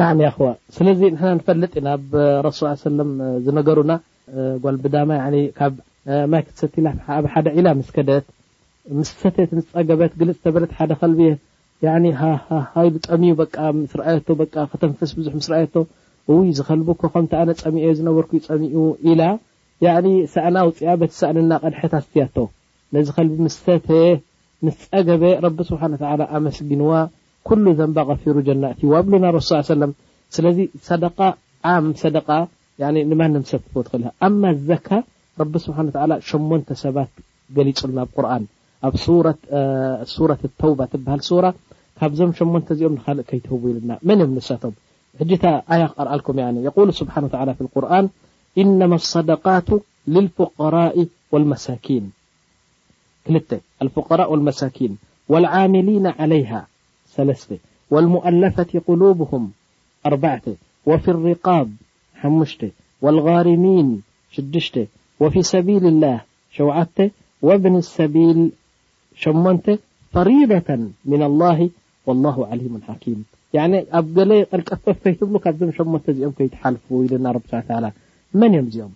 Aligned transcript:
ና 0.00 0.04
ይኹዋ 0.24 0.46
ስለዚ 0.74 1.00
ንሕና 1.14 1.30
ንፈልጥ 1.38 1.72
ናብ 1.86 2.12
ረሱ 2.46 2.60
ለም 2.98 3.10
ዝነገሩና 3.44 3.92
ጓልብዳማ 4.64 5.10
ካብ 5.58 5.74
ማይ 6.32 6.42
ክትሰቲ 6.46 6.74
ኣብ 7.16 7.24
ሓደ 7.32 7.46
ዒላ 7.56 7.68
ምስከደት 7.80 8.26
ምስሰተ 8.98 9.36
ምስፀ 9.58 9.72
ገበት 9.88 10.12
ግልፅ 10.20 10.38
ተበለት 10.44 10.72
ሓደ 10.78 10.92
ከልብየ 11.00 11.30
ሃይሉ 12.74 12.94
ጠሚዩ 13.08 13.32
ምስ 13.82 13.92
ረኣየቶ 14.00 14.28
ክተንፈስ 14.72 15.10
ብዙሕ 15.18 15.32
ምስ 15.40 15.46
ርኣየቶ 15.52 15.74
እውይ 16.30 16.48
ዝኸልብ 16.58 16.88
ከምቲ 17.02 17.32
ኣነ 17.42 17.50
ፀሚ 17.62 17.76
ዝነበርኩ 18.00 18.32
ፀሚኡ 18.48 18.76
ኢላ 19.10 19.22
ሰኣና 20.34 20.56
ውፅያ 20.68 20.92
በት 21.00 21.12
ሳኣንና 21.20 21.52
ቀድሐታስትያቶ 21.64 22.36
ነዚ 22.94 23.08
ከልቢ 23.16 23.38
ምስሰተ 23.48 23.88
ምስፀ 24.66 24.90
ገበ 25.10 25.22
ረቢ 25.46 25.58
ስብሓ 25.70 25.82
ላ 26.20 26.24
ኣመስግንዋ 26.38 26.88
كل 27.48 27.64
غፊر 28.08 28.36
ሰእ 29.48 29.62
ሰባ 30.88 31.18
ኣ 31.64 31.80
و 31.80 32.12
ዞ 32.16 32.26
ዚኦ 32.28 32.36
ሉ 52.64 53.34
إ 53.54 54.64
صق 55.80 56.66
والمؤلفة 57.90 58.80
قلوبهم 58.88 59.50
ربع 60.06 60.38
وفي 60.86 61.08
الرقاب 61.10 61.72
والغارمين 63.02 64.02
وفي 65.20 65.42
سبيل 65.42 65.86
الله 65.86 66.20
شعت 66.52 66.98
وابن 67.42 67.76
السبيل 67.76 68.50
شمن 69.16 69.76
فريضة 70.12 70.76
من 71.04 71.22
الله 71.22 71.70
والله 72.06 72.46
عليم 72.46 72.80
حكيم 72.88 73.24
يعني 73.54 73.84
أب 73.92 74.18
قل 74.18 74.34
لفف 74.52 74.88
فيتبل 74.90 75.40
م 75.64 75.72
شمن 75.78 76.00
زم 76.08 76.30
كيتحلفو 76.38 77.02
دنا 77.06 77.30
رب 77.32 77.42
سبحا 77.46 77.60
تعال 77.68 77.92
من 78.34 78.54
يم 78.54 78.70
زم 78.70 78.88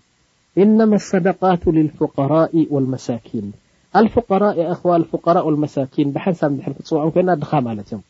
إنما 0.59 0.97
الصدقات 1.03 1.67
للفقراء 1.69 2.67
والمساكين 2.71 3.53
ኣፈቃራ 3.99 4.45
ክዋ 4.81 4.93
ፍቃራ 5.11 5.37
መሳኪን 5.65 6.09
ብሓንሳብ 6.15 6.53
ክፅውዖ 6.77 7.03
ኮይና 7.17 7.31
ድኻ 7.43 7.53
ማለት 7.69 7.89
እዮም 7.91 8.03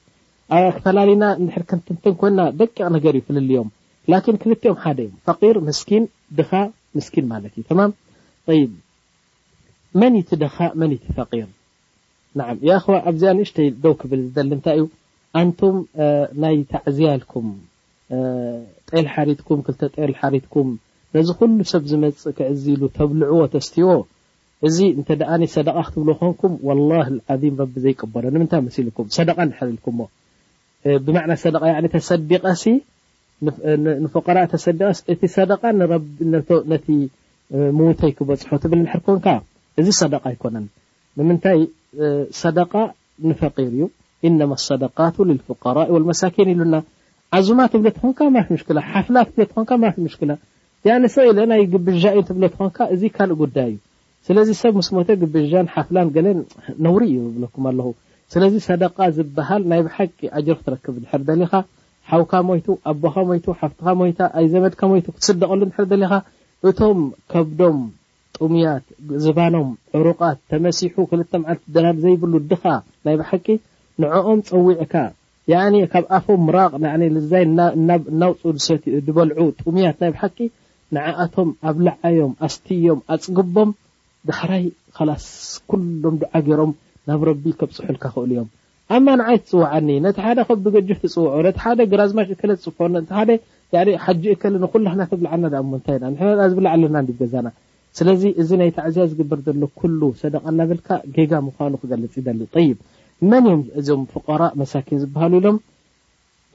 ፈላለና 0.85 1.25
ክ 1.71 2.05
ኮይና 2.23 2.41
ደቅ 2.61 2.77
ነገር 2.95 3.15
ዩ 3.19 3.21
ፍልልዮም 3.27 3.69
ክልኦም 4.43 4.79
ደ 4.99 5.05
ዮም 5.05 5.19
ፈ 5.33 5.69
ስ 5.79 5.83
ድኻ 6.39 6.53
ምስኪን 6.97 7.27
ማለት 7.33 7.55
እዩ 7.61 7.69
ማ 7.81 7.85
መን 10.01 10.15
ቲ 10.29 10.39
ደኻ 10.45 10.57
መን 10.81 10.93
ፈር 11.19 11.29
ክዋ 12.85 12.95
ኣብዚ 13.09 13.23
ንእሽ 13.39 13.51
ደው 13.83 13.95
ክብል 14.01 14.23
ዝ 14.37 14.47
እንታይ 14.55 14.79
እዩ 14.81 14.87
ኣንቱም 15.41 15.77
ናይ 16.45 16.57
ተዕዝያልኩም 16.73 17.47
ጠል 18.89 19.07
ሓሪትኩም 19.15 19.61
ክተ 19.67 19.81
ጠል 19.97 20.13
ሓሪትኩም 20.23 20.69
ነዚ 21.15 21.29
ኩሉ 21.41 21.59
ሰብ 21.73 21.83
ዝመፅ 21.91 22.23
ክዕዝሉ 22.39 22.81
ተብልዕዎ 22.97 23.43
ተስትዎ 23.55 23.93
እዚ 24.67 24.79
እተደኣ 25.01 25.31
ሰደቃ 25.55 25.77
ክትብሎ 25.87 26.09
ኾንኩም 26.23 26.53
ቢ 27.73 27.73
ዘይቀበሎ 27.85 28.25
ንምታይ 28.35 28.61
ስልም 28.77 28.93
ደ 29.29 29.33
ንሕር 29.51 29.69
ኢልኩም 29.73 29.97
ብ 31.07 32.41
ተሰዲቀ 34.55 34.83
ተዲቀ 35.09 35.63
እቲ 36.77 36.83
ምዉተይ 37.79 38.13
ክበፅሑ 38.19 38.51
ትብል 38.63 38.81
ሕር 38.93 39.01
ኮካ 39.07 39.27
እዚ 39.81 39.89
ደቃ 40.15 40.25
ይኮነን 40.35 40.65
ንምንታይ 41.19 41.61
ሰደቃ 42.41 42.73
ንፈቂር 43.29 43.67
እዩ 43.75 43.81
إነማ 44.27 44.51
ሰደቃቱ 44.69 45.17
لፍقራء 45.31 45.89
መሳኪን 46.11 46.49
ኢሉና 46.55 46.75
ዙማ 47.47 47.61
ብለትኾን 47.83 48.35
ፍ 48.47 48.49
ሽሓፍላብኾ 48.63 49.77
ሽ 50.15 51.17
ኢይ 51.59 51.65
ብዩብኾ 51.73 52.79
ዚ 53.01 53.11
ካእ 53.17 53.33
ጉዳይ 53.43 53.71
እዩ 53.73 53.79
ስለዚ 54.27 54.49
ሰብ 54.61 54.75
ምስሞተ 54.81 55.09
ግብዣን 55.23 55.67
ሓፍላን 55.73 56.09
ገለ 56.15 56.27
ነውሪ 56.85 57.05
እዩ 57.17 57.25
ብለኩም 57.35 57.65
ኣለኹ 57.71 57.89
ስለዚ 58.33 58.55
ሰደቃ 58.67 58.97
ዝበሃል 59.17 59.63
ናይ 59.71 59.81
ብሓቂ 59.87 60.17
ኣጅር 60.39 60.57
ክትረክብ 60.61 60.95
ንሕር 61.03 61.23
ደሊካ 61.31 61.53
ሓውካ 62.11 62.33
ሞይቱ 62.49 62.67
ኣቦካ 62.93 63.17
ሞቱሓፍትካ 63.31 63.87
ሞታ 64.01 64.21
ኣይ 64.39 64.47
ዘመድካ 64.55 64.81
ሞቱ 64.93 65.07
ክትስደቀሉ 65.17 65.61
ር 65.83 65.87
ደሊኻ 65.93 66.13
እቶም 66.69 66.99
ከብዶም 67.33 67.79
ጡሙያት 68.39 68.85
ዝባኖም 69.25 69.69
ዕሩቃት 69.99 70.39
ተመሲሑ 70.53 70.95
ክልተ 71.13 71.33
መዓልቲ 71.45 71.65
ደናድ 71.75 71.97
ዘይብሉ 72.07 72.33
ድኻ 72.51 72.65
ናይ 73.07 73.17
ብሓቂ 73.21 73.47
ንዕኦም 74.03 74.41
ፀዊዕካ 74.51 74.95
ካብ 75.93 76.05
ኣፎ 76.19 76.27
ምራቅ 76.49 76.73
ዛ 77.31 77.45
ናውፁ 78.23 78.41
ዝበልዑ 79.05 79.39
ጡሙያት 79.63 79.97
ናይ 80.05 80.11
ብሓቂ 80.17 80.39
ንዓኣቶም 80.97 81.49
ኣብ 81.69 81.77
ላዓዮም 81.87 82.33
ኣስትዮም 82.47 83.01
ኣፅግቦም 83.15 83.71
ዳህራይ 84.29 84.63
ከላስ 84.97 85.25
ኩሎም 85.71 86.15
ድዓ 86.21 86.33
ገይሮም 86.49 86.71
ናብ 87.09 87.21
ረቢ 87.29 87.45
ከብፅሑልካ 87.61 88.05
ክእሉ 88.15 88.31
እዮም 88.35 88.49
ኣማ 88.97 89.07
ንዓይ 89.21 89.37
ትፅውዓኒ 89.43 89.89
ነቲ 90.05 90.17
ሓደ 90.27 90.39
ከብገጅፍ 90.49 90.99
ትፅው 91.03 91.25
ደ 91.79 91.81
ግራዝማሽ 91.93 92.29
ፅሓጂ 92.39 92.63
እ 94.33 94.35
ብልዓልታይኢዝብዓለ 94.73 96.83
ዛና 97.35 97.49
ስለዚ 97.99 98.23
እዚ 98.43 98.51
ናይ 98.61 98.71
ተዕዝያ 98.77 99.03
ዝግበር 99.11 99.39
ዘሎ 99.47 100.03
ሰደና 100.21 100.61
ብልካ 100.71 100.89
ጋ 101.33 101.33
ምኑ 101.47 101.73
ክገልፅ 101.83 102.13
ይ 102.19 102.23
ይ 102.65 102.69
መን 103.31 103.45
ዮም 103.51 103.61
እዞም 103.81 104.03
ፍቀራ 104.15 104.43
መሳኪን 104.61 104.99
ዝበሃሉ 105.03 105.33
ኢሎም 105.41 105.57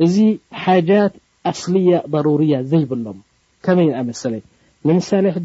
እዚ 0.05 0.15
ሓጃት 0.63 1.13
ኣስልያ 1.51 1.91
ሩርያ 2.25 2.53
ዘይብሎም 2.71 3.19
ከመይ 3.67 3.87
ንኣመሰለ 3.91 4.33
ንምሳሌ 4.87 5.25
ሕ 5.35 5.37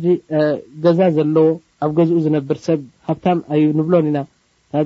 ገዛ 0.85 1.01
ዘለዎ 1.19 1.47
ኣብ 1.85 1.91
ገዝኡ 1.99 2.19
ዝነብር 2.25 2.59
ሰብ 2.67 2.79
ሃብታ 3.09 3.27
ንብሎን 3.79 4.07
ኢና 4.11 4.19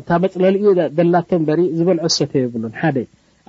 ታ 0.08 0.18
መፅለሊ 0.24 0.54
ዘላቶ 0.98 1.30
በሪ 1.48 1.60
ዝበልዖ 1.78 2.04
ዝሰተ 2.14 2.32
የብሉን 2.42 2.72
ሓደ 2.80 2.96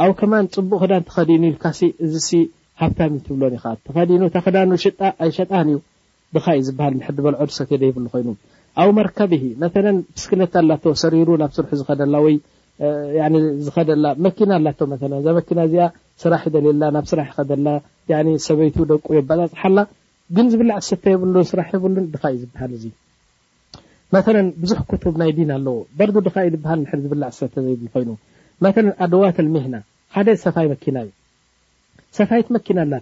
ኣብ 0.04 0.12
ከማ 0.20 0.34
ፅቡቅ 0.56 0.80
ክዳን 0.84 1.04
ተኸዲኑ 1.08 1.44
ካ 1.64 1.72
እዚ 2.06 2.28
ሃብታም 2.82 3.14
ትብሎን 3.26 3.56
ኢከ 3.58 3.66
ተኸዲኑ 3.88 4.22
እክዳን 4.30 4.72
ሽጣ 4.84 5.00
ኣይ 5.24 5.32
ሸጣን 5.38 5.68
እዩ 5.72 5.80
ድካ 6.36 6.46
እዩ 6.60 6.64
ዝበሃል 6.68 6.96
በልሰተ 7.26 7.72
ይብሉ 7.90 8.06
ኮይኑ 8.14 8.28
ኣብ 8.82 8.90
መርከብሂ 9.00 9.44
መ 9.64 9.92
ስክለ 10.24 10.42
ኣላ 10.62 10.72
ሰሪሩ 11.04 11.30
ናብ 11.42 11.54
ስርሑ 11.58 11.72
ዝኸደላ 11.82 12.16
ወይ 12.26 12.36
ዝኸደላ 13.66 14.06
መኪና 14.26 14.50
ኣላእዛመኪና 14.60 15.60
እዚኣ 15.70 15.88
ስራሕ 16.24 16.44
እደላ 16.52 16.84
ናብ 16.98 17.08
ስራሕ 17.14 17.30
ከደላ 17.40 17.68
ሰበይቱ 18.48 18.78
ደቁ 18.94 19.08
የባፃፅሓላ 19.20 19.80
ግን 20.38 20.48
ዝብላዕ 20.54 20.80
ሰተ 20.90 21.04
የብሉን 21.16 21.50
ስራሕ 21.52 21.70
የብሉ 21.78 21.96
ድካ 22.16 22.24
እዩ 22.32 22.36
ዝበሃል 22.46 22.72
እዚ 22.80 22.84
መለ 24.16 24.38
ብዙሕ 24.62 24.80
ክትብ 24.92 25.16
ናይ 25.22 25.32
ዲን 25.38 25.50
ኣለዎ 25.56 25.76
በር 25.98 26.10
ድካእ 26.28 26.48
በሃል 26.62 26.80
ዝብላዕሰተዘይብ 27.04 27.82
ኮይኑ 27.94 28.10
መ 28.66 28.72
ኣደዋተልሜና 29.06 29.76
ሓደ 30.16 30.28
ሰፋይ 30.46 30.68
መኪና 30.72 30.96
እዩ 31.06 31.12
ሰፋይ 32.18 32.42
ትመኪና 32.48 32.78
ኣላ 32.86 32.94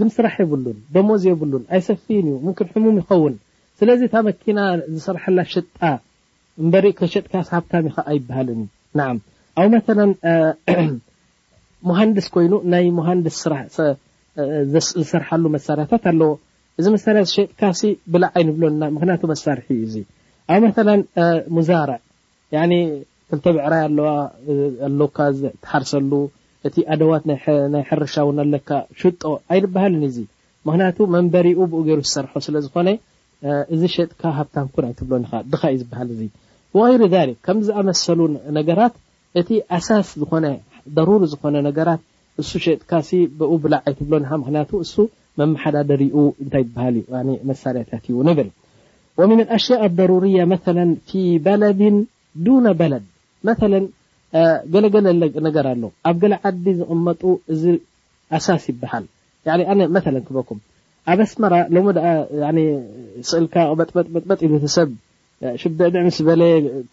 ግን 0.00 0.08
ስራሕ 0.16 0.34
የብሉን 0.44 0.78
ደሞዝ 0.94 1.22
የብሉን 1.30 1.64
ኣይሰፊን 1.76 2.26
እዩ 2.30 2.36
ምን 2.46 2.54
ሕሙም 2.72 2.96
ይኸውን 3.00 3.34
ስለዚ 3.80 4.00
እታ 4.08 4.16
መኪና 4.28 4.58
ዝስርሐላ 4.94 5.38
ሽጣ 5.52 5.78
በሪ 6.72 6.86
ሸጥ 7.14 7.24
ካሲ 7.32 7.48
ሃብታከዓ 7.56 8.04
ይበሃል 8.18 8.48
ዩ 8.52 8.56
ን 8.60 9.02
ኣብ 9.62 9.70
መ 10.00 10.88
መሃንድስ 11.88 12.26
ኮይኑ 12.34 12.52
ናይ 12.72 12.86
ሃንድስ 13.10 13.36
ስራሕ 13.44 13.62
ዝሰርሓሉ 14.72 15.44
መሳርታት 15.56 16.04
ኣለዎ 16.12 16.32
እዚ 16.80 16.86
መሳር 16.96 17.16
ሸጥ 17.36 17.48
ካሲ 17.62 17.82
ብላ 18.14 18.24
ዓይንብሎና 18.38 18.82
ምክንያቱ 18.96 19.22
መሳርሒ 19.34 19.66
ዩ 19.80 19.84
ዚ 19.94 20.02
ኣብ 20.54 20.62
መላ 20.78 20.90
ሙዛርዕ 21.56 21.98
ክልተ 23.30 23.44
ብዕራይ 23.56 23.82
ኣለዋ 23.88 24.08
ኣለውካ 24.86 25.18
ተሓርሰሉ 25.64 26.12
እቲ 26.68 26.76
ኣደዋት 26.94 27.24
ናይ 27.30 27.38
ሕርሻ 27.88 28.14
ውን 28.28 28.38
ኣለካ 28.44 28.70
ሽጦ 29.00 29.22
ኣይዝበሃልን 29.52 30.02
እዚ 30.08 30.16
ምክንያቱ 30.68 30.98
መንበሪኡ 31.14 31.58
ብኡ 31.72 31.80
ገይሩ 31.88 32.00
ዝሰርሖ 32.08 32.32
ስለ 32.46 32.56
ዝኮነ 32.64 32.88
እዚ 33.74 33.82
ሸጥካ 33.96 34.22
ሃብታን 34.38 34.66
ኩን 34.74 34.84
ኣይትብሎኒኻ 34.88 35.32
ድኻ 35.52 35.62
እዩ 35.74 35.78
ዝበሃል 35.82 36.08
እዚ 36.14 36.20
ወይር 36.78 37.02
ልክ 37.30 37.38
ከምዝኣመሰሉ 37.48 38.20
ነገራት 38.58 38.94
እቲ 39.42 39.48
ኣሳስ 39.78 40.10
ዝኾነ 40.22 40.46
ደሩሪ 40.96 41.22
ዝኮነ 41.34 41.56
ነገራት 41.68 42.02
እሱ 42.40 42.50
ሸጥካሲ 42.66 43.10
ብኡ 43.40 43.52
ብላዕ 43.64 43.80
ኣይትብሎ 43.88 44.12
ኒኻ 44.24 44.32
ምክንያቱ 44.42 44.70
እሱ 44.86 44.94
መማሓዳደሪኡ 45.42 46.18
እንታይ 46.44 46.64
ትበሃል 46.68 46.96
እዩ 47.02 47.36
መሳርያታት 47.50 48.04
እዩ 48.12 48.18
ንብል 48.30 48.50
ምን 49.28 49.40
ኣሽያ 49.56 49.76
ضሩርያ 49.98 50.42
መ 50.50 50.54
ፊ 51.08 51.22
በለድ 51.46 51.80
ዱነ 52.46 52.66
በለድ 52.80 53.04
መ 53.46 53.50
ገለገለነገር 54.72 55.66
ኣሎ 55.72 55.82
ኣብ 56.08 56.16
ገለ 56.22 56.34
ዓዲ 56.48 56.64
ዝቅመጡ 56.80 57.22
እዚ 57.52 57.62
ኣሳስ 58.38 58.64
ይበሃል 58.70 59.04
ክበኩም 60.26 60.58
ኣብ 61.12 61.18
ኣስመ 61.24 61.42
ሎ 61.74 61.80
ስእልካ 63.30 63.54
ጥበበጥ 63.90 64.38
ይ 64.46 64.50
ሰብ 64.76 64.90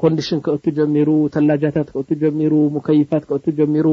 ኮንዲሽን 0.03 0.39
ክቱ 0.45 0.65
ጀሚሩ 0.79 1.09
ተላጃታት 1.35 1.88
ክ 1.95 2.19
ጀሚሩ 2.24 2.53
ሙይፋት 2.75 3.24
ክቱ 3.29 3.45
ጀሚሩ 3.59 3.85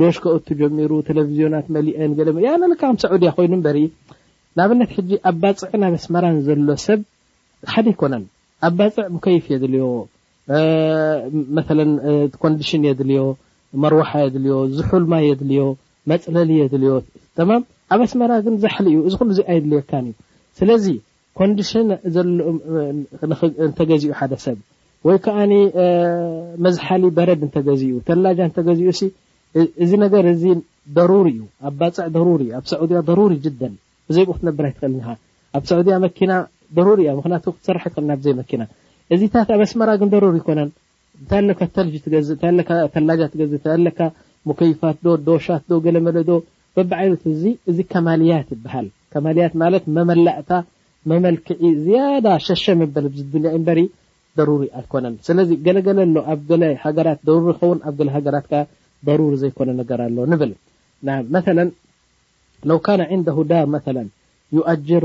ዶሽ 0.00 0.16
ክቱ 0.24 0.48
ጀሚሩ 0.60 0.90
ተለቭዝዮናት 1.08 1.66
መሊአን 1.76 2.74
ካ 2.82 2.92
ሰዑድያ 3.04 3.30
ኮይኑ 3.38 3.54
በር 3.66 3.78
ንኣብነት 4.58 4.90
ኣብ 5.30 5.36
ባፅዕን 5.42 5.82
ኣብ 5.90 5.94
ኣስመራን 6.00 6.36
ዘሎ 6.46 6.68
ሰብ 6.86 7.00
ሓደ 7.72 7.86
ይኮነን 7.92 8.24
ኣብ 8.66 8.72
ባፅዕ 8.78 9.04
ሙከይፍ 9.16 9.44
የድልዮ 9.52 9.86
መ 11.56 11.60
ኮንዲሽን 12.42 12.82
የድልዮ 12.88 13.22
መርወሓ 13.82 14.10
የድልዮ 14.24 14.54
ዝሑልማ 14.76 15.12
የድልዮ 15.28 15.62
መፅለሊ 16.10 16.50
የድልዮ 16.62 16.92
ማ 17.48 17.52
ኣብ 17.94 18.00
ኣስመራ 18.06 18.32
ግን 18.46 18.54
ዛሕሊ 18.64 18.86
እዩ 18.94 18.98
እዚ 19.08 19.14
ኩሉ 19.20 19.30
ዚኣ 19.38 19.48
የድልዮ 19.58 19.78
ካን 19.90 20.06
እዩ 20.10 20.16
ስለዚ 20.58 20.86
ኮንዲሽን 21.38 21.88
እንተገዚኡ 23.66 24.12
ሓደ 24.18 24.32
ሰብ 24.44 24.58
ወይ 25.08 25.16
ከዓ 25.24 25.36
መዝሓሊ 26.64 27.02
በረድ 27.16 27.40
እንተገዚኡ 27.46 27.94
ተላጃ 28.08 28.38
እተገዚኡ 28.50 28.90
ሲ 29.00 29.10
እዚ 29.84 29.92
ነገር 30.04 30.24
እዚ 30.34 30.42
ደሩሪ 30.96 31.28
እዩ 31.36 31.42
ኣ 31.68 31.72
ባፅዕ 31.80 32.28
ሪ 32.40 32.44
ኣብ 32.58 32.64
ሰዑድያ 32.72 33.00
ደሩሪ 33.10 33.34
ጅደን 33.44 33.74
ብዘይብኡ 34.08 34.34
ክትነብራይ 34.38 34.72
ትክእል 34.76 34.94
ኣብ 35.56 35.64
ሰዑድያ 35.70 35.94
መኪና 36.06 36.30
ሪ 36.86 36.98
እያ 37.02 37.10
ክቱ 37.24 37.46
ትሰራሕክና 37.58 38.10
ዘይመኪና 38.24 38.62
እዚታ 39.14 39.34
ኣ 39.54 39.56
ኣስመ 39.64 39.82
ግን 40.00 40.08
ደሪ 40.14 40.24
ይኮነን 40.40 40.68
ተዝ 43.34 43.54
ይፋት 44.72 44.98
ዶ 45.06 45.16
ዶሻት 45.28 45.62
ዶ 45.70 45.78
ገ 45.84 45.92
መለዶ 46.08 46.30
በብዓይት 46.76 47.22
እዚ 47.32 47.42
እዚ 47.70 47.78
ከማያት 47.92 48.48
ይበሃል 48.54 48.86
መመላእታ 49.96 50.50
መመልክዒ 51.10 51.60
ዝያዳ 51.84 52.26
ሸ 52.62 52.74
መበል 52.82 53.06
ያ 53.48 53.52
በሪ 53.66 53.80
ደሪ 54.48 54.60
ኣይኮነን 54.80 55.14
ስለዚ 55.26 55.50
ገለገለሎኣ 55.66 56.28
ን 56.60 56.72
ኣ 56.86 56.92
ገራ 56.98 57.08
ደሪ 59.08 59.20
ዘይኮነ 59.42 59.70
ገር 59.90 60.00
ኣሎ 60.06 60.16
ብል 60.42 60.52
ው 62.70 62.96
ን 63.00 63.22
ዳር 63.50 63.94
ዩጀር 64.56 65.04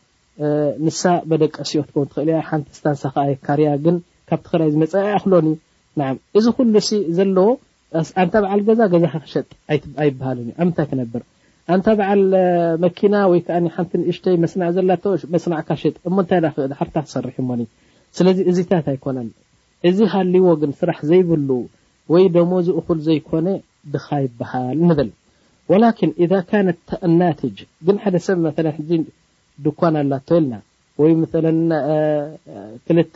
ንሳ 0.85 1.01
በደቂ 1.31 1.55
ሲዮ 1.69 1.79
ክትከትክእል 1.87 2.29
ያ 2.33 2.37
ሓንቲ 2.49 2.67
ስታንሳ 2.77 3.01
ከ 3.15 3.25
ይካርያ 3.31 3.69
ግን 3.85 3.97
ካብቲ 4.29 4.45
ክይ 4.51 4.71
ዝመፀ 4.73 4.93
ክሎኒ 5.23 5.49
እዚ 6.39 6.45
ኩሉ 6.57 6.75
ዘለዎ 7.17 7.47
ኣንታ 8.23 8.33
በዓል 8.43 8.61
ገዛ 8.67 8.81
ገዛካሸጥ 8.93 9.47
ይበሃልን 10.09 10.47
ዩ 10.49 10.53
ኣብንታይ 10.63 10.85
ክነብር 10.89 11.21
ኣንታ 11.75 11.87
በዓል 11.99 12.21
መኪና 12.85 13.15
ወይሓንቲ 13.31 13.91
ንእሽተይ 14.03 14.35
መስና 14.43 14.61
ዘላ 14.77 14.91
መስናዕካሸጥ 15.33 15.95
እሞ 16.09 16.15
ታይር 16.29 16.45
ክሰርሕ 17.05 17.35
ሞኒ 17.49 17.61
ስለዚ 18.19 18.37
እዚ 18.51 18.59
ታት 18.69 18.87
ኣይኮነን 18.93 19.29
እዚ 19.89 19.97
ሃልዎ 20.13 20.47
ግን 20.61 20.71
ስራሕ 20.79 20.99
ዘይብሉ 21.09 21.49
ወይ 22.13 22.23
ደሞዚ 22.37 22.67
እኩል 22.79 22.99
ዘይኮነ 23.09 23.47
ድኻ 23.93 24.07
ይበሃል 24.25 24.77
ንብል 24.89 25.09
ወላኪን 25.73 26.11
ካነት 26.49 26.89
ኣናትጅ 27.07 27.59
ግን 27.87 27.97
ሓደ 28.05 28.15
ሰብ 28.27 28.37
መ 28.45 28.47
ድኳን 29.65 29.95
ኣላቶ 30.01 30.27
ኢልና 30.39 30.53
ወይ 31.01 31.11
መ 31.21 31.25
ክልተ 32.85 33.15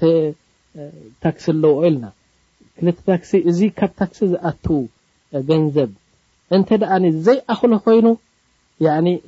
ታክሲ 1.24 1.46
ኣለዉኦ 1.56 1.82
ኢልና 1.90 2.06
ክልተ 2.78 2.98
ታክሲ 3.12 3.32
እዚ 3.50 3.60
ካብ 3.80 3.92
ታክሲ 4.02 4.20
ዝኣቱዉ 4.34 4.82
ገንዘብ 5.50 5.92
እንተ 6.56 6.70
ደኣ 6.82 6.96
ዘይኣክሎ 7.28 7.72
ኮይኑ 7.86 8.08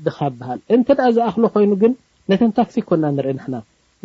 ድኻ 0.05 0.17
ይበሃል 0.29 0.59
እንተ 0.75 0.87
ደኣ 0.99 1.07
ዝኣክሎ 1.17 1.43
ኮይኑ 1.53 1.71
ግን 1.83 1.93
ነተን 2.31 2.51
ታክሲ 2.59 2.75
ይኮና 2.81 3.03
ንርኢ 3.17 3.33
ንሕና 3.37 3.55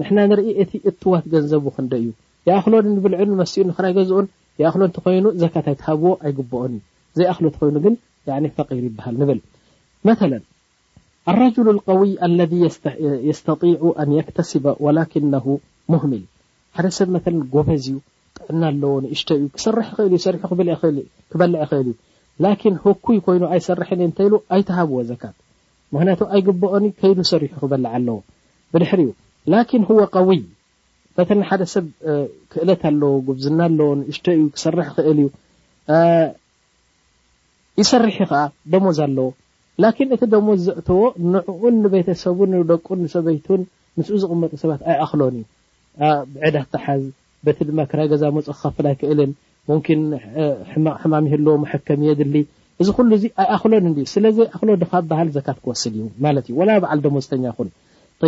ንሕና 0.01 0.19
ንርኢ 0.31 0.47
እቲ 0.63 0.73
እትዋት 0.91 1.25
ገንዘብ 1.33 1.65
ክንደ 1.77 1.93
እዩ 2.03 2.09
የኣክሎ 2.49 2.73
ንብልዕሉ 2.95 3.29
መሲኡ 3.41 3.63
ንክራይ 3.71 3.93
ገዝኦን 3.99 4.27
የኣክሎ 4.61 4.81
እንተ 4.89 4.97
ኮይኑ 5.05 5.25
ዘካትይትሃብዎ 5.43 6.11
ኣይግብኦን 6.27 6.73
እዩ 6.77 6.81
ዘይኣክሎት 7.19 7.55
ኮይኑ 7.63 7.77
ግን 7.87 7.95
ፈቂር 8.59 8.83
ይበሃል 8.89 9.15
ንብል 9.23 9.39
መ 10.07 10.41
الرجل 11.29 11.69
القوይ 11.71 12.11
ለذ 12.39 12.53
يስተطيع 13.31 13.79
ኣን 14.03 14.11
يክተስበ 14.21 14.65
وላكنه 14.85 15.45
هምል 16.03 16.23
ሓደ 16.77 16.87
ሰብ 16.97 17.09
መ 17.15 17.19
ጎበዝዩ 17.53 17.95
ጥዕና 18.39 18.63
ኣለዎ 18.73 18.93
እሽ 19.15 19.21
እዩ 19.37 19.43
ክሰር 19.57 19.77
ክዩ 19.97 20.15
ክበል 20.51 20.69
ክእል 21.31 21.57
እዩ 21.81 22.73
ህኩይ 22.85 23.19
ኮይኑ 23.27 23.43
ኣይሰርሕ 23.55 23.89
እተ 24.07 24.19
ኣይተሃብዎ 24.57 24.99
ዘካት 25.11 25.35
ምክንያቱ 25.95 26.21
ኣይግብኦኒ 26.37 26.85
ከይዱ 27.01 27.19
ሰሪሑ 27.33 27.53
ክበልዓ 27.63 27.91
ኣለዎ 27.99 28.17
ብድሕር 28.75 29.01
ዩ 29.07 29.09
ه 29.89 30.07
قይ 30.17 30.41
ሰብ 31.75 31.85
ክእለት 32.55 32.83
ኣለዎ 32.91 33.11
ጉብዝና 33.29 33.61
ኣዎ 33.71 33.91
ሽ 34.19 34.25
እዩ 34.39 34.47
ሰር 34.65 34.75
ክእል 34.99 35.19
ዩ 35.25 35.29
ይሰርሕ 37.83 38.17
ከዓ 38.31 38.43
ደሞ 38.75 38.85
ለ 39.19 39.29
ላን 39.81 39.93
እቲ 40.15 40.23
ደሞ 40.35 40.47
ዘእትዎ 40.65 41.03
ንዕኡን 41.33 41.75
ንቤተሰቡን 41.83 42.51
ደቁን 42.71 43.01
ሰበይቱን 43.13 43.61
ምስ 43.99 44.09
ዝቕመጡ 44.23 44.51
ሰባት 44.63 44.81
ኣይ 44.91 44.97
ኣክሎን 45.05 45.37
እዩዕዳተሓዝ 45.39 47.03
በቲ 47.47 47.59
ድማ 47.69 47.79
ክራ 47.91 48.01
ገዛ 48.13 48.25
መፅ 48.37 48.47
ክከፍል 48.57 48.87
ይክእልን 48.93 49.31
ሕማም 51.03 51.25
ህልዎ 51.33 51.53
ከም 51.87 52.01
የድ 52.09 52.21
እዚ 52.83 52.89
ኩሉ 52.97 53.11
ዚ 53.23 53.25
ኣይኣክሎን 53.43 53.87
ስለዘይ 54.13 54.47
ኣክሎ 54.55 54.69
ሃ 54.93 55.25
ዘካ 55.37 55.49
ክወስል 55.63 55.93
እዩ 55.99 56.05
ማለት 56.27 56.45
እዩ 56.51 56.55
በዓል 56.85 57.01
ደሞዝተኛ 57.07 57.45
ኹ 57.57 57.67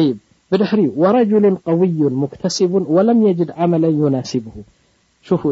ይ 0.04 0.08
ብድሕር 0.52 0.80
ዩ 0.86 0.88
ወረጅሉ 1.04 1.44
ቀውዩ 1.66 2.00
ክተሲቡን 2.32 2.84
ወለም 2.96 3.20
ጅድ 3.40 3.50
ዓመለ 3.64 3.82
ዩናስብሁ 4.00 4.54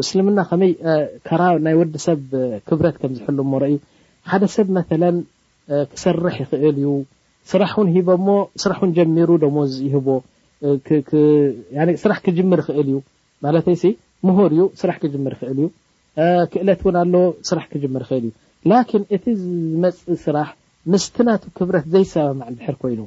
እስልምና 0.05 0.39
ከመይናይ 0.49 1.75
ወሰብ 1.81 2.21
ክብረት 2.67 2.97
ከምዝሕሉርዩ 3.03 3.73
ሓደ 4.31 4.43
ሰብ 4.57 4.67
መ 4.77 4.81
ክሰርሕ 5.69 6.35
ይክእል 6.41 6.75
እዩ 6.81 6.87
ስራሕ 7.51 7.71
እውን 7.77 7.87
ሂቦሞ 7.95 8.27
ስራሕ 8.61 8.79
ጀሚሩ 8.97 9.29
ደሞ 9.43 9.57
ዝቦ 9.73 10.07
ስራሕ 12.03 12.17
ክጅምር 12.25 12.59
ይክእል 12.63 12.79
እዩ 12.89 12.97
ማተይ 13.43 13.75
ምር 14.27 14.43
እዩ 14.55 14.61
ስራሕ 14.81 14.97
ክር 15.03 15.11
ይክእል 15.33 15.51
እዩ 15.63 15.67
ክእለት 16.53 16.81
ውን 16.87 16.97
ኣ 17.01 17.03
ስራሕ 17.49 17.65
ክር 17.71 17.81
ክእል 18.09 18.25
እዩ 18.29 18.31
ን 19.01 19.03
እቲ 19.17 19.25
ዝመፅ 19.43 19.97
ስራሕ 20.25 20.49
ምስትናቱ 20.93 21.43
ክብረት 21.57 21.85
ዘይሰበማብር 21.93 22.75
ኮይኑ 22.81 23.01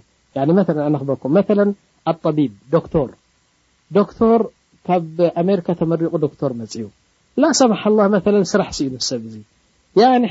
ነክበኩም 0.94 1.32
መ 1.38 1.40
ኣቢ 2.10 2.38
ዶቶር 2.74 3.10
ዶቶር 3.96 4.40
ካብ 4.86 5.16
ኣሜርካ 5.40 5.68
ተመሪቁ 5.80 6.12
ዶክቶር 6.24 6.52
መፅ 6.60 6.72
ዩ 6.78 6.84
ላ 7.42 7.48
ሰማሓ 7.60 7.82
ላ 7.98 8.06
መ 8.14 8.18
ስራሕ 8.54 8.68
ዩ 8.86 8.98
ሰብ 9.10 9.22
እዚ 9.30 9.36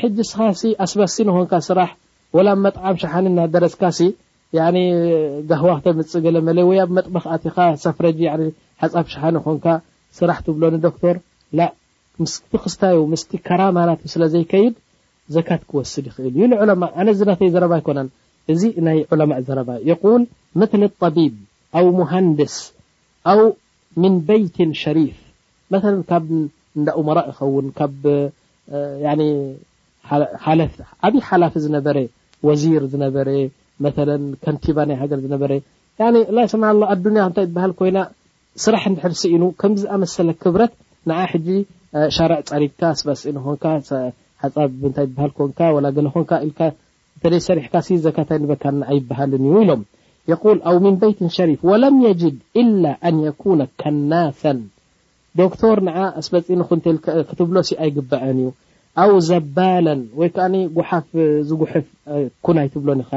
ሕ 0.01 0.09
ስኻ 0.31 0.39
ኣስባስሲ 0.85 1.17
ንኮን 1.29 1.47
ስራሕ 1.69 1.89
ወላብ 2.35 2.57
መጥዓሚ 2.67 2.95
ሻሓኒ 3.01 3.27
ናደረስካሲ 3.39 3.99
ጋህዋ 5.49 5.71
ክተምፅእ 5.77 6.21
ገለ 6.25 6.37
መለ 6.47 6.57
ወብ 6.69 6.89
መጥበ 6.97 7.15
ኣኻ 7.47 7.57
ሰፍረ 7.83 8.05
ሓፃብ 8.83 9.05
ሻሓኒ 9.13 9.35
ኮንካ 9.45 9.65
ስራሕ 10.17 10.37
ትብሎኒዶክቶር 10.45 11.15
ምስ 12.23 12.33
ክስታዩ 12.63 12.97
ምስ 13.11 13.23
ከራማና 13.47 13.89
ስለዘይከይድ 14.13 14.73
ዘካት 15.35 15.61
ክወስድ 15.69 16.05
ይክእል 16.09 16.33
ዩ 16.41 16.47
ዑለማ 16.63 16.83
ኣነ 17.01 17.07
ዚ 17.19 17.25
ናተይ 17.29 17.49
ዘረባ 17.55 17.73
ይኮነ 17.79 17.99
እዚ 18.53 18.61
ናይ 18.87 18.99
ዑለማ 19.13 19.31
ዘረባ 19.47 19.69
ል 19.83 20.23
ም 20.59 20.63
طቢብ 21.03 21.33
ኣ 21.77 21.81
ሃንድስ 22.11 22.55
ኣው 23.31 23.41
ምን 24.01 24.13
በይት 24.27 24.57
ሸሪፍ 24.83 25.15
መ 25.75 25.81
ካብ 26.11 26.25
እዳ 26.79 26.87
እራ 27.01 27.19
ይኸውን 27.31 27.67
ካኣብይ 27.77 28.77
ሓላፊ 31.31 31.53
ዝነበረ 31.65 31.97
ወዚር 32.47 32.83
ዝነበረ 32.93 33.29
መ 33.83 33.89
ከንቲባ 34.43 34.77
ናይ 34.89 34.97
ሃገር 35.03 35.19
ዝነበረ 35.25 35.51
ማ 36.37 36.65
ኣድያ 36.93 37.25
ታይ 37.37 37.45
ትበሃል 37.49 37.73
ኮይና 37.79 37.99
ስራሕ 38.63 38.83
ንድሕርሲ 38.91 39.21
ኢኑ 39.35 39.43
ከምዝኣመሰለ 39.61 40.29
ክብረት 40.43 40.73
ንዓ 41.09 41.19
ሕጂ 41.31 41.47
ሻርዕ 42.17 42.39
ፀሪክካ 42.49 42.81
ስበፂን 42.99 43.37
ኮንካ 43.45 43.65
ሓፃ 44.43 44.55
ታይ 44.97 45.07
ሃል 45.21 45.31
ኮን 45.37 45.49
ገኮንካ 46.07 46.31
ተለይ 47.23 47.41
ሰሪሕካ 47.49 47.75
ዘካታይ 48.07 48.39
በካኣይበሃልን 48.51 49.43
እዩ 49.47 49.55
ኢሎም 49.65 49.81
የል 50.31 50.59
ኣው 50.69 50.77
ምን 50.85 50.95
በይት 51.01 51.19
ሸሪፍ 51.37 51.59
ወለም 51.71 51.97
የጅድ 52.07 52.37
ኣን 53.07 53.15
የኩነ 53.27 53.61
ከናፈን 53.81 54.59
ዶክቶር 55.41 55.79
ዓ 55.97 56.01
ኣስበፅንክትብሎሲ 56.19 57.69
ኣይግበዐን 57.83 58.37
እዩ 58.43 58.49
ኣ 59.03 59.05
ዘባ 59.27 59.57
ወይ 60.19 60.29
ከዓ 60.35 60.53
ጉሓፍ 60.75 61.07
ዝጉሕፍ 61.49 61.85
ኩና 62.45 62.57
ይትብሎኒኻ 62.67 63.11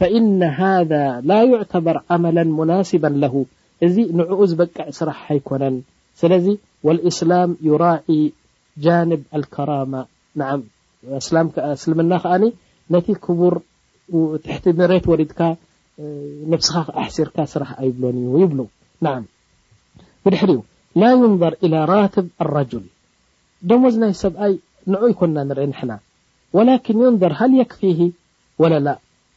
ፈإن 0.00 0.38
هذ 0.60 0.92
ላ 1.30 1.34
يعتበር 1.52 1.96
ዓመل 2.14 2.38
ናስባ 2.70 3.04
له 3.24 3.34
እዚ 3.86 3.94
ንዕኡ 4.18 4.38
ዝበቅዕ 4.50 4.86
ስራሕ 4.98 5.18
ኣይኮነን 5.32 5.76
ስለዚ 6.20 6.46
ወلእስላም 6.86 7.50
ይራዒ 7.68 8.08
ጃንብ 8.84 9.22
ኣلከራማ 9.38 9.94
ስልምና 11.82 12.12
ከዓ 12.24 12.32
ነቲ 12.94 13.06
ክቡር 13.24 13.54
ትሕቲ 14.44 14.64
ምሬት 14.80 15.04
ወሪድካ 15.12 15.40
ነብስኻ 16.52 16.76
ኣحሲርካ 17.02 17.36
ስራሕ 17.52 17.70
ኣይብሎን 17.82 18.16
እዩ 18.24 18.34
ይብሉ 18.44 18.60
ብድሕሪዩ 20.26 20.58
ላ 21.00 21.04
يንظር 21.16 21.52
إى 21.64 21.68
ራትብ 21.92 22.26
لረجል 22.48 22.84
ደሞዝናይ 23.68 24.12
ሰብኣይ 24.24 24.52
ንዑ 24.92 25.00
ይኮና 25.12 25.36
ንርኢ 25.50 25.66
ንሕና 25.72 25.92
ወላኪን 26.56 26.98
ዮንዘር 27.04 27.32
ሃል 27.38 27.52
የክፊሂ 27.60 27.98
ወ 28.62 28.70
ላ 28.86 28.90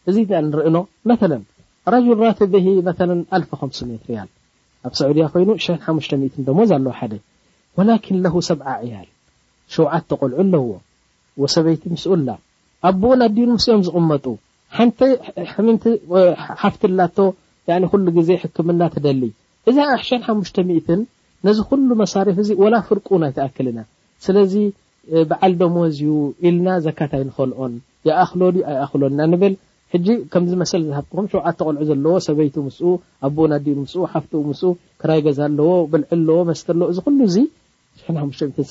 እዚ 0.09 0.17
ንርእኖ 0.49 0.75
መ 1.11 1.15
ራጅል 1.93 2.19
ራበሂ 2.25 2.65
ሜትር 3.89 4.11
ያል 4.17 4.29
ኣብ 4.87 4.93
ሰዑድያ 4.99 5.25
ኮይኑ 5.33 5.49
5 5.85 6.15
ሞ 6.57 6.65
ዘለ 6.71 6.85
ሓደ 6.99 7.13
ወላኪን 7.79 8.17
ለ 8.23 8.31
ሰብዓ 8.49 8.67
ዕያል 8.85 9.07
ሸውዓት 9.75 10.03
ተቆልዑ 10.11 10.35
ኣለዎ 10.43 10.65
ወሰበይቲ 11.41 11.83
ምስኡላ 11.93 12.29
ኣቦኡን 12.89 13.21
ኣዲን 13.27 13.49
ምስኦም 13.57 13.81
ዝቕመጡ 13.87 14.25
ሓ 14.73 14.79
ሓፍትላ 16.61 16.99
ኩሉ 17.91 18.05
ግዜ 18.17 18.29
ሕክምና 18.43 18.81
ትደሊ 18.95 19.23
እዚ 19.69 19.77
2500 19.95 20.99
ነዚ 21.47 21.59
ኩሉ 21.71 21.89
መሳሪፍ 22.03 22.37
ዚ 22.49 22.51
ወ 22.63 22.67
ፍርቁን 22.89 23.25
ይተኣክልና 23.29 23.79
ስለዚ 24.25 24.53
በዓል 25.29 25.53
ደሞዝዩ 25.61 26.13
ኢልና 26.47 26.67
ዘካት 26.85 27.11
ኣይንክልኦን 27.19 27.73
የኣክሎ 28.07 28.41
ኣይ 28.71 28.75
ኣክሎና 28.85 29.19
ንብል 29.31 29.53
ሕጂ 29.93 30.07
ከምዝመሰል 30.31 30.81
ዝሃኹም 30.87 31.27
ሸውዓ 31.33 31.45
ተቀልዑ 31.59 31.81
ዘለዎ 31.89 32.13
ሰበይቱ 32.27 32.55
ምስ 32.65 32.77
ኣኡ 33.27 33.37
ና 33.51 33.59
ዲኡ 33.65 33.77
ምስ 33.83 33.93
ሓፍቲኡ 34.15 34.39
ምስ 34.49 34.61
ክራይ 35.01 35.21
ገዛ 35.27 35.39
ለዎ 35.57 35.69
ብልዕል 35.91 36.11
ኣለዎ 36.21 36.37
መስተር 36.49 36.75
ዎ 36.87 36.89
እዚ 36.93 36.99
ኩሉ 37.05 37.19
ዚ 37.35 37.45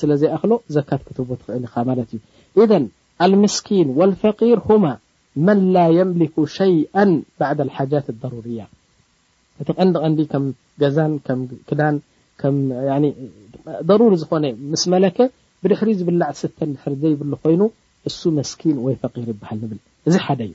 ስለዘይኣክሎ 0.01 0.51
ዘካት 0.75 1.01
ክትቦ 1.07 1.29
ትክእል 1.39 1.63
ኢኻ 1.69 1.75
ማለት 1.89 2.09
እዩ 2.17 2.65
እ 2.77 2.81
ልምስኪን 3.31 3.89
ወፈር 3.99 4.59
ሁ 4.67 4.77
መን 5.47 5.59
ላ 5.73 5.77
የምሊክ 5.97 6.35
ሸይኣ 6.57 6.95
ባዓዳ 7.39 7.59
ሓጃት 7.77 8.07
ضርያ 8.21 8.61
እቲ 9.61 9.69
ቀንዲ 9.79 9.97
ቀንዲ 10.03 10.19
ከም 10.31 10.45
ገዛን 10.81 11.13
ክዳን 11.69 11.95
ضሩሪ 13.89 14.13
ዝኾነ 14.21 14.45
ምስ 14.71 14.83
መለ 14.93 15.05
ብድሕሪ 15.63 15.89
ዝብላዕ 15.99 16.29
ስተ 16.39 16.59
ድሕር 16.71 16.93
ዘይብሉ 17.03 17.31
ኮይኑ 17.43 17.61
እሱ 18.09 18.19
መስኪን 18.39 18.77
ወይ 18.85 18.95
ፈቂር 19.01 19.27
ይበሃል 19.31 19.57
ንብል 19.61 19.79
እዚ 20.07 20.15
ሓደ 20.25 20.41
እዩ 20.47 20.51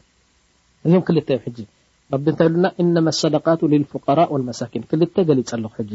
እዚኦም 0.87 1.03
ክል 1.07 1.17
እዮ 1.23 1.29
ሕ 1.45 1.67
ቢንታይ 2.25 2.49
ሉና 2.53 2.67
እነ 2.83 2.97
ሰደቃቱ 3.21 3.61
ልፍቃራ 3.73 4.21
መሳኪን 4.51 4.83
ክልተ 4.91 5.17
ገሊፅ 5.29 5.51
ለኩ 5.63 5.73
ሕጂ 5.79 5.91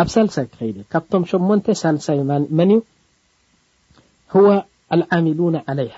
ኣብ 0.00 0.08
ሳልሳይ 0.14 0.46
ክከዲ 0.50 0.76
ካብቶም 0.92 1.22
8 1.48 1.70
ሳልሳይ 1.82 2.20
መን 2.60 2.70
እዩ 2.72 4.54
ዓሚ 5.16 5.30
ለሃ 5.80 5.96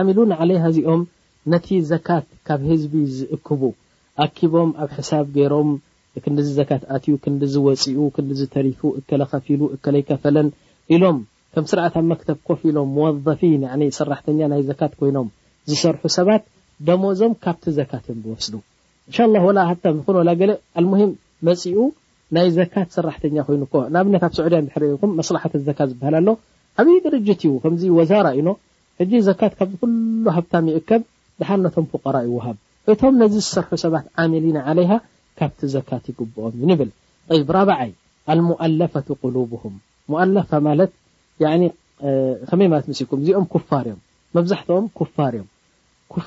ዓሚ 0.00 0.10
ለሃ 0.50 0.62
እዚኦም 0.72 1.02
ነቲ 1.54 1.68
ዘካት 1.92 2.26
ካብ 2.48 2.60
ህዝቢ 2.70 2.92
ዝእክቡ 3.16 3.60
ኣኪቦም 4.24 4.70
ኣብ 4.84 4.90
ሕሳብ 4.98 5.24
ገይሮም 5.36 5.70
ክንዲዚ 6.24 6.48
ዘካት 6.60 6.82
ኣትዩ 6.96 7.12
ክንዲዝወፅኡ 7.24 8.02
ክዲዝተሪፉ 8.16 8.80
እከለከፊሉ 9.00 9.60
እከለይከፈለን 9.76 10.48
ኢሎም 10.96 11.18
ከም 11.54 11.64
ስርዓት 11.70 11.94
ኣብ 11.98 12.04
መክተብ 12.10 12.38
ኮፍ 12.48 12.60
ኢሎም 12.70 12.90
መፊን 13.28 13.62
ሰራሕተኛ 13.98 14.40
ናይ 14.52 14.60
ዘካት 14.68 14.92
ኮይኖም 14.98 15.28
ዝሰርሑ 15.70 16.02
ሰባት 16.16 16.42
ደመዞም 16.88 17.32
ካብቲ 17.44 17.64
ዘካት 17.78 18.04
እዮም 18.12 18.20
ብወስዱ 18.24 18.54
ን 19.32 19.42
ሃብ 19.68 19.78
ዝ 20.40 20.46
ም 20.90 21.10
መፅኡ 21.48 21.76
ናይ 22.36 22.48
ዘካት 22.58 22.88
ሰራሕተኛ 22.96 23.36
ኮይኑ 23.48 23.62
ንኣብነት 23.94 24.22
ኣብ 24.28 24.32
ሰዑድያ 24.38 24.58
ሕርኩም 24.74 25.12
መስላሕ 25.20 25.42
ዘካ 25.68 25.78
ዝበሃል 25.92 26.14
ኣሎ 26.20 26.28
ዓብይ 26.82 26.98
ድርጅት 27.06 27.40
እዩ 27.46 27.52
ከምዚ 27.62 27.82
ወዛራ 27.98 28.26
ኢኖ 28.40 28.48
ሕ 29.00 29.22
ዘካት 29.28 29.52
ካብዝ 29.58 29.80
ሉ 30.24 30.32
ሃብታም 30.36 30.66
ይእከብ 30.72 31.02
ብሓር 31.40 31.58
ነቶም 31.64 31.84
ፍቀራ 31.92 32.16
ይወሃብ 32.28 32.56
እቶም 32.92 33.14
ነዚ 33.22 33.34
ዝሰርሑ 33.44 33.72
ሰባት 33.84 34.06
ዓሚልና 34.22 34.58
ለይሃ 34.78 34.92
ካብቲ 35.38 35.60
ዘካት 35.74 36.04
ይግብኦም 36.10 36.52
እዩ 36.56 36.62
ንብል 36.70 36.90
ይ 37.36 37.40
ራበዓይ 37.56 37.90
ሙለፈ 38.48 38.94
ብም 39.36 39.76
ፈ 40.50 40.60
ማለት 40.68 40.90
ከመይ 42.50 42.68
ማለት 42.72 42.86
ምሲልኩም 42.90 43.18
እዚኦም 43.22 43.46
ኩፋር 43.54 43.84
እዮም 43.88 44.00
መብዛሕትኦም 44.36 44.86
ፋር 45.16 45.32
እዮም 45.38 45.48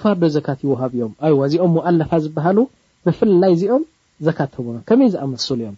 ፋር 0.01 0.15
ዶ 0.22 0.27
ዘካት 0.36 0.60
ይውሃብ 0.65 0.91
እዮም 0.98 1.13
እዚኦም 1.48 1.74
አለፋ 1.89 2.12
ዝበሃሉ 2.24 2.60
ብፍላይ 3.08 3.51
እዚኦም 3.55 3.84
ዘካት 4.27 4.53
ቦ 4.65 4.75
ከመይ 4.89 5.10
ዝኣመስሉ 5.13 5.58
እዮም 5.63 5.75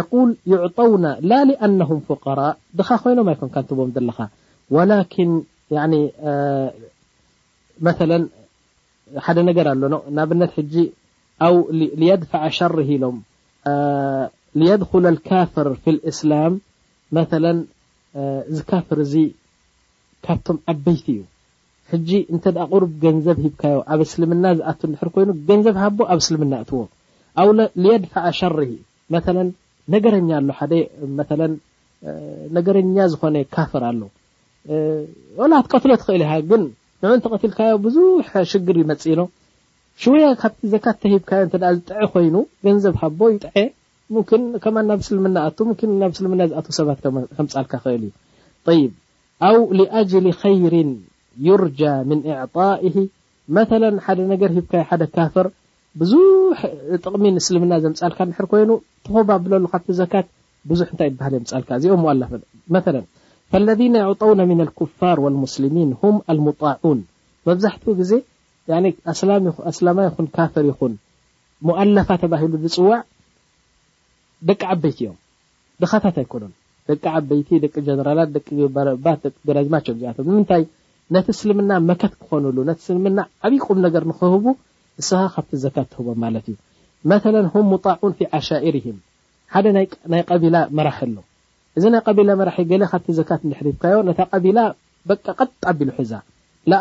የቁል 0.00 0.30
ይعطውነ 0.52 1.04
ላ 1.30 1.32
لኣነهም 1.50 1.98
ፍقራء 2.08 2.52
ድኻ 2.78 2.88
ኮይኖም 3.02 3.28
ይኮ 3.32 3.42
ካንትቦም 3.54 3.90
ዘለካ 3.96 4.18
ወላን 4.76 5.32
መ 7.86 7.90
ሓደ 9.24 9.38
ነገር 9.48 9.66
ኣሎ 9.72 9.82
ናብነት 10.16 10.52
ሕጂ 10.58 10.74
ኣ 11.46 11.48
لድፈع 12.00 12.42
ሸር 12.58 12.72
ሂሎም 12.88 13.16
ድለ 14.60 15.10
لካፍር 15.16 15.68
ፊ 15.84 15.94
እስላም 16.12 16.52
መ 17.16 17.18
እዚ 18.48 18.58
ካፍር 18.70 18.98
እዚ 19.04 19.14
ካብቶም 20.26 20.58
ዓበይቲ 20.72 21.06
እዩ 21.14 21.20
ሕጂ 21.92 22.10
እንተደ 22.32 22.56
ቅሩብ 22.72 22.92
ገንዘብ 23.04 23.38
ሂብካዮ 23.46 23.76
ኣብ 23.92 24.00
እስልምና 24.06 24.44
ዝኣቱ 24.58 24.80
እንድሕር 24.88 25.08
ኮይኑ 25.14 25.30
ገንዘብ 25.48 25.74
ሃቦ 25.82 25.98
ኣብ 26.12 26.20
እስልምና 26.22 26.52
እትዎ 26.62 26.78
ኣው 27.40 27.48
የድፋኣ 27.88 28.24
ሸርሂ 28.38 28.70
መለ 29.14 29.36
ነገረኛ 29.94 30.28
ኣሎ 30.38 30.48
ሓደ 30.58 30.72
መ 31.18 31.48
ነገረኛ 32.56 32.94
ዝኮነ 33.12 33.36
ካፍር 33.54 33.82
ኣሎ 33.90 34.00
ኣላት 35.46 35.66
ቀትሎ 35.72 35.90
ትክእል 36.02 36.22
ሃ 36.30 36.38
ግን 36.50 36.62
ንዑ 37.04 37.10
እንተቀትልካዮ 37.16 37.72
ብዙሕ 37.86 38.28
ሽግር 38.50 38.76
ይመፂኖ 38.82 39.20
ሽወያ 40.02 40.26
ካብቲ 40.42 40.62
ዘካተ 40.74 41.00
ሂብካዮ 41.14 41.42
እ 41.46 41.50
ዝጥዐ 41.78 42.04
ኮይኑ 42.14 42.36
ገንዘብ 42.66 42.94
ሃቦ 43.02 43.20
ይጥዐ 43.34 43.54
ና 44.88 44.92
ምስልምና 45.00 45.38
ልም 46.24 46.32
ዝ 46.40 46.62
ሰባ 46.78 46.88
ፃልካ 47.04 47.72
ክእል 47.84 48.02
እዩ 50.00 50.12
ሊ 50.26 50.32
خር 50.40 50.74
ር 50.74 51.64
ئ 51.88 52.96
መ 53.56 53.60
ሓደ 54.06 54.20
ገር 54.42 54.52
ደ 55.00 55.04
ካፈር 55.16 55.46
ብዙ 56.00 56.12
ጥቅሚ 57.02 57.24
ስልምና 57.46 57.72
ዘምፃልካ 57.84 58.18
ድ 58.28 58.46
ኮይኑ 58.52 58.70
ተ 59.04 59.06
ካብ 59.72 59.88
ዘካት 60.00 60.26
ብዙ 60.70 60.80
ታይ 61.00 61.10
ካ 61.68 61.80
ዚኦ 61.84 62.02
ለ 62.20 62.22
عطው 64.10 64.30
ፋር 65.00 65.18
ስሚን 65.54 65.90
لعን 66.42 67.00
መብዛሕትኡ 67.48 67.92
ዜ 68.12 68.20
ላማ 69.86 69.98
ይ 70.06 70.08
ካፈር 70.38 70.66
ይን 70.74 70.94
ላፋ 71.96 72.08
ባሉ 72.32 72.52
ዝፅዋዕ 72.62 73.00
ደቂ 74.48 74.60
ዓበይቲ 74.74 74.98
እዮም 75.04 75.18
ደኻታት 75.82 76.16
ኣይኮኑን 76.22 76.52
ደቂ 76.88 77.02
ዓበይቲ 77.18 77.48
ደቂ 77.64 77.74
ጀነራላት 77.86 78.30
ደቂ 78.36 78.46
ባት 79.04 79.18
ደቂ 79.26 79.34
ገረዝማ 79.48 79.76
ዮም 79.86 79.98
ዚኣቶ 80.02 80.18
ንምንታይ 80.26 80.62
ነቲ 81.14 81.26
እስልምና 81.36 81.72
መከት 81.90 82.12
ክኮኑሉ 82.20 82.56
ነቲ 82.68 82.78
ስልምና 82.88 83.18
ዓቢቁም 83.46 83.78
ነገር 83.86 84.02
ንክህቡ 84.10 84.44
እስኻ 85.00 85.20
ካብቲ 85.34 85.52
ዘካት 85.64 85.86
ትህቦም 85.92 86.18
ማለት 86.24 86.44
እዩ 86.52 86.56
መ 87.10 87.20
ም 87.54 87.64
ሙጣዑን 87.72 88.12
ፊ 88.18 88.28
ዓሻርም 88.38 88.98
ሓደ 89.54 89.66
ናይ 89.76 90.22
ቀቢላ 90.30 90.56
መራሒ 90.76 91.00
ኣሎ 91.08 91.16
እዚ 91.78 91.84
ናይ 91.94 92.02
ቀቢላ 92.08 92.28
መራሒ 92.40 92.60
ገ 92.70 92.84
ካብ 92.92 93.08
ዘካት 93.18 93.42
ሕሪብካዮ 93.60 93.96
ነታ 94.08 94.20
ቀቢላ 94.34 94.58
በቀጣ 95.08 95.62
ቢሉ 95.78 95.90
ሒዛ 95.98 96.12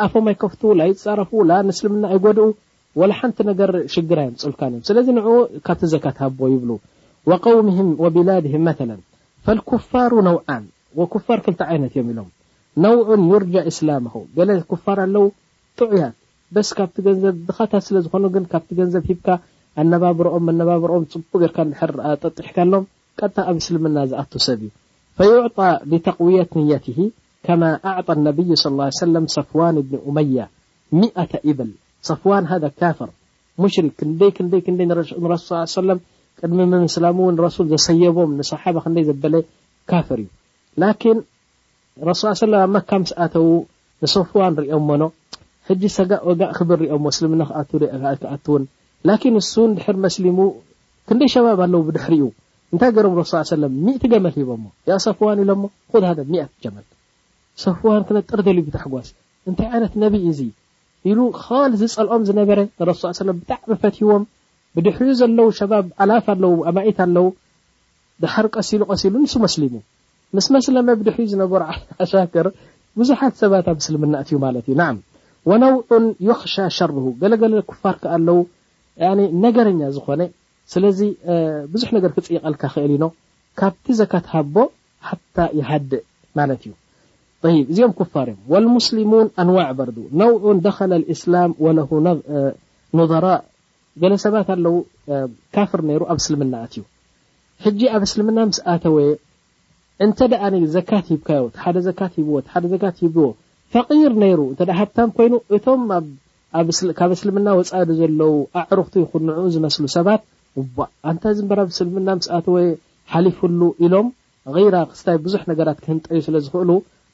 ኣፎም 0.07 0.27
ኣይከፍቱ 0.33 0.61
ይፃረፉ 0.91 1.31
ስልምና 1.79 2.03
ኣይጎድኡ 2.15 2.45
ወ 2.99 3.03
ሓንቲ 3.19 3.37
ነገር 3.51 3.69
ሽግራ 3.95 4.17
እዮም 4.25 4.35
ፅልካዮም 4.43 4.81
ስለዚ 4.87 5.07
ን 5.17 5.21
ካብቲ 5.67 5.83
ዘካት 5.93 6.17
ሃቦ 6.23 6.39
ይብሉ 6.53 6.71
ووه 7.25 7.95
وبله 8.03 8.35
ث 9.43 9.49
لፋ 9.49 9.69
وع 10.99 11.35
ር 11.39 11.39
ክ 11.45 11.47
ይነት 11.77 11.93
ዮም 11.97 12.07
ኢሎም 12.13 12.29
ነوع 12.83 12.97
يር 13.55 13.63
إسل 13.71 13.89
ር 14.97 14.99
ኣለው 15.05 15.25
ጥዑያት 15.79 16.15
ስ 16.69 16.73
ካ 16.77 16.87
ዘ 17.21 17.25
ታ 17.71 17.73
ስዝኮኑግ 17.85 18.35
ካ 18.51 18.61
ዘ 18.93 18.97
ሂ 19.07 19.15
ነባኦ 19.91 20.19
ኦም 20.95 21.03
ፅቡ 21.11 21.33
ጠሕካ 22.35 22.65
ሎም 22.71 22.83
ኣብ 23.51 23.57
سልምና 23.67 23.97
ዝኣ 24.11 24.21
ሰብ 24.47 24.61
ዩ 24.65 24.69
فيعط 25.17 25.57
لተقية 25.91 26.53
ني 27.47 27.71
أعط 27.89 28.09
ن 28.25 28.27
صى 28.63 28.69
ه 28.77 28.81
ع 28.87 28.89
صفن 29.35 29.75
ብن 29.89 29.99
مة 30.99 31.31
0 33.73 35.11
بል 35.19 35.37
ص 35.37 35.77
ذ 35.87 35.87
ፈር 35.87 35.87
ክ 35.87 35.89
ክክ 35.89 35.89
ቅድሚ 36.41 36.59
ምምስላሙእ 36.71 37.49
ሱል 37.55 37.67
ዘሰየቦም 37.73 38.31
ንሰሓባ 38.39 38.75
ክይ 38.85 39.03
ዘበለ 39.09 39.35
ካፈር 39.91 40.19
እዩ 40.23 40.29
ላ 42.07 42.11
ስ 42.39 42.49
ለ 42.51 42.61
ኣብ 42.63 42.71
መካምስኣተው 42.77 43.47
ንሶዋን 44.03 44.53
ሪኦሞኖ 44.63 45.03
ሕጂ 45.67 45.81
ሰጋእ 45.97 46.21
ጋእ 46.39 46.51
ክብር 46.57 46.79
ሪኦሞ 46.83 47.03
እስልም 47.13 47.33
ክኣውን 48.21 48.63
ንሱ 49.35 49.53
ድሕር 49.77 49.97
መስሊሙ 50.05 50.37
ክንደይ 51.09 51.29
ሸባብ 51.35 51.59
ኣለዉ 51.65 51.83
ድሕሪዩ 51.97 52.23
እንታይ 52.73 52.91
ገይሮም 52.95 53.15
ሱ 53.31 53.57
ለም 53.61 53.73
ሚእቲ 53.85 54.03
ገመል 54.13 54.33
ሂቦ 54.37 54.49
ያ 54.89 54.95
ሶዋን 55.05 55.39
ኢሎሞ 55.43 55.63
ኣ 56.11 56.13
ጀመል 56.63 56.85
ሶዋን 57.63 58.01
ክነጠር 58.09 58.39
ደልብጓስ 58.47 59.07
እንታይ 59.49 59.67
ዓይነት 59.73 59.93
ነቢይ 60.03 60.23
እዚ 60.33 60.39
ሉ 61.17 61.25
ካል 61.43 61.71
ዝፀልኦም 61.79 62.21
ዝነበረ 62.29 62.59
ሱ 63.01 63.07
ብጣዕሚ 63.39 63.71
ፈትሂዎም 63.83 64.23
ብድሕኡ 64.77 65.07
ዘለው 65.19 65.47
ሸባብ 65.59 65.85
ዓላፍ 66.03 66.25
ኣለው 66.33 66.53
ኣማይት 66.69 66.99
ኣለው 67.05 67.25
ደሓር 68.23 68.47
ቀሲሉ 68.57 68.81
ቀሲሉ 68.91 69.13
ንሱ 69.23 69.33
መስሊሙ 69.45 69.73
ምስ 70.37 70.45
መስለመ 70.55 70.87
ብድሕኡ 70.99 71.25
ዝነበሩ 71.31 71.61
ሻክር 72.11 72.47
ብዙሓት 72.99 73.33
ሰባት 73.41 73.67
ምስልምእትዩ 73.79 74.35
ማለት 74.45 74.65
እዩ 74.71 74.75
ና 74.81 74.85
ወነውዑን 75.49 76.05
የኽሻ 76.27 76.55
ሸርሁ 76.77 77.05
ገለገለ 77.21 77.53
ኩፋር 77.69 77.95
ከ 78.03 78.11
ኣለው 78.15 78.37
ነገረኛ 79.45 79.81
ዝኮነ 79.95 80.21
ስለዚ 80.73 80.99
ብዙሕ 81.73 81.89
ነገር 81.97 82.11
ክፅይቀልካ 82.15 82.63
ክእል 82.73 82.91
ኢኖ 82.97 83.05
ካብቲ 83.61 83.87
ዘካት 84.01 84.27
ሃቦ 84.33 84.55
ሓታ 85.07 85.37
ይሃድእ 85.59 86.03
ማለት 86.39 86.61
እዩ 86.67 86.73
ይ 87.53 87.57
እዚኦም 87.71 87.93
ክፋር 87.99 88.27
እዮም 88.33 88.41
ወልሙስሊሙን 88.53 89.27
ኣንዋዕ 89.43 89.69
በር 89.79 89.89
ነውዑን 90.21 90.59
ደ 90.65 90.69
እስላም 91.15 91.51
ወለ 91.65 91.79
ራ 93.25 93.29
ገለ 94.01 94.13
ሰባት 94.25 94.47
ኣለው 94.53 94.75
ካፍር 95.55 95.81
ነይሩ 95.89 96.01
ኣብ 96.11 96.17
እስልምና 96.21 96.55
እት 96.65 96.73
እዩ 96.77 96.81
ሕጂ 97.65 97.79
ኣብ 97.95 98.03
እስልምና 98.07 98.37
ምስ 98.49 98.57
ኣተወየ 98.73 99.09
እንተ 100.05 100.17
ደኣ 100.31 100.43
ዘካት 100.75 101.05
ሂብካዮ 101.13 101.43
ሓደ 101.63 101.75
ዘካት 101.87 102.13
ሂዎሓደ 102.19 102.63
ዘካት 102.73 102.95
ሂዎ 103.03 103.19
ፈር 103.73 104.13
ነይሩ 104.23 104.39
እ 104.53 104.65
ሃብታም 104.79 105.09
ኮይኑ 105.17 105.33
እቶም 105.57 105.83
ካብ 106.99 107.11
እስልምና 107.17 107.47
ወፃዱ 107.59 107.89
ዘለው 107.99 108.33
ኣዕርኽቲ 108.61 108.95
ይኹን 109.03 109.23
ንዕኡ 109.29 109.45
ዝመስሉ 109.55 109.85
ሰባት 109.97 110.21
ኣንታ 111.11 111.23
ዚበር 111.37 111.59
ብ 111.69 111.73
እስልምና 111.75 112.09
ምስ 112.17 112.27
ኣተወ 112.37 112.57
ሓሊፉሉ 113.13 113.61
ኢሎም 113.85 114.07
ራ 114.73 114.83
ክስታይ 114.91 115.17
ብዙሕ 115.25 115.41
ነገራት 115.51 115.79
ክህንጠዩ 115.83 116.17
ስለዝክእሉ 116.27 116.69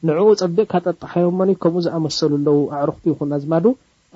ንዕኡ 0.09 0.27
ፅቢቅ 0.43 0.67
ካጠጥሓዮምኒ 0.74 1.51
ከምኡ 1.63 1.81
ዝኣመሰሉኣለው 1.86 2.57
ኣዕሩክቲ 2.79 3.05
ይኹን 3.12 3.33
ኣዝማዱ 3.38 3.65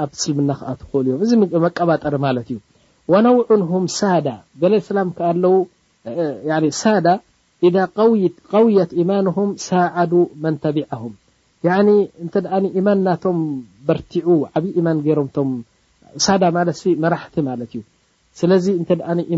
ኣብ 0.04 0.12
ስልምና 0.22 0.52
ከዓ 0.60 0.70
ትክእሉ 0.82 1.04
እዮም 1.10 1.22
እዚ 1.48 1.58
መቀባጠሪ 1.66 2.14
ማለት 2.26 2.48
እዩ 2.54 2.58
ወነውዑ 3.14 3.50
ም 3.84 3.86
ሳ 3.98 4.02
ስላም 4.90 5.10
ኣለው 5.30 5.56
ውየት 8.64 8.92
ማንም 9.10 9.50
ሳعዱ 9.68 10.14
መን 10.44 10.56
ተቢعም 10.64 11.14
እንተ 12.24 12.34
ኣ 12.56 12.60
ማን 12.88 12.98
እናቶም 13.02 13.38
በርቲዑ 13.88 14.28
ዓብይ 14.58 14.76
ማን 14.88 14.98
ሮም 15.20 15.52
ማለት 16.58 16.80
መራሕቲ 17.04 17.36
ማለት 17.50 17.70
እዩ 17.76 17.82
ስለዚ 18.40 18.66
እተ 18.82 18.90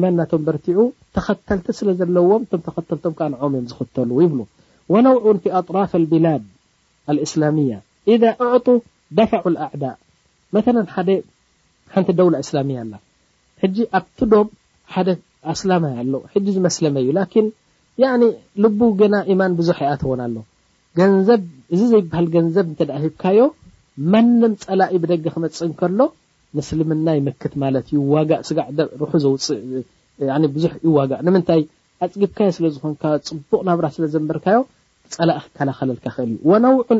ማን 0.04 0.14
ናቶም 0.20 0.42
በርቲዑ 0.48 0.80
ተኸተልቲ 1.18 1.68
ስለዘለዎም 1.80 2.44
ም 2.56 2.62
ተኸተልቶም 2.68 3.16
ንም 3.32 3.36
እዮም 3.38 3.68
ዝክተሉ 3.72 4.10
ይብሉ 4.26 4.40
ነ 5.06 5.16
ራፍ 5.80 5.94
ብላድ 6.14 6.44
እስላያ 7.28 7.80
ደ 9.18 9.22
ኣዳእ 9.38 9.96
መላ 10.56 10.80
ሓደ 10.96 11.10
ሓንቲ 11.94 12.10
ደውላ 12.20 12.36
እስላሚያ 12.44 12.78
ኣላ 12.84 12.94
ሕጂ 13.64 13.78
ኣብቲ 14.00 14.20
ዶም 14.32 14.48
ሓደ 14.94 15.10
ኣስላማይ 15.54 15.94
ኣሎው 16.02 16.22
ሕጂ 16.34 16.46
ዝመስለመ 16.56 16.96
እዩ 17.04 17.10
ላኪን 17.18 17.48
ልቡ 18.64 18.80
ገና 19.02 19.16
ኢማን 19.34 19.54
ብዙሕ 19.60 19.78
ኣኣትውን 19.88 20.22
ኣሎ 20.26 20.36
ገንዘብ 21.00 21.42
እዚ 21.74 21.82
ዘይበሃል 21.94 22.28
ገንዘብ 22.36 22.68
እተደ 22.74 22.90
ሂብካዮ 23.04 23.40
ማንም 24.14 24.54
ፀላኢ 24.64 24.94
ብደገ 25.04 25.26
ክመፅእ 25.36 25.68
ንከሎ 25.72 26.00
ምስልምና 26.58 27.08
ይመክት 27.20 27.54
ማለት 27.64 27.86
እዩ 27.92 28.00
ዋጋእ 28.14 28.42
ስጋዕርሑ 28.50 29.02
ዘውፅእ 29.26 29.62
ብዙሕ 30.56 30.74
ዋጋእ 30.98 31.22
ንምንታይ 31.28 31.62
ኣፅግብካዮ 32.06 32.50
ስለዝኮንካ 32.58 33.04
ፅቡቅ 33.30 33.62
ናብራ 33.70 33.86
ስለዘንበርካዮ 33.98 34.60
ፀላእ 35.16 35.40
ክከላኸለልካ 35.46 36.06
ክእል 36.16 36.32
እዩ 36.36 36.40
ወናውዑን 36.52 37.00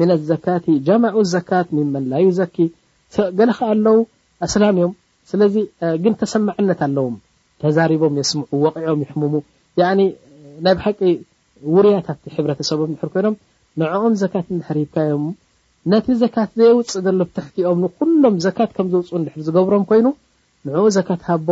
ም 0.00 0.06
ኣዘካቲ 0.16 0.66
ጀማዑ 0.86 1.16
ዘካት 1.34 1.68
ምመላዩ 1.76 2.26
ዘኪ 2.38 2.56
ገለከ 3.38 3.60
ኣለው 3.72 3.98
ኣስላም 4.46 4.74
እዮም 4.80 4.92
ስለዚ 5.30 5.54
ግን 6.04 6.14
ተሰማዕነት 6.22 6.80
ኣለዎም 6.86 7.14
ተዛሪቦም 7.62 8.16
የስምዑ 8.20 8.52
ወቅም 8.64 8.98
ይሕሙሙ 9.04 9.34
ያ 9.80 9.84
ናይ 9.98 10.08
ብ 10.66 10.78
ሓቂ 10.86 11.00
ውርያትቲ 11.74 12.24
ሕብረተሰቦም 12.36 12.90
እድር 12.94 13.08
ኮይኖም 13.14 13.34
ንዕኦም 13.82 14.14
ዘካት 14.22 14.46
እንድሕር 14.54 14.78
ሂብካዮም 14.82 15.24
ነቲ 15.92 16.06
ዘካት 16.22 16.50
ዘየውፅ 16.60 16.90
ዘሎ 17.06 17.20
ብትሕቲኦም 17.28 17.78
ንኩሎም 17.84 18.36
ዘካት 18.46 18.70
ከም 18.78 18.86
ዝውፅ 18.94 19.10
እንድሕር 19.20 19.42
ዝገብሮም 19.48 19.84
ኮይኑ 19.92 20.06
ንዕኡ 20.68 20.84
ዘካት 20.98 21.22
ሃቦ 21.30 21.48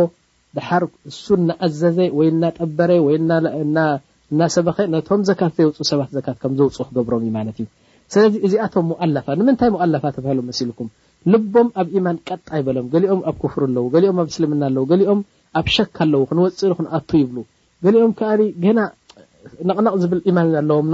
ድሓር 0.57 0.83
እሱ 1.11 1.25
እናኣዘዘ 1.41 1.97
ወይ 2.19 2.29
እናጠበረ 2.33 2.89
ወይእናሰበኸ 3.07 4.77
ነቶም 4.97 5.23
ዘካት 5.31 5.53
ዘይውፅ 5.59 5.79
ሰባት 5.91 6.11
ዘካት 6.19 6.37
ከምዘውፅ 6.43 6.77
ክገብሮም 6.89 7.23
እዩ 7.27 7.31
ማለት 7.39 7.57
እዩ 7.63 7.67
ስለዚ 8.15 8.35
እዚኣቶም 8.47 8.85
ሞኣለፋ 8.89 9.25
ንምንታይ 9.39 9.69
ሞዓላፋ 9.75 10.03
ተባሂሎ 10.17 10.39
መሲልኩም 10.49 10.87
ልቦም 11.31 11.67
ኣብ 11.81 11.87
ኢማን 11.99 12.17
ቀጣ 12.27 12.45
ይበሎም 12.59 12.85
ገሊኦም 12.93 13.21
ኣብ 13.29 13.35
ክፍር 13.41 13.61
ኣለው 13.67 13.85
ገሊኦም 13.93 14.17
ኣብ 14.21 14.27
እስልምና 14.33 14.61
ኣለው 14.69 14.83
ገሊኦም 14.91 15.19
ኣብ 15.59 15.65
ሸካ 15.75 15.97
ኣለው 16.05 16.21
ክንወፅሩ 16.29 16.69
ክንኣቱ 16.77 17.09
ይብሉ 17.21 17.37
ገሊኦም 17.87 18.11
ከኣና 18.19 18.79
ቕቅ 19.91 19.95
ዝብል 20.03 20.19
ማንኣለዎም 20.37 20.87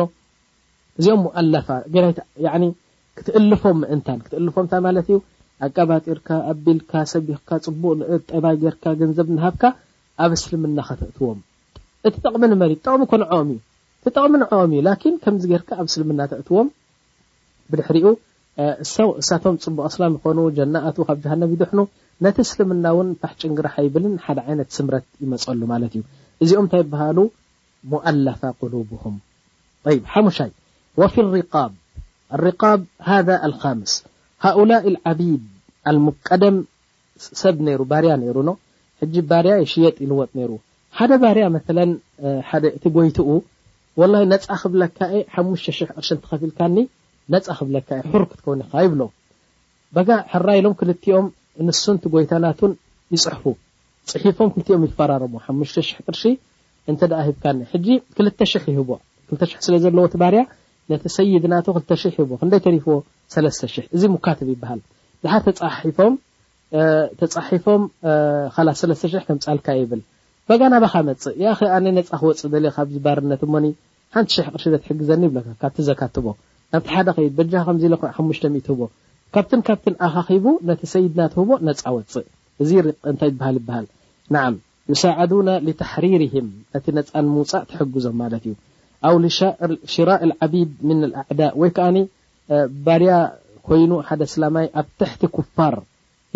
እዚኦም 1.00 1.22
ፋ 1.68 1.78
ክትእልፎም 3.20 3.78
ምእንታ 3.84 4.08
ክትእልፎምንታይ 4.26 4.82
ማለት 4.88 5.08
እዩ 5.12 5.16
ኣቀባጢርካ 5.66 6.28
ኣቢልካ 6.52 6.92
ሰቢክካ 7.14 7.50
ፅቡቅ 7.66 7.96
ጠባይ 8.32 8.56
ጌርካ 8.64 8.84
ገንዘብ 9.02 9.28
ናሃብካ 9.38 9.64
ኣብ 10.26 10.32
እስልምና 10.38 10.78
ከተእትዎም 10.90 11.40
እቲ 12.08 12.14
ጠቕሚ 12.26 12.44
ንመ 12.54 12.64
ጠቅሚ 12.88 13.02
ኮንኦምዩጠቅሚ 13.14 14.34
ንኦም 14.44 14.72
እዩ 14.84 15.14
ከምዚ 15.26 15.44
ጌርካ 15.54 15.70
ኣብ 15.82 15.88
እስልምና 15.92 16.22
ተእትዎም 16.34 16.70
ብድሕሪኡ 17.72 18.08
እሳቶም 19.22 19.56
ፅቡቅ 19.66 19.84
ኣስላም 19.90 20.14
ይኮኑ 20.18 20.38
ጀናኣቱ 20.58 20.98
ካብ 21.10 21.18
ጀሃነም 21.26 21.52
ይድሕኑ 21.54 21.80
ነቲ 22.26 22.38
እስልምና 22.48 22.86
እውን 22.94 23.10
ፋሕ 23.22 23.32
ጭንግራሓ 23.42 23.76
ይብልን 23.86 24.16
ሓደ 24.26 24.40
ዓይነት 24.48 24.70
ስምረት 24.78 25.06
ይመፀሉ 25.24 25.62
ማለት 25.74 25.94
እዩ 25.98 26.04
እዚኦም 26.46 26.66
እንታይ 26.66 26.82
ይበሃሉ 26.86 27.20
ሙؤለፋ 27.92 28.42
ቁሉብም 28.62 29.16
ይ 29.96 30.00
ሓሙሻይ 30.16 30.52
ወፊ 31.02 31.16
ሪ 31.36 31.42
ሪብ 32.46 32.64
ልምስ 33.54 33.94
ሃؤላ 34.46 34.72
ዓቢድ 35.12 35.42
ኣልሙቀደም 35.92 36.58
ሰብ 37.42 37.56
ሩ 37.80 37.82
ባርያ 37.94 38.12
ነይሩ 38.22 38.38
ኖ 38.50 38.52
ሕጂ 39.02 39.16
ባርያ 39.32 39.54
ይሽየጥ 39.64 39.96
ይልወጥ 40.04 40.30
ነይሩ 40.38 40.52
ሓደ 40.98 41.12
ባርያ 41.24 41.44
መ 41.56 41.60
ደ 41.78 42.66
እቲ 42.78 42.84
ጎይትኡ 42.96 43.30
ወ 44.00 44.08
ነፃ 44.32 44.48
ክብለካ 44.62 44.98
ሓ 45.34 45.44
ቅርስን 45.96 46.20
ትኸፊኢልካኒ 46.24 46.76
ነፃ 47.34 47.46
ክብለካ 47.58 47.90
ሕር 48.12 48.24
ክትከውኒካ 48.30 48.74
ይብሎ 48.86 49.02
በጋ 49.96 50.10
ሕራኢሎም 50.32 50.74
ክልኦም 50.80 51.26
ንሱን 51.68 51.96
ቲ 52.04 52.10
ጎይታናቱን 52.14 52.72
ይፅሕፉ 53.14 53.44
ፅሒፎም 54.12 54.50
ክልኦም 54.56 54.82
ይፈራረሙ 54.88 55.34
ሓ 55.46 55.56
ቅርሺ 56.08 56.24
እ 56.92 56.94
ደኣ 57.12 57.20
ሂብካኒ 57.28 57.58
ሕጂ 57.72 57.88
ክ 58.16 58.18
ይህቦ2 58.72 59.42
ስለ 59.66 59.76
ዘለዎ 59.84 60.06
ቲ 60.14 60.20
ባህርያ 60.24 60.42
ነቲ 60.92 61.04
ሰይድና 61.18 61.56
ክደይ 62.42 62.62
ተሪዎ 62.66 62.96
እዚ 63.96 64.04
ሙካትብ 64.16 64.48
ይበሃል 64.56 64.80
ብሓ 65.24 65.34
ተፃሒፎም 67.20 67.82
ካ3 68.56 69.02
ከምፃልካ 69.28 69.68
ይብል 69.82 70.02
በጋ 70.50 70.62
ናባካ 70.74 70.96
መፅእ 71.10 71.36
ኣነ 71.76 71.86
ነፃ 71.98 72.10
ክወፅእ 72.22 72.64
ካብዝባርነት 72.78 73.42
ሞ 73.56 73.62
ሓ 74.16 74.24
ቅርሺ 74.54 74.66
ዘትሕግዘኒ 74.74 75.22
ይብለካ 75.30 75.50
ካብቲ 75.62 75.78
ዘካትቦ 75.90 76.26
ናብቲ 76.74 76.88
ሓደ 76.96 77.10
ከድ 77.16 77.32
በ 77.38 77.42
ከዚ 77.68 77.84
ክ 78.02 78.04
5ቦ 78.18 78.76
ካብትን 79.36 79.62
ካብትን 79.68 79.96
ኣካኺቡ 80.08 80.46
ነቲ 80.68 80.82
ሰይድናትህቦ 80.94 81.50
ነፃ 81.68 81.82
ወፅእ 81.98 82.26
እዚታይ 82.64 83.30
ዝበሃል 83.34 83.56
ይበሃል 83.60 83.86
ን 84.34 84.60
ዩሳዱነ 84.92 85.48
ተሕሪርም 85.82 86.48
ነቲ 86.76 86.86
ነፃን 86.98 87.26
ምውፃእ 87.36 87.64
ትሕግዞም 87.70 88.16
ማለት 88.22 88.44
እዩ 88.50 88.56
ኣው 89.08 89.16
ሽራእ 89.94 90.22
ዓቢድ 90.46 90.70
ምን 90.88 91.00
ኣዕዳእ 91.22 91.52
ወይ 91.62 91.72
ከዓ 91.78 91.88
ባድያ 92.86 93.14
ኮይኑ 93.68 93.92
ሓደ 94.10 94.22
ስላማይ 94.34 94.68
ኣብ 94.82 94.88
ትሕቲ 95.00 95.24
ኩፋር 95.36 95.76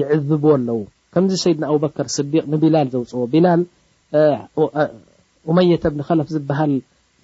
ይዕዝብዎ 0.02 0.52
ኣለው 0.58 0.80
ከምዚ 1.16 1.34
ሰይድና 1.44 1.64
ኣብበከር 1.74 2.08
ስዲቅ 2.18 2.44
ንቢላል 2.54 2.88
ዘውፅዎ 2.94 3.22
ቢላል 3.34 3.62
ኡመየት 5.52 5.84
ብኒ 5.94 6.02
ከለፍ 6.10 6.28
ዝበሃል 6.36 6.74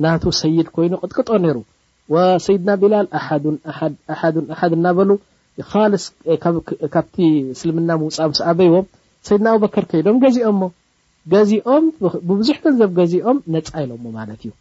ናቱ 0.05 0.23
ሰይድ 0.41 0.67
ኮይኑ 0.75 0.93
ቅጥቅጦ 1.05 1.29
ይሩ 1.49 1.57
ወሰይድና 2.13 2.69
ቢላል 2.81 3.07
ኣሓዱ 3.19 3.43
ኣሓዱን 4.13 4.45
ኣሓድ 4.53 4.73
እናበሉ 4.77 5.09
ካልስ 5.71 6.03
ካብቲ 6.93 7.15
እስልምና 7.53 7.89
ምውፃእ 8.01 8.27
ምስ 8.31 8.39
ኣበይዎም 8.51 8.85
ሰይድና 9.27 9.47
ኣብበከር 9.55 9.85
ከይዶም 9.91 10.17
ገዚኦምሞ 10.23 10.63
ገዚኦም 11.33 11.83
ብቡዙሕ 12.27 12.57
ገንዘብ 12.65 12.91
ገዚኦም 12.99 13.37
ነፃ 13.55 13.67
ኢሎሞ 13.83 14.03
ማለት 14.19 14.39
እዩ 14.45 14.51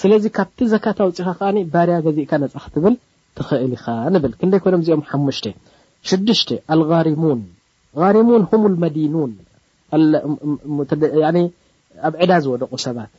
ስለዚ 0.00 0.24
ካብቲ 0.36 0.58
ዘካት 0.72 0.98
ኣውፅካ 1.06 1.28
ከዓኒ 1.38 1.58
ባርያ 1.72 1.96
ገዚእካ 2.06 2.32
ነፃ 2.42 2.54
ክትብል 2.66 2.94
ትኽእል 3.38 3.72
ኢኻ 3.78 3.86
ንብል 4.14 4.32
ክንደይ 4.40 4.60
ኮይኖም 4.66 4.82
እዚኦም 4.84 5.02
ሓሙሽተ 5.10 5.44
ሽድሽተ 6.10 6.48
ኣልሪሙን 6.74 7.40
ሪሙን 8.16 8.42
ም 8.60 8.70
ልመዲኑን 8.74 9.32
ኣብ 12.08 12.14
ዕዳ 12.24 12.32
ዝወደቁ 12.44 12.72
ሰባት 12.86 13.10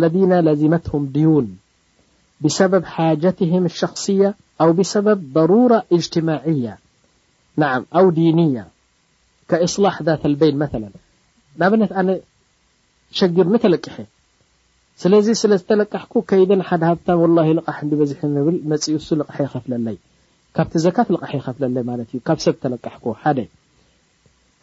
ለነ 0.00 0.32
ለዚመትም 0.46 1.02
ድዩን 1.14 1.46
ብሰበብ 2.44 2.82
ሓجትهም 2.94 3.64
شخصያ 3.80 4.22
ኣ 4.64 4.66
ብሰበብ 4.78 5.18
ضررة 5.36 5.78
ጅتማعያ 6.02 6.66
ኣ 8.00 8.02
ዲንያ 8.18 8.56
إصላሕ 9.66 9.94
ذ 10.06 10.34
በይን 10.40 10.56
መ 10.62 10.72
ብነት 11.72 11.92
ኣነ 12.00 12.08
ሸጊር 13.20 13.46
ተለቅሐ 13.64 13.96
ስለዚ 15.02 15.26
ስለ 15.42 15.52
ዝተለካሕ 15.60 16.12
ከደ 16.30 16.50
ደ 16.50 16.52
ሃብ 16.68 16.82
ዝ 18.10 18.12
ብ 18.18 18.76
ፅ 18.84 18.88
ይፍለይ 19.56 19.96
ካብቲ 20.56 20.74
ዘካት 20.84 21.08
ይፍይ 21.14 21.38
ዩ 22.16 22.18
ካብ 22.28 22.38
ሰብ 22.46 22.54
ተ 22.62 22.64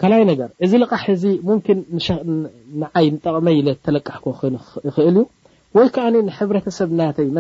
ካይ 0.02 0.24
ነገር 0.32 0.50
እዚ 0.66 0.74
ቃሕ 0.94 1.06
ዚ 1.24 1.36
ዓይ 3.00 3.08
ጠቅመ 3.26 3.48
ተቅሕ 3.86 4.18
ክእል 4.96 5.18
እዩ 5.18 5.26
ወይ 5.78 5.88
ከዓ 5.94 6.06
ንሕብረተሰብ 6.28 6.90
ናተይ 7.00 7.28
መ 7.36 7.40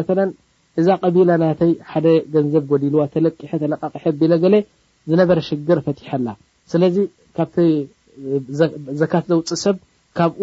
እዛ 0.81 0.87
ቀቢላ 1.03 1.31
ናተይ 1.41 1.71
ሓደ 1.91 2.07
ገንዘብ 2.33 2.63
ጎዲልዋ 2.71 3.01
ተለቂሐ 3.15 3.51
ተለቃቅሐ 3.63 4.03
ቢ 4.21 4.29
ገ 4.43 4.47
ዝነበረ 5.09 5.37
ሽግር 5.47 5.79
ፈትሐላ 5.85 6.27
ስለዚ 6.71 6.95
ካብዘካት 7.37 9.25
ዘውፅ 9.31 9.49
ሰብ 9.63 9.77
ካብኡ 10.17 10.41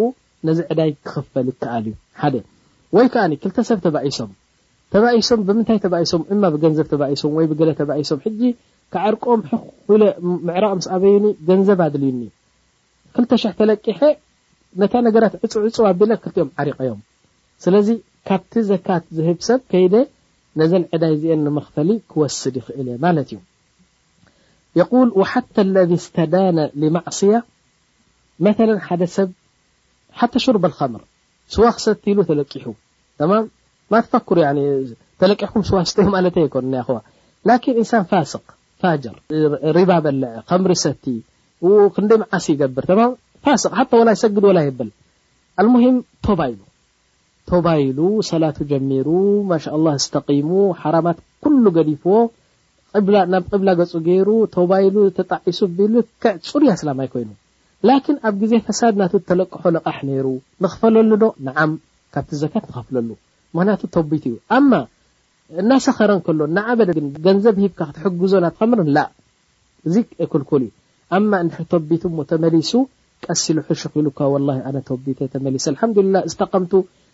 ነዚ 0.48 0.58
ዕዳይ 0.72 0.90
ክክፈል 1.08 1.46
ይከኣል 1.52 1.84
እዩ 1.90 1.94
ሓ 2.20 2.32
ወይ 2.96 3.08
ከዓ 3.14 3.24
ክልተሰብ 3.42 3.78
ተባሶም 3.86 4.30
ተባሶም 4.94 5.40
ብምንታይ 5.48 5.78
ተባሶም 5.84 6.22
እ 6.32 6.38
ብገንዘብ 6.54 6.86
ተባሶም 6.94 7.34
ወይብ 7.38 7.50
ተባሶም 7.80 8.18
ሕጂ 8.24 8.40
ካዓርቆም 8.94 9.40
ምዕራቅ 10.46 10.72
ምስ 10.78 10.88
ኣበይኒ 10.96 11.26
ገንዘብ 11.50 11.80
ኣድልዩኒ 11.88 12.22
ክል 13.16 13.24
ሽሕ 13.42 13.52
ተለቂሐ 13.62 14.00
ነታ 14.82 14.94
ነገራት 15.08 15.32
ዕፁዕፅ 15.46 15.76
ኣቢ 15.90 16.00
ክዮም 16.24 16.48
ዓሪቀዮም 16.62 17.00
ስለዚ 17.64 17.88
ካብቲ 18.28 18.52
ዘካት 18.70 19.04
ዝህብ 19.16 19.38
ሰብ 19.46 19.60
ከይደ 19.72 19.94
ነዘ 20.60 20.72
ዕዳይ 20.96 21.14
ክፈሊ 21.66 21.90
ክወስድ 22.10 22.54
ይክእል 22.60 22.88
ማለት 23.06 23.28
እዩ 23.32 23.38
يل 24.78 25.10
ሓى 25.28 25.64
ለذ 25.76 25.90
ስተዳن 26.06 26.58
لማصي 26.80 27.32
መ 28.44 28.48
ሓደ 28.88 29.02
ሰብ 29.16 29.28
ى 30.20 30.26
ሽርب 30.44 30.64
لምር 30.82 31.02
ስዋ 31.54 31.62
ክሰቲሉ 31.76 32.18
ተለቂሑ 32.30 32.66
ክ 32.72 33.24
ተ 37.60 37.90
ስዋ 38.32 38.86
ር 38.86 39.72
ሪባ 39.78 39.90
ምሪ 40.64 40.74
ሰቲ 40.84 41.04
ክ 41.94 42.04
መዓሲ 42.24 42.46
ይገብር 42.54 42.84
ሰግ 44.22 44.36
يብል 44.68 44.90
ه 46.28 46.34
ባ 46.40 46.48
ዩ 46.54 46.58
ተባይሉ 47.52 47.98
ሰላቱ 48.30 48.58
ጀሚሩ 48.70 49.06
ማ 49.50 49.94
ስተቂሙ 50.04 50.48
ሓማት 50.80 51.18
ኩሉ 51.44 51.62
ገዲፍዎ 51.76 52.14
ናብ 53.32 53.44
ቅብላ 53.52 53.70
ገፁ 53.80 53.92
ገይሩ 54.08 54.28
ተባይሉ 54.56 54.96
ተጣሱ 55.18 55.58
ፅርያ 56.50 56.70
ስላማይ 56.80 57.08
ኮይኑ 57.12 57.30
ኣብ 58.28 58.34
ግዜ 58.42 58.52
ፈሳድ 58.66 58.94
ና 59.00 59.08
ተለቅሖ 59.30 59.64
ለቃሕ 59.76 59.98
ሩ 60.26 60.28
ንኽፈለሉ 60.64 61.10
ዶ 61.22 61.26
ካብቲ 62.14 62.30
ዘካት 62.42 62.64
ንኸፍለሉ 62.70 63.08
ምክንያቱ 63.56 63.82
ተቢት 63.96 64.24
እዩ 64.30 64.36
እናሰኸረሎ 65.60 66.40
ንዓበግ 66.56 66.88
ገንዘብ 67.26 67.56
ሂካ 67.62 67.78
ክትዞ 67.96 68.32
ናትኸምር 68.44 68.80
እልዩ 68.84 70.22
ተቢቱ 71.72 72.02
ሞ 72.16 72.22
ተመሱ 72.32 72.72
ቀሲሉ 73.26 73.58
ሽ 73.80 73.82
ኢሉካ 74.00 74.18
ኣነ 74.68 74.80
ቢ 75.06 75.14
ተ 75.32 76.44
ቀም 76.52 76.64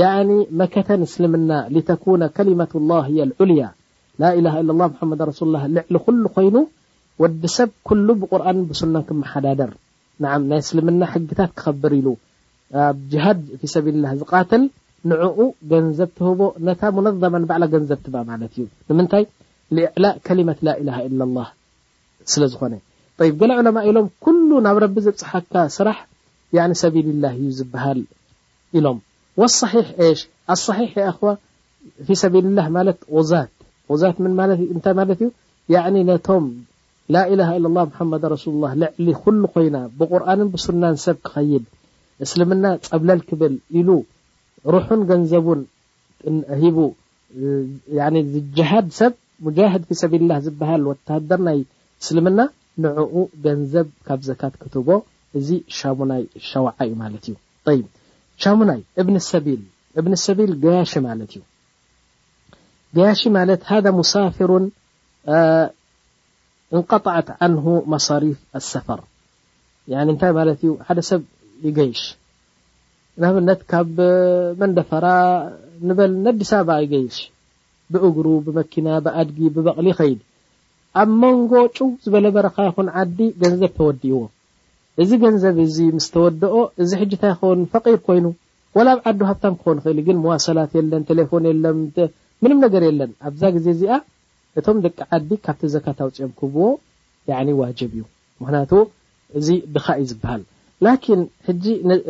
ያ 0.00 0.04
መከተን 0.60 1.00
እስልምና 1.08 1.50
ተኩነ 1.88 2.22
ከሊመة 2.36 2.72
ላ 2.90 2.94
ዑልያ 3.42 3.64
ላላ 4.22 4.46
ላ 4.68 4.70
መድ 5.10 5.20
ሱሉ 5.40 5.48
ላ 5.56 5.60
ልዕሊ 5.76 5.94
ኩሉ 6.06 6.22
ኮይኑ 6.36 6.56
ወዲ 7.22 7.42
ሰብ 7.56 7.70
ኩሉ 7.88 8.06
ብቁርን 8.22 8.58
ብስና 8.70 8.96
ክመሓዳደር 9.08 9.70
ን 10.24 10.32
ናይ 10.52 10.60
ስልምና 10.68 11.02
ሕግታት 11.12 11.50
ክኸብር 11.60 11.92
ኢሉ 12.00 12.08
ኣብ 12.86 12.96
ጅሃድ 13.12 13.42
ፊ 13.60 13.70
ሰቢልላ 13.74 14.06
ዝቃተል 14.20 14.62
ንዕኡ 15.10 15.38
ገንዘብ 15.72 16.10
ትህቦ 16.18 16.40
ነታ 16.68 16.82
ነመበዕላ 17.06 17.64
ገንዘብ 17.74 17.98
ትበ 18.04 18.16
ማለት 18.30 18.52
እዩ 18.56 18.66
ንምንታይ 18.90 19.24
ዕላእ 19.98 20.14
ከሊመት 20.26 20.58
ላላ 20.68 20.88
ኢ 21.08 21.10
ላ 21.22 21.48
ስለ 22.32 22.42
ዝኾነ 22.54 22.74
ገላ 23.42 23.50
ዑለማ 23.62 23.78
ኢሎም 23.90 24.06
ኩሉ 24.26 24.50
ናብ 24.66 24.78
ረቢ 24.86 24.96
ዘብፅሓካ 25.08 25.54
ስራሕ 25.78 25.98
ሰቢል 26.84 27.10
ላ 27.24 27.34
እዩ 27.38 27.46
ዝበሃል 27.60 28.00
ኢሎም 28.78 28.98
ص 29.52 29.54
ሽ 29.70 30.12
ኣصሒሕ 30.54 30.78
የክዋ 31.00 31.28
ፊ 32.08 32.16
ሰቢል 32.22 32.46
ላ 32.56 32.64
ማለት 32.76 32.98
ዛት 33.30 33.50
ዛት 34.02 34.18
እንታይ 34.74 34.94
ማለት 34.98 35.18
እዩ 35.24 35.28
ነቶም 36.10 36.44
ላإላ 37.14 37.40
ለ 37.62 37.72
ላ 37.76 37.82
ሓመዳ 37.96 38.22
ረሱሉ 38.34 38.54
ላ 38.64 38.70
ልዕሊ 38.82 39.06
ኩሉ 39.22 39.42
ኮይና 39.54 39.76
ብቁርንን 39.98 40.48
ብሱናን 40.52 40.96
ሰብ 41.06 41.16
ክኸይድ 41.28 41.64
እስልምና 42.26 42.64
ፀብለል 42.88 43.20
ክብል 43.30 43.54
ኢሉ 43.80 43.88
ሩሑን 44.74 45.00
ገንዘቡን 45.10 45.60
ሂቡ 46.62 46.78
ዝጀሃድ 48.36 48.86
ሰብ 49.00 49.12
ሙጃድ 49.48 49.82
ፊ 49.90 50.00
ሰቢልላ 50.02 50.32
ዝበሃል 50.46 50.84
ወተሃደር 50.90 51.40
ናይ 51.48 51.58
እስልምና 52.02 52.40
ንዕኡ 52.84 53.14
ገንዘብ 53.48 53.88
ካብ 54.06 54.20
ዘካት 54.28 54.54
ክትቦ 54.62 54.88
እዚ 55.40 55.48
ሻሙናይ 55.80 56.22
ሸወዓ 56.52 56.72
እዩ 56.86 56.92
ማለት 57.02 57.24
እዩ 57.74 57.80
ሻሙናይ 58.42 58.80
ብ 59.08 59.18
ሰቢል 59.30 59.62
እብን 60.00 60.14
ሰቢል 60.26 60.52
ገያሽ 60.62 60.92
ማለት 61.06 61.30
እዩ 61.36 61.42
ገያሽ 62.96 63.20
ማለት 63.36 63.60
ذ 63.84 63.92
ሙሳፊሩ 63.98 64.50
እንቀጣዓት 66.76 67.28
ዓን 67.44 67.52
መሳሪፍ 67.94 68.38
ኣሰፈር 68.60 69.00
እንታይ 70.12 70.32
ማለት 70.38 70.58
እዩ 70.64 70.72
ሓደ 70.88 71.00
ሰብ 71.10 71.22
ይገይሽ 71.66 72.02
ንኣብነት 73.22 73.60
ካብ 73.70 73.96
መንደፈራ 74.60 75.06
ንበል 75.88 76.14
ዲስ 76.40 76.52
ባ 76.68 76.78
ይገይሽ 76.84 77.16
ብእግሩ 77.94 78.26
ብመኪና 78.46 78.86
ብኣድጊ 79.06 79.38
ብበቅሊ 79.56 79.86
ከይድ 79.98 80.20
ኣብ 81.02 81.10
መንጎጩ 81.22 81.78
ዝበለ 82.04 82.26
በረካ 82.36 82.56
ይኹን 82.68 82.88
ዓዲ 83.02 83.18
ገንዘብ 83.42 83.72
ተወዲእዎ 83.78 84.20
እዚ 85.02 85.10
ገንዘብ 85.22 85.56
እዚ 85.66 85.76
ምስ 85.98 86.06
ተወድኦ 86.14 86.56
እዚ 86.82 86.90
ሕጂ 87.00 87.12
እንታይ 87.16 87.32
ክኮውን 87.36 87.60
ፈቂር 87.72 87.96
ኮይኑ 88.06 88.26
ወላ 88.76 88.88
ብ 88.96 89.00
ዓዱ 89.10 89.20
ሃብታ 89.30 89.44
ክኾን 89.60 89.78
ክእል 89.84 89.98
ግን 90.06 90.16
መዋሰላት 90.24 90.72
የለን 90.78 91.02
ቴሌፎን 91.08 91.44
የለን 91.50 91.78
ምንም 92.42 92.58
ነገር 92.64 92.82
የለን 92.88 93.10
ኣብዛ 93.28 93.42
ግዜ 93.56 93.66
እዚኣ 93.76 93.94
እቶም 94.60 94.78
ደቂ 94.84 94.96
ዓዲ 95.16 95.30
ካብቲ 95.46 95.62
ዘካታውፅኦም 95.74 96.32
ክብዎ 96.40 96.62
ዋጀብ 97.62 97.90
እዩ 97.96 98.02
ምክንያቱ 98.42 98.72
እዚ 99.38 99.48
ብካ 99.74 99.86
እዩ 100.00 100.06
ዝበሃል 100.10 100.42
ላኪን 100.86 101.20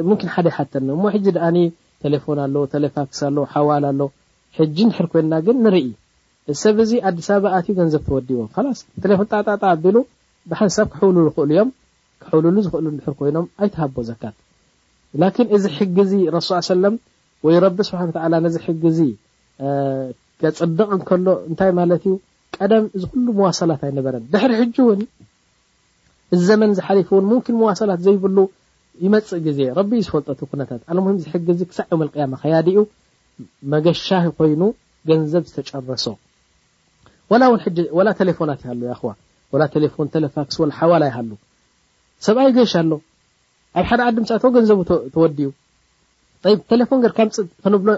ም 0.08 0.18
ሓደ 0.34 0.46
ይሓተኒ 0.52 0.88
እሞ 0.96 1.04
ሕጂ 1.14 1.26
ደኣኒ 1.36 1.58
ቴሌፎን 2.04 2.38
ኣሎ 2.46 2.54
ቴለፋክስ 2.72 3.20
ኣሎ 3.28 3.36
ሓዋል 3.52 3.84
ኣሎ 3.90 4.00
ሕጂ 4.58 4.76
ንሕር 4.90 5.06
ኮና 5.12 5.32
ግን 5.46 5.56
ንርኢ 5.64 5.86
ሰብ 6.64 6.78
ዚ 6.90 6.98
ኣዲስ 7.08 7.28
ኣባ 7.36 7.44
ኣትዩ 7.58 7.72
ገንዘብ 7.80 8.02
ተወዲዎም 8.08 8.48
ቴ 9.02 9.16
ጣጣጣ 9.32 9.62
ቢሉ 9.84 9.96
ብንሳብ 10.50 10.86
ክሕብሉ 10.92 11.16
ዝክሉ 11.28 11.48
እዮም 11.54 11.68
ሕብሉሉ 12.32 12.56
ዝክእሉ 12.66 12.86
ድሕር 12.98 13.14
ኮይኖም 13.18 13.46
ኣይተሃቦ 13.62 13.96
ዘካት 14.10 14.34
ላኪን 15.22 15.48
እዚ 15.56 15.64
ሕጊዚ 15.76 16.12
ረስ 16.34 16.48
ሰለም 16.74 16.94
ወይ 17.46 17.56
ረቢ 17.64 17.78
ስብሓ 17.88 18.00
ነዚ 18.44 18.56
ሕጊዚ 18.66 18.98
ከፅድቅ 20.42 20.88
ከሎ 21.08 21.26
እንታይ 21.50 21.70
ማለት 21.80 22.02
እዩ 22.08 22.12
ቀደም 22.56 22.84
እዚ 22.96 23.02
ኩሉ 23.12 23.26
መዋሰላት 23.38 23.82
ኣይነበረን 23.88 24.24
ድሕሪ 24.32 24.52
ሕጂ 24.60 24.76
እውን 24.84 25.00
እ 26.34 26.38
ዘመን 26.48 26.70
ዝሓሊፉ 26.78 27.08
እውን 27.14 27.24
ሙምኪን 27.30 27.56
መዋሰላት 27.62 28.00
ዘይብሉ 28.06 28.38
ይመፅእ 29.04 29.40
ግዜ 29.46 29.60
ረቢእዩ 29.78 30.04
ዝፈልጠት 30.06 30.40
ኩነታት 30.50 30.80
ኣልሂም 30.92 31.16
ዚ 31.22 31.24
ሕግዚ 31.34 31.60
ክሳዕ 31.70 31.86
ዮመልቅያማ 31.94 32.34
ከያዲ 32.42 32.68
ኡ 32.80 32.84
መገሻ 33.72 34.08
ኮይኑ 34.38 34.62
ገንዘብ 35.10 35.42
ዝተጨረሶ 35.50 36.06
ወላ 37.98 38.08
ቴሌፎናት 38.20 38.60
ይሃሉ 38.66 38.82
ክዋ 39.00 39.10
ወ 39.54 39.66
ቴሌፎን 39.74 40.06
ቴለፋክስ 40.14 40.56
ሓዋላ 40.78 41.02
ይሃሉ 41.10 41.30
ሰብኣይ 42.26 42.50
ገየሻ 42.56 42.74
ኣሎ 42.82 42.92
ኣብ 43.78 43.84
ሓደ 43.90 44.00
ዓዲ 44.08 44.16
ምሰት 44.24 44.44
ገንዘቡ 44.56 44.78
ተወዲዩ 45.14 45.48
ቴሌፎን 46.70 46.98
ገር 47.04 47.12
ካምፅ 47.18 47.34
ክንብሎ 47.64 47.88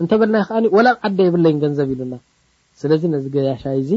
እንተበለና 0.00 0.36
ከዓ 0.48 0.56
ወላብ 0.76 0.96
ዓደ 1.06 1.18
የብለይን 1.28 1.58
ገንዘብ 1.64 1.88
ኢሉና 1.94 2.14
ስለዚ 2.80 3.02
ነዚ 3.14 3.24
ገሻይ 3.34 3.76
እዚ 3.82 3.90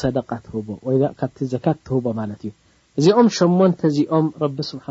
ሰደቃ 0.00 0.28
ትህቦ 0.44 0.68
ወካብቲ 0.88 1.38
ዘካት 1.52 1.78
ትህቦ 1.86 2.06
ማለት 2.20 2.40
እዩ 2.46 2.50
እዚኦም 2.98 3.26
ሸሞንተ 3.38 3.80
እዚኦም 3.92 4.26
ረቢ 4.42 4.58
ስብሓ 4.70 4.86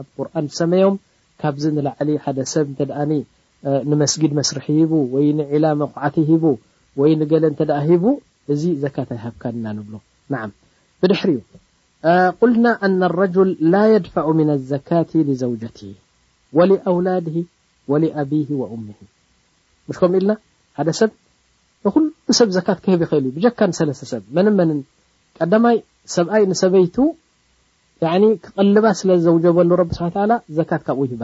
ኣብ 0.00 0.06
ቁርን 0.16 0.46
ሰመዮም 0.58 0.94
ካብዚ 1.42 1.64
ንላዕሊ 1.76 2.10
ሓደ 2.24 2.38
ሰብ 2.52 2.66
እተኣ 2.74 2.98
ንመስጊድ 3.90 4.32
መስርሒ 4.40 4.66
ሂቡ 4.80 4.92
ወይ 5.14 5.26
ንዕላመ 5.40 5.80
ኣኩዓቲ 5.88 6.16
ሂቡ 6.30 6.44
ወይ 7.02 7.12
ንገለ 7.22 7.44
እተ 7.54 7.62
ሂቡ 7.88 8.04
እዚ 8.52 8.62
ዘካትኣይ 8.84 9.20
ሃብካና 9.24 9.64
ንብሎ 9.78 9.94
ን 10.32 10.50
ብድሕሪ 11.00 11.28
እዩ 11.36 11.40
ቁልና 12.40 12.66
ن 12.90 12.92
لرል 13.00 13.50
ላ 13.72 13.76
يድፈ 13.94 14.14
ن 14.36 14.40
لዘካት 14.50 15.10
لዘوጀት 15.28 15.78
ولأውላድ 16.56 17.26
ول 17.90 18.04
وም 18.70 18.82
ምሽም 19.88 20.12
ኢልና 20.18 20.32
ሓደ 20.78 20.88
ሰብ 21.00 21.10
ንኩሉ 21.84 22.04
ሰብ 22.38 22.48
ዘ 22.56 22.58
ክብ 22.66 23.02
ይእል 23.06 23.24
ዩ 23.44 23.50
ካ 23.58 23.68
ሰለተሰብ 23.80 24.22
መመ 24.36 24.58
ቀማይ 25.40 25.76
ሰብኣይ 26.16 26.42
ሰበይቱ 26.62 26.96
ክቀልባ 28.44 28.84
ስለዘውጀበሉ 29.00 29.70
ካብ 30.74 30.90
ይባ 31.12 31.22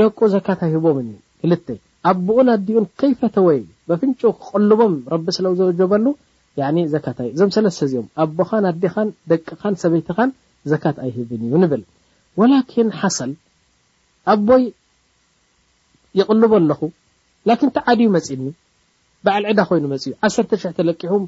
ደቁ 0.00 0.18
ዘ 0.34 0.38
ይቦም 0.74 1.08
ክ 1.66 1.76
ኣኡን 2.10 2.48
ኣዲኡን 2.56 2.84
ይፈተወይ 3.12 3.60
ፍ 4.00 4.00
ክቀልቦም 4.32 4.92
ስለዘጀበሉ 5.36 6.06
ዘካታይ 6.56 7.28
እዞም 7.34 7.50
ሰለስተ 7.56 7.80
እዚኦም 7.86 8.06
ኣቦካ 8.24 8.50
ኣዴኻን 8.70 9.08
ደቅኻን 9.30 9.74
ሰበይትኻን 9.82 10.30
ዘካት 10.70 10.96
ኣይህብን 11.04 11.40
እዩ 11.46 11.52
ንብል 11.64 11.82
ወላኪን 12.40 12.88
ሓሰል 12.98 13.32
ኣቦይ 14.32 14.62
ይቕልበ 16.18 16.52
ኣለኹ 16.60 16.80
ላን 17.48 17.58
እ 17.78 17.80
ዓድዩ 17.88 18.06
መፅእኒ 18.16 18.42
በዓል 19.24 19.44
ዕዳ 19.50 19.60
ኮይኑ 19.68 19.84
መፅዩ 19.92 20.10
1 20.18 20.64
ተለቂሑም 20.78 21.24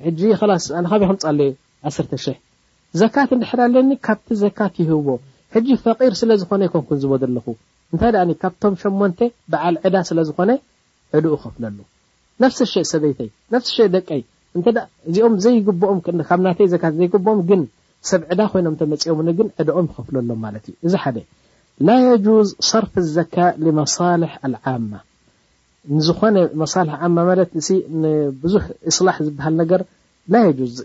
በይ 0.00 1.04
ምፃለዩ 1.12 2.34
ዘካት 3.00 3.30
ንድሕዳለኒ 3.38 3.90
ካብቲ 4.06 4.28
ዘካት 4.44 4.74
ይህዎ 4.82 5.06
ሕጂ 5.54 5.68
ፈር 5.82 6.12
ስለዝኮነ 6.20 6.60
ይኮንኩን 6.68 6.98
ዝቦደ 7.02 7.22
ለኹ 7.36 7.46
እንታይ 7.92 8.10
ደኣ 8.14 8.28
ካብቶም 8.42 8.74
ሸሞን 8.82 9.12
በዓል 9.52 9.76
ዕዳ 9.86 9.96
ስለዝኮነ 10.08 10.50
ዕድኡ 11.18 11.34
ክፍለሉ 11.44 11.78
ነፍ 12.42 12.52
ሸሰበይተይሸ 12.72 13.76
ደቀይ 13.94 14.20
እንተ 14.56 14.78
እዚኦም 15.08 15.34
ዘይብኦምካብ 15.44 16.40
ናተይ 16.46 16.68
ዘካ 16.72 16.84
ዘይግብኦም 16.96 17.40
ግን 17.48 17.60
ሰብዕዳ 18.10 18.40
ኮይኖም 18.52 18.74
ተመፅኦሙኒ 18.80 19.28
ግን 19.38 19.48
ዕደኦም 19.60 19.86
ይከፍለሎም 19.90 20.38
ማለት 20.44 20.64
እዩ 20.70 20.74
እዚ 20.86 20.94
ሓደ 21.02 21.16
ላ 21.88 21.92
ጁዝ 22.26 22.48
ሰርፍ 22.70 22.92
ዘካ 23.16 23.34
መሳልሕ 23.80 24.32
ልዓማ 24.54 24.92
ንዝኮነ 25.98 26.36
መሳ 26.60 26.74
ዓማ 27.04 27.16
ማለት 27.30 27.50
ብዙሕ 28.42 28.64
እስላሕ 28.90 29.16
ዝበሃል 29.26 29.54
ነገር 29.62 29.80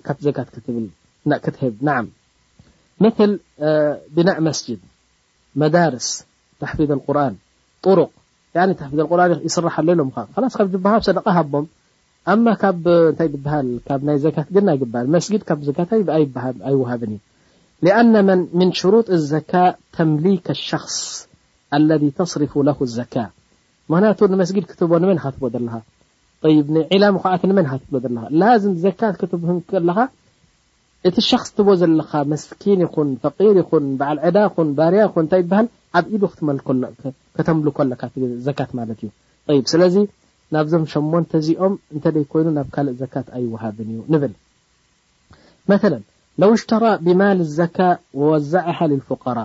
ካብ 0.05 0.17
ዘካት 0.25 0.49
ክትብክትብ 0.53 1.73
ና 1.87 1.95
ምል 3.05 3.31
ብናእ 4.17 4.39
መስጅድ 4.47 4.81
መዳርስ 5.63 6.07
ተሕፊድ 6.61 6.91
ቁርን 7.05 7.35
ሩቅ 7.97 8.11
ሕ 8.91 9.03
ቁርን 9.11 9.31
ይስራሕ 9.47 9.75
ኣለ 9.81 9.87
ኢሎም 9.95 10.09
ከ 10.15 10.47
ስ 10.53 10.55
ካብ 10.59 10.73
በሃብ 10.85 11.01
ሰደ 11.07 11.17
ሃቦም 11.37 11.65
ኣማ 12.33 12.47
ታይ 13.17 13.27
ናይ 14.67 14.77
ግ 14.81 14.83
ይግጊኣይሃብ 15.37 17.01
እዩ 17.83 17.89
ኣ 17.99 18.01
ምን 18.59 18.69
ሽሩ 18.79 18.93
ዘካ 19.31 19.51
ተምሊክ 19.95 20.45
ሸክስ 20.67 20.97
ለ 21.87 21.89
ተርፍ 22.19 22.79
ዘ 22.97 22.99
ምክንያቱ 23.91 24.19
ንመስጊድ 24.33 24.63
ክትቦ 24.69 24.91
ንመ 25.03 25.11
ቦ 25.41 25.43
ዘለካ 25.53 26.91
ላ 27.01 27.03
ኩዓ 27.23 27.33
መብሎ 27.57 27.93
ዘ 28.83 28.85
ክከለኻ 28.99 29.97
እቲ 31.07 31.17
ክስ 31.41 31.49
ቦ 31.65 31.67
ዘለካ 31.81 32.11
መስኪን 32.31 32.79
ይኹን 32.85 33.09
ፈር 33.23 33.55
ይኹን 33.61 33.83
በዓል 33.99 34.17
ዕዳ 34.29 34.37
ን 34.65 34.67
ባርያ 34.77 35.01
ታይ 35.33 35.41
በሃል 35.51 35.67
ዓብ 35.99 36.05
ኢሉ 36.15 36.23
ተምልከካዘት 36.39 38.69
ማለት 38.79 38.99
እዩ 39.53 39.59
ስለዚ 39.73 39.95
ናብዞም 40.53 40.83
ሸሞንተ 40.93 41.31
ዚኦም 41.45 41.73
እተደይ 41.97 42.25
ኮይኑ 42.31 42.47
ናብ 42.57 42.67
ካልእ 42.75 42.95
ዘካት 43.01 43.27
ኣይወሃብን 43.37 43.89
እዩ 43.93 43.99
ንብል 44.13 44.33
መ 45.71 45.79
ለው 46.41 46.51
ሽተራ 46.61 46.85
ብማል 47.05 47.39
ዘካ 47.57 47.77
ወዛዓሃፈራ 48.21 49.39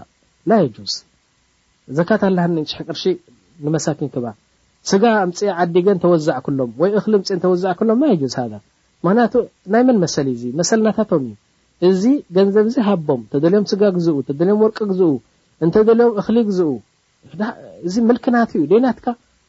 ዝ 1.97 2.03
ካት 2.09 2.23
ኣሕቅር 2.29 2.97
ንመኪን 3.67 4.11
ክ 4.15 4.33
ስጋ 4.91 5.05
ምፅ 5.29 5.41
ዓዲገን 5.63 5.99
ተወዛዕ 6.03 6.47
ሎም 6.59 6.71
ወይ 6.81 6.91
እክሊፅዛ 6.99 7.65
ሎምማ 7.89 8.03
ዝ 8.21 8.27
ምክንያቱ 9.05 9.43
ናይ 9.73 9.83
መን 9.89 9.99
መሰሊ 10.05 10.29
ዚ 10.43 10.53
መሰናታቶም 10.61 11.25
እዩ 11.29 11.33
እዚ 11.89 12.03
ገንዘብ 12.37 12.67
ዚ 12.75 12.85
ሃቦም 12.87 13.21
እተደልዮም 13.27 13.67
ስጋ 13.73 13.83
ግዝ 13.97 14.07
ተዮም 14.41 14.59
ወርቂ 14.65 14.79
ግዝኡ 14.91 15.11
እተደዮም 15.67 16.13
እክሊ 16.21 16.37
ግዝኡ 16.49 16.71
እዚ 17.89 17.95
ልክናት 18.17 18.51
እዩ 18.59 18.63
ደናትካ 18.73 19.07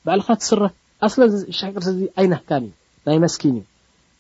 ባዓልካ 0.08 0.30
ትስረት 0.42 0.76
ኣ 1.06 1.08
ቅርዚ 1.76 2.00
ኣይናህካን 2.20 2.64
እዩ 2.66 2.72
ናይ 3.08 3.18
መስኪን 3.26 3.56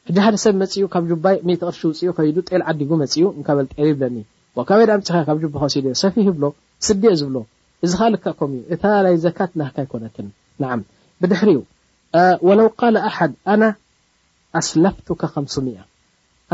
እዩ 0.09 0.13
ሕ 0.15 0.23
ሓደ 0.25 0.35
ሰብ 0.43 0.53
መፅኡ 0.61 0.83
ካብ 0.93 1.03
ባ 1.25 1.33
ቅርሺ 1.61 1.81
ውፅኡ 2.11 2.23
ይ 2.27 2.31
ጤል 2.49 2.61
ዓዲጉ 2.71 2.89
መፅኡ 3.01 3.55
በል 3.57 3.67
ይብለኒ 3.89 4.17
በይዳምፅኻ 4.57 5.17
ካብ 5.27 5.37
ባ 5.55 5.59
ካሲዮ 5.63 5.91
ሰፊ 6.01 6.15
ብሎ 6.37 6.45
ስድዮ 6.87 7.09
ዝብሎ 7.19 7.37
እዚ 7.85 7.91
ካ 7.99 8.07
ልክምእዩ 8.13 8.61
እታ 8.73 8.83
ይ 9.13 9.17
ዘካት 9.25 9.51
ናህካ 9.59 9.77
ይኮነት 9.85 10.15
ብድሕሪኡ 11.21 11.59
ወለው 12.47 12.67
ኣሓድ 13.09 13.33
ኣና 13.53 13.63
ኣስላፍቱካ 14.59 15.23
ከምሱ0 15.35 15.65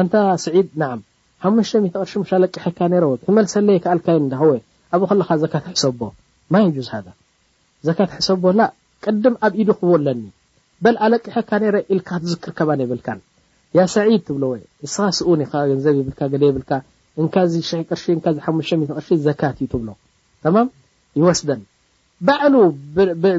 ኣታ 0.04 0.14
ስዒድ 0.46 0.68
ናዓም 0.84 1.02
ሓ 1.44 1.54
ቅርሺ 1.94 2.14
ለቂ 2.46 2.54
ሕካ 2.66 2.80
ክመሰለየ 3.28 3.78
ክኣል 3.84 4.00
ኣብኡ 4.96 5.06
ካ 5.30 5.40
ዘካ 5.44 5.54
ኣሰብቦ 5.76 6.02
ዝ 6.80 6.84
ሰ 8.28 8.70
ቅድም 9.10 9.36
ኣብ 9.48 9.54
ኢዱ 9.62 9.70
ክበለኒ 9.80 10.22
በል 10.84 10.96
ኣለቅሐካ 11.06 11.52
ነረ 11.62 11.76
ኢልካ 11.94 12.10
ትዝክር 12.24 12.52
ከባን 12.58 12.80
ይብልካን 12.84 13.20
ያ 13.78 13.86
ሰዒድ 13.94 14.22
ትብሎወይ 14.28 14.62
ንስኻ 14.84 15.06
ስኡን 15.18 15.40
ገንዘብ 15.72 15.94
ይብልካ 16.00 16.22
ገ 16.34 16.42
ይብልካ 16.50 16.72
እንካዚ 17.22 17.54
ሽሕ 17.70 17.80
ቅርሺ 17.90 18.04
ሓሙ 18.46 18.58
ቅርሺ 18.90 19.10
ዘካት 19.28 19.56
እዩ 19.62 19.68
ትብሎ 19.74 19.90
ተማም 20.46 20.68
ይወስደን 21.20 21.62
በዕሉ 22.28 22.56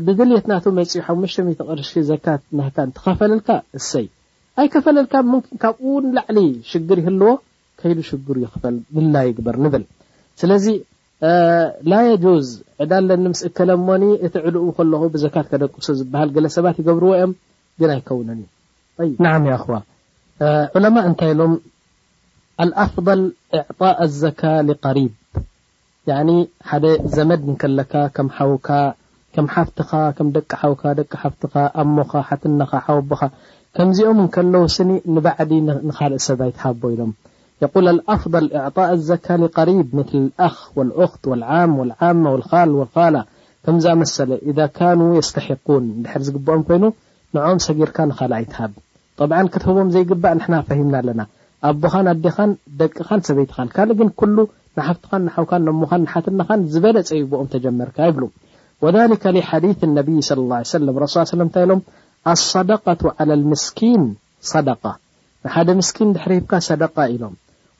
ብድልየት 0.06 0.44
ናቱ 0.52 0.64
መፅኡ 0.78 0.98
ሓሙ 1.08 1.20
ቅርሺ 1.68 1.90
ዘካት 2.10 2.42
ና 2.58 2.70
ንትኸፈለልካ 2.88 3.50
እሰይ 3.80 4.06
ኣይከፈለልካ 4.60 5.14
ም 5.32 5.40
ካብኡን 5.62 6.06
ላዕሊ 6.18 6.38
ሽግር 6.70 6.98
ይህልዎ 7.02 7.32
ከይዱ 7.80 7.98
ሽግሩ 8.10 8.36
ይክፈል 8.46 8.76
ብላ 8.94 9.14
ይግበር 9.28 9.56
ንብል 9.66 9.84
ለዚ 10.50 10.66
ላ 11.90 11.96
የጁዝ 12.08 12.48
ዕዳ 12.82 12.92
ለኒ 13.06 13.24
ምስእከለሞኒ 13.32 14.02
እቲ 14.26 14.34
ዕል 14.48 14.56
ከለኹ 14.78 15.00
ብዘካት 15.14 15.46
ከደቅሱ 15.52 15.86
ዝበሃል 16.00 16.28
ገለ 16.34 16.46
ሰባት 16.56 16.76
ይገብርዎ 16.80 17.10
እዮም 17.16 17.32
ግን 17.80 17.90
ኣይከውነን 17.94 18.40
እዩ 19.04 19.10
ና 19.24 19.56
ክዋ 19.62 19.74
ዑለማ 20.76 20.96
እንታይ 21.08 21.30
ኢሎም 21.34 21.54
ኣልኣፍضል 22.64 23.22
ኤዕጣእ 23.58 23.94
ኣዘካ 24.06 24.42
ሊقሪብ 24.68 25.10
ሓደ 26.70 26.84
ዘመድ 27.16 27.42
ንከለካ 27.52 27.94
ከም 28.16 28.28
ሓውካ 28.36 28.68
ከም 29.36 29.46
ሓፍትኻ 29.54 29.90
ከም 30.18 30.28
ደቂ 30.36 30.50
ሓውካ 30.62 30.82
ደቂ 31.00 31.10
ሓፍትኻ 31.22 31.54
ኣሞኻ 31.82 32.12
ሓትነኻ 32.28 32.72
ሓወቦኻ 32.86 33.22
ከምዚኦም 33.76 34.18
ንከለዉ 34.26 34.64
ስኒ 34.76 34.90
ንባዕዲ 35.16 35.50
ንኻርእ 35.88 36.22
ሰብ 36.28 36.38
ኣይትሓቦ 36.46 36.82
ኢሎም 36.94 37.12
ኣፍضል 37.66 38.46
ዕጣእ 38.66 38.90
ዘካ 39.08 39.26
ሊሪብ 39.68 39.88
ም 39.98 40.20
ኣክ 40.46 40.56
ወኽት 41.00 41.24
ዓም 41.58 41.72
ዓ 41.78 42.60
ል 42.70 42.74
ላ 43.14 43.18
ከምዚኣመሰለ 43.64 44.30
ስተን 45.28 45.88
ድሕር 46.04 46.22
ዝግብኦም 46.26 46.62
ኮይኑ 46.68 46.84
ንኦም 47.36 47.58
ሰጊርካ 47.64 47.96
ንኻል 48.10 48.32
ይትሃብ 48.44 48.72
ጠብዓ 49.18 49.38
ክትህቦም 49.54 49.88
ዘይግባእ 49.94 50.34
ንሕና 50.38 50.54
ፈሂምና 50.68 50.94
ኣለና 51.00 51.20
ኣቦኻን 51.70 52.06
ኣዴኻን 52.12 52.50
ደቅኻን 52.80 53.20
ሰበይትኻን 53.28 53.68
ካልእ 53.74 53.96
ግን 54.00 54.10
ኩሉ 54.22 54.36
ንሓፍትኻን 54.78 55.22
ንሓውካን 55.26 55.62
ሙኻን 55.80 56.02
ንሓትኻን 56.06 56.60
ዝበለፀ 56.74 57.10
ይግብኦም 57.20 57.48
ተጀመርካ 57.56 57.98
ይብሉ 58.10 58.22
ወ 58.84 58.92
ዲ 58.96 59.18
ብይ 60.08 60.22
ለ 60.86 61.10
ሱ 61.16 61.48
ታይ 61.56 61.66
ሎም 61.70 61.80
ኪ 63.80 63.90
ንስኪድካ 65.80 66.54
ኢሎም 67.14 67.36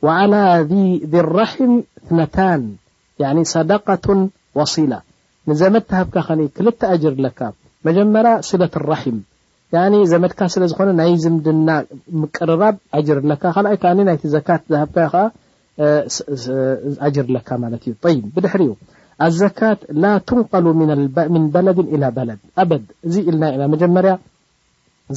ራም 0.06 0.32
ነታን 2.18 2.62
صደقة 3.54 4.06
ወሲላ 4.58 4.92
ንዘመድተሃብካ 5.50 6.16
ኸ 6.26 6.46
ክልተ 6.56 6.80
ጅር 7.02 7.14
ለካ 7.24 7.38
መጀመር 7.86 8.26
ስለት 8.50 8.74
ራም 8.90 9.16
ዘመድካ 10.12 10.40
ስለ 10.54 10.62
ዝኾነ 10.70 10.90
ናይ 11.00 11.10
ዝምድና 11.24 11.70
ምቀርራብ 12.20 12.76
ጅር 13.08 13.18
ካ 13.42 13.52
ካኣይ 13.56 13.76
ዓ 13.90 13.92
ናይቲ 14.08 14.22
ዘካ 14.34 14.48
ዝሃካ 14.94 15.14
ዓጅር 17.06 17.26
ካ 17.48 17.58
ማለት 17.64 17.82
እዩ 18.12 18.18
ብድሕሪ 18.36 18.62
ዩ 18.68 18.72
ኣዘካት 19.26 19.80
ላ 20.02 20.10
ትንقሉ 20.28 20.66
ምን 20.80 21.44
በለድ 21.54 21.78
በለድ 22.18 22.40
ኣበ 22.62 22.70
እዚ 23.06 23.14
ኢልና 23.28 23.44
ና 23.60 23.68
መጀመርያ 23.74 24.12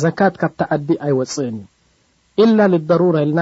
ዘካት 0.04 0.34
ካብ 0.44 0.54
ተዓዲ 0.62 0.90
ኣይወፅእንዩ 1.06 1.62
ልና 3.28 3.40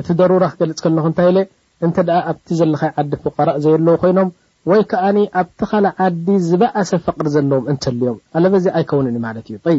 እቲ 0.00 0.08
ደሩራ 0.18 0.44
ክገልፅ 0.50 0.80
ከለኩ 0.84 1.06
እንታይ 1.10 1.26
ኢለ 1.30 1.38
እንተ 1.86 1.96
ደኣ 2.08 2.18
ኣብቲ 2.32 2.48
ዘለካይ 2.58 2.90
ዓዲ 3.02 3.12
ፍቃራእ 3.24 3.56
ዘየ 3.64 3.74
ለዉ 3.86 3.94
ኮይኖም 4.02 4.28
ወይ 4.70 4.80
ከኣኒ 4.90 5.18
ኣብቲ 5.40 5.58
ኻ 5.70 5.80
ዓዲ 6.04 6.26
ዝበአሰ 6.48 6.90
ፈቅሪ 7.06 7.26
ዘለዎም 7.34 7.64
እንተልዮም 7.72 8.18
ኣለበዚ 8.38 8.64
ኣይከውን 8.78 9.06
ዩ 9.14 9.20
ማለት 9.26 9.46
እዩ 9.72 9.78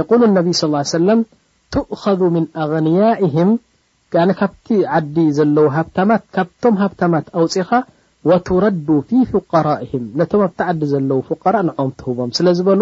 የቁሉ 0.00 0.20
ነብ 0.36 0.46
ስ 0.60 0.68
ሰለም 0.98 1.20
ትእከዙ 1.74 2.20
ምን 2.36 2.44
ኣንያህም 2.64 3.50
ኣ 4.22 4.26
ካብቲ 4.40 4.68
ዓዲ 4.98 5.16
ዘለዉ 5.38 5.66
ሃብታማት 5.76 6.22
ካብቶም 6.36 6.76
ሃብታማት 6.82 7.26
ኣውፅኻ 7.42 7.70
ወትረዱ 8.30 8.86
ፊ 9.10 9.26
ፉቀራእም 9.32 10.04
ነቶም 10.20 10.42
ኣብቲ 10.46 10.60
ዓዲ 10.70 10.80
ዘለው 10.94 11.18
ፍቃራእ 11.28 11.64
ንዖም 11.68 11.90
ትህቦም 12.00 12.30
ስለ 12.38 12.46
ዝበሉ 12.60 12.80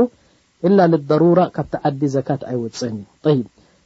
ኢላ 0.68 0.79
ልደሩራ 0.94 1.40
ካብቲ 1.59 1.75
ዓዲ 1.88 2.01
ዘካት 2.16 2.42
ኣይወፅእን 2.51 2.99
ዩ 3.37 3.40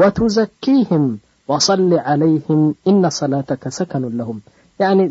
وትዘኪህም 0.00 1.04
صሊ 1.66 1.80
ለይም 2.22 2.62
እነ 2.90 3.02
صላካ 3.20 3.62
ሰከኑ 3.78 4.04
ለهም 4.18 4.38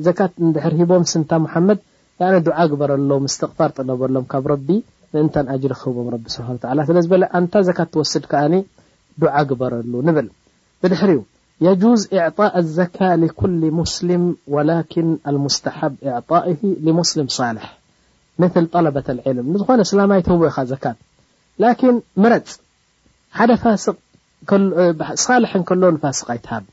ዘካት 0.07 0.33
ንድሕር 0.47 0.73
ሂቦም 0.81 1.03
ስንታ 1.11 1.31
መድ 1.67 1.79
ዓ 2.59 2.67
ግበረሎ 2.73 3.09
ስትቅፋር 3.35 3.71
ጥነበሎም 3.77 4.25
ካብ 4.33 4.45
ረቢ 4.51 4.67
ንእንተንኣጅሪ 5.15 5.73
ክህቦም 5.81 6.07
ቢ 6.25 6.27
ስብሓ 6.35 6.47
ስለ 6.91 6.99
ዝበ 7.07 7.13
ንታ 7.43 7.53
ዘካት 7.69 7.89
ትወስድ 7.93 8.23
ከ 8.31 8.43
ድዓ 9.21 9.35
ግበረሉ 9.49 9.91
ንብል 10.09 10.27
ብድሕር 10.83 11.11
ዝ 11.81 12.03
ء 12.29 12.63
ዘካ 12.77 12.97
لኩ 13.23 13.39
ሙስልም 13.81 14.23
ወላ 14.55 14.71
ስሓብ 15.57 15.93
ስሊም 17.11 17.29
ልሕ 18.41 18.51
ም 18.63 18.67
ለበ 18.85 18.97
ልም 19.37 19.45
ንዝኾነ 19.53 19.79
ስይ 19.91 20.23
ዘ 20.71 20.73
ፅ 22.49 22.59
ደ 23.51 23.55
ፋስ 23.61 23.85
ሳልሕን 25.25 25.61
ከሎ 25.69 25.83
ንፋስካ 25.95 26.29
ይትሃብ 26.37 26.63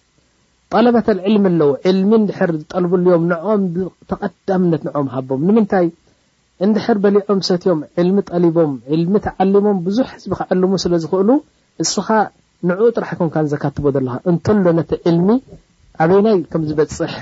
ጣለበትዕልሚ 0.78 1.44
ኣለው 1.52 1.70
ዕልሚ 1.90 2.10
ንድሕር 2.24 2.50
ዝጠልብሉዮም 2.60 3.24
ንም 3.30 3.64
ብተቀዳምነት 3.74 4.82
ንም 4.86 5.06
ሃቦም 5.14 5.40
ንምንታይ 5.48 5.86
እንድሕር 6.64 6.96
በሊዖም 7.04 7.40
ሰትዮም 7.48 7.80
ዕልሚ 8.02 8.16
ጠሊቦም 8.30 8.72
ዕልሚ 8.94 9.14
ተዓሊሞም 9.26 9.78
ብዙሕ 9.86 10.08
ህዝቢ 10.14 10.30
ክዓልሙ 10.40 10.70
ስለ 10.84 10.92
ዝክእሉ 11.04 11.30
እሱኻ 11.84 12.08
ንዕኡ 12.70 12.86
ጥራሕ 12.96 13.10
ኮንካ 13.20 13.36
ዘካትቦ 13.52 13.84
ዘለካ 13.96 14.14
እንተሎ 14.32 14.64
ነቲ 14.78 14.90
ዕልሚ 15.10 15.28
ኣበይናይ 16.04 16.38
ከም 16.52 16.62
ዝበፅሕ 16.68 17.12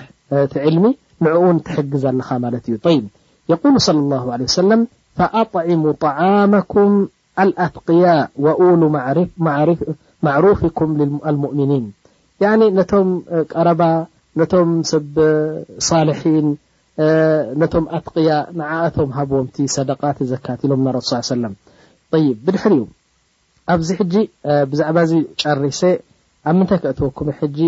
እቲ 0.45 0.55
ዕልሚ 0.69 0.85
ንዕኡውን 1.27 1.59
ትሕግዝ 1.69 2.05
ኣለኻ 2.13 2.29
ማለት 2.45 2.65
እዩ 2.71 2.75
ይብ 2.95 3.05
የቁሉ 3.53 3.75
ለ 4.01 4.23
ላ 4.43 4.55
ሰለም 4.61 4.83
ፈኣጥዕሙ 5.21 5.85
ጣዓማኩም 6.05 6.95
ኣልኣትቅያ 7.43 8.07
ወሉ 8.45 8.83
ማርፍ 9.47 9.81
ነቶም 12.79 13.09
ቀረባ 13.53 13.83
ነቶም 14.41 14.69
ብ 15.15 15.17
صልሒን 15.89 16.47
ነቶም 17.61 17.85
ኣጥቅያ 17.97 18.31
ንዓኣቶም 18.59 19.09
ሃብዎምቲ 19.17 19.57
ሰደቃ 19.77 20.03
ዘካት 20.33 20.61
ኢሎምና 20.67 20.97
ስ 21.29 21.37
ለ 21.43 21.53
ይ 22.23 22.27
ብድሕሪ 22.45 22.73
ዩ 22.81 22.83
ኣብዚ 23.75 23.89
ሕጂ 23.99 24.15
ብዛዕባ 24.71 24.99
ዚ 25.11 25.19
ጨሪሰ 25.43 25.81
ኣብ 26.51 26.55
ምንታይ 26.59 26.79
ከተወኩመ 26.85 27.29
ሕጂ 27.41 27.59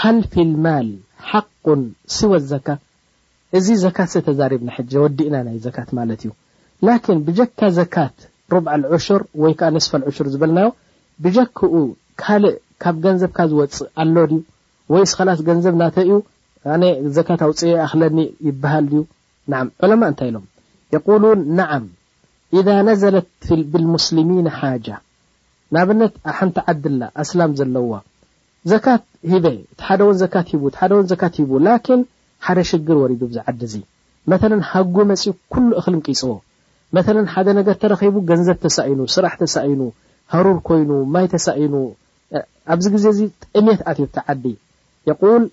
ሃል 0.00 0.18
ፊ 0.32 0.44
ልማል 0.52 0.88
ሓቁ 1.28 1.66
ሲወ 2.16 2.32
ዘካ 2.52 2.68
እዚ 3.58 3.66
ዘካት 3.84 4.08
ሰ 4.12 4.22
ተዛሪብና 4.26 4.70
ወዲእና 5.04 5.36
ናይ 5.46 5.56
ዘካት 5.66 5.90
ማለት 5.98 6.20
እዩ 6.26 6.30
ብጀካ 7.28 7.60
ዘት 7.78 7.94
ዑሽር 8.96 9.22
ወይ 9.44 9.54
ስ 9.84 9.88
ሽር 10.18 10.28
ዝበና 10.34 10.58
ብጀክኡ 11.24 11.68
ካልእ 12.22 12.54
ካብ 12.82 12.96
ገንዘብካ 13.04 13.38
ዝወፅእ 13.50 13.88
ኣሎ 14.02 14.16
ድዩ 14.30 14.40
ወይ 14.92 15.02
ስ 15.10 15.14
ከላስ 15.18 15.40
ገንዘብ 15.48 15.74
ናተ 15.82 15.96
እዩ 16.06 16.12
ኣነ 16.72 16.82
ዘካት 17.16 17.40
ኣውፅ 17.46 17.60
ክለኒ 17.92 18.18
ይበሃል 18.48 18.84
ድዩ 18.90 19.00
ና 19.50 19.62
ዑሎማ 19.84 20.02
እንታይ 20.12 20.28
ኢሎም 20.30 20.44
የቁሉን 20.94 21.40
ናዓም 21.58 21.84
እዛ 22.58 22.66
ነዘለት 22.88 23.30
ብልሙስሊሚን 23.72 24.48
ሓጃ 24.58 24.86
ንብነት 25.74 26.14
ሓንቲ 26.38 26.56
ዓድላ 26.72 27.02
ኣስላም 27.22 27.52
ዘለዋ 27.60 27.92
ዘካት 28.72 29.02
ሂበ 29.32 29.46
እቲ 29.72 29.80
ሓደ 29.88 30.00
ውን 30.08 30.16
ዘካት 30.22 30.46
ሂሓደውን 30.64 31.06
ዘካት 31.12 31.34
ሂቡ 31.40 31.50
ላኪን 31.66 32.00
ሓደ 32.46 32.58
ሽግር 32.70 32.96
ወሪዱ 33.02 33.22
ዝዓዲ 33.36 33.60
እዚ 33.68 33.74
መለ 34.30 34.52
ሃጉ 34.70 34.94
መፅ 35.10 35.22
ኩሉ 35.54 35.68
እክልን 35.80 36.00
ቂፅዎ 36.08 36.28
መ 36.96 37.00
ሓደ 37.34 37.48
ነገር 37.60 37.74
ተረኺቡ 37.82 38.14
ገንዘብ 38.30 38.56
ተሳእኑ 38.64 38.98
ስራሕ 39.14 39.32
ተሳእኑ 39.42 39.80
ሩር 40.44 40.48
ኮይኑ 40.68 40.90
ይ 41.22 41.86
ኣብዚ 42.74 42.86
ዜ 43.02 43.06
ዚ 43.18 43.24
ጥሜት 43.54 43.80
ኣ 43.90 43.92
ዓዲ 44.32 44.44
ይ 45.08 45.12
ሎም 45.22 45.44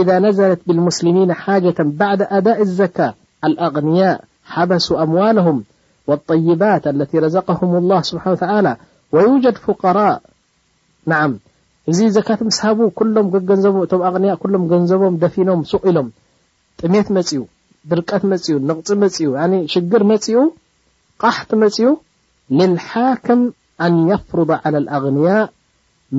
إذ 0.00 0.10
ዘت 0.38 0.60
ብالسل 0.66 1.06
ሓاجة 1.44 1.78
بعد 2.00 2.20
الዘ 2.64 2.80
لغنيء 3.50 4.06
حበሱ 4.52 4.88
ولهም 5.14 5.58
ولطይባت 6.08 6.84
ل 7.00 7.00
رዘقه 7.26 7.60
الله 7.80 8.00
س 8.10 8.10
ويجد 9.14 9.56
فرء 9.64 10.14
እዚ 11.90 11.98
ም 12.78 12.88
ገንዘቦም 14.72 15.14
ደፊኖም 15.22 15.60
ኢሎም 15.88 16.08
ጥት 16.80 17.08
መፅኡ 17.16 17.40
ድርቀት 17.90 18.22
ፅ 20.24 20.26
ቃሕቲ 21.22 21.50
መፅኡ 21.62 21.86
ልልሓክም 22.58 23.40
ኣንየፍሩዳ 23.86 24.50
ላ 24.72 24.72
ልኣغንያ 24.84 25.30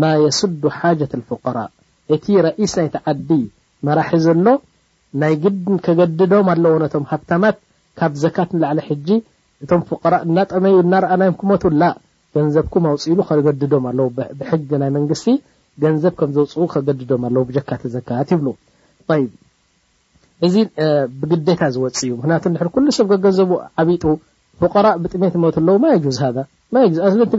ማ 0.01 0.09
የስዱ 0.23 0.62
ሓጀት 0.79 1.13
ፍቃራ 1.29 1.59
እቲ 2.15 2.25
ረስ 2.45 2.73
ናይ 2.79 2.88
ተዓዲ 2.95 3.29
መራሒ 3.88 4.13
ዘሎ 4.25 4.47
ናይ 5.21 5.33
ግ 5.43 5.77
ከገድዶም 5.85 6.47
ኣለዎ 6.53 6.73
ነቶም 6.83 7.05
ሃብታማት 7.12 7.57
ካብ 7.99 8.13
ዘካት 8.23 8.49
ንላዕለ 8.55 8.79
ሕጂ 8.89 9.07
እቶም 9.63 9.81
ፍቀራ 9.89 10.13
እናጠመዩ 10.27 10.75
እናረኣናዮም 10.83 11.35
ክመትብላ 11.41 11.83
ገንዘብኩም 12.35 12.83
ኣውፅኢሉ 12.91 13.19
ከገድዶም 13.29 13.85
ኣለው 13.91 14.07
ብሕጊ 14.39 14.69
ናይ 14.81 14.91
መንግስቲ 14.97 15.27
ገንዘብ 15.83 16.13
ከም 16.19 16.31
ዘውፅኡ 16.37 16.63
ከገድዶም 16.73 17.23
ኣለው 17.29 17.43
ብጀካቲ 17.50 17.83
ዘካት 17.95 18.29
ይብሉ 18.35 18.47
ይ 19.21 19.25
እዚ 20.45 20.56
ብግዴታ 21.19 21.62
ዝወፅ 21.75 22.00
እዩ 22.08 22.12
ምክንያቱ 22.19 22.43
ንድ 22.52 22.62
ኩሉ 22.75 22.85
ሰብ 23.00 23.08
ከገንዘቡ 23.13 23.52
ዓቢጡ 23.81 24.04
ፍቀራ 24.62 24.87
ብጥሜት 25.03 25.35
መት 25.41 25.55
ኣለው 25.60 25.75
ማ 25.83 25.95
ጁዝ 26.05 26.17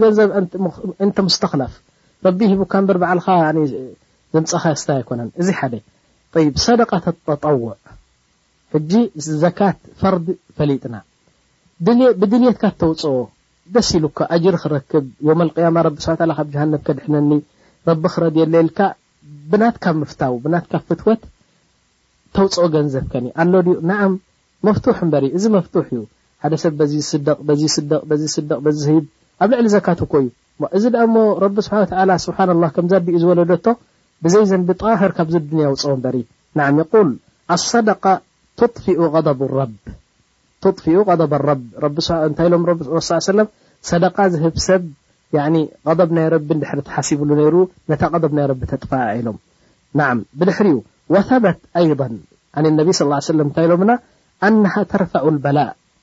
ገንዘብ 0.03 0.29
እንተ 1.05 1.17
ስተክላፍ 1.35 1.73
ረቢ 2.25 2.39
ሂቡካ 2.51 2.73
ንበር 2.83 2.97
በዓልካ 3.01 3.27
ዘምፀስታ 4.35 4.89
ኣይኮነን 4.99 5.29
እዚ 5.41 5.47
ሓደ 5.59 5.73
ይ 6.43 6.47
ሰደቃ 6.65 6.91
ተተጠውዕ 7.05 7.69
ሕጂ 8.73 8.93
ዘካት 9.43 9.79
ፈርድ 10.01 10.27
ፈሊጥና 10.57 10.95
ብድንትካ 12.21 12.63
ተውፅኦ 12.83 13.13
ደስ 13.75 13.89
ኢሉካ 13.97 14.19
ጅር 14.43 14.55
ክረክብ 14.61 15.05
ዮም 15.29 15.41
ያማ 15.65 15.77
ቢ 15.95 16.03
ስ 16.05 16.15
ካብ 16.37 16.47
ጀሃነብ 16.53 16.81
ከድሕነኒ 16.87 17.31
ረቢ 17.89 18.03
ክረድየ 18.13 18.45
ሌልካ 18.53 18.79
ብናትካብ 19.51 19.95
ምፍታው 20.03 20.33
ብናትካ 20.43 20.73
ፍትወት 20.87 21.21
ተውፅኦ 22.37 22.65
ገንዘብከኒ 22.75 23.25
ኣሎ 23.43 23.53
ድዩ 23.67 23.75
ንዓም 23.91 24.13
መፍቱሕ 24.67 24.97
በሪ 25.13 25.25
እዚ 25.37 25.45
መፍቱሕ 25.57 25.87
እዩ 25.93 26.01
ሓደ 26.43 26.53
ሰብ 26.61 26.73
በዚ 26.79 26.93
ስደቅ 27.11 27.37
በዚ 27.47 27.61
ስደዚ 27.77 28.21
ስደቅ 28.35 28.59
ዝብ 28.83 29.03
ኣብ 29.43 29.49
ልዕሊ 29.57 29.67
ካ 29.87 29.93
ኮዩእዚ 30.11 30.85
ኣ 31.03 31.05
ሞ 31.15 31.23
ቢ 31.55 31.63
ስብሓ 31.67 32.17
ስብሓ 32.25 32.37
ከምዲኡ 32.75 33.15
ዝወለደቶ 33.23 33.65
ብዘይ 34.25 34.43
ዘንቢጣህር 34.51 35.11
ካብዚ 35.17 35.35
ድያ 35.51 35.67
ውፅ 35.73 35.83
በር 36.03 36.15
ይል 36.21 37.11
ኣሰደ 37.55 37.89
ፊ 38.59 38.67
ፊኡ 38.85 39.03
ብ 41.09 42.01
ታሎም 42.39 42.63
ደ 42.69 44.27
ዝህብ 44.35 44.55
ሰብ 44.69 44.83
ብ 45.33 46.01
ናይ 46.19 46.27
ረቢ 46.35 46.49
ድሕ 46.61 46.71
ተሓሲብሉ 46.87 47.29
ሩ 47.55 47.61
ነታ 47.91 48.01
ብ 48.23 48.33
ናይ 48.39 48.45
ረቢ 48.51 48.61
ተጥፋ 48.71 48.91
ኢሎም 49.19 49.37
ብድሪዩ 50.39 50.75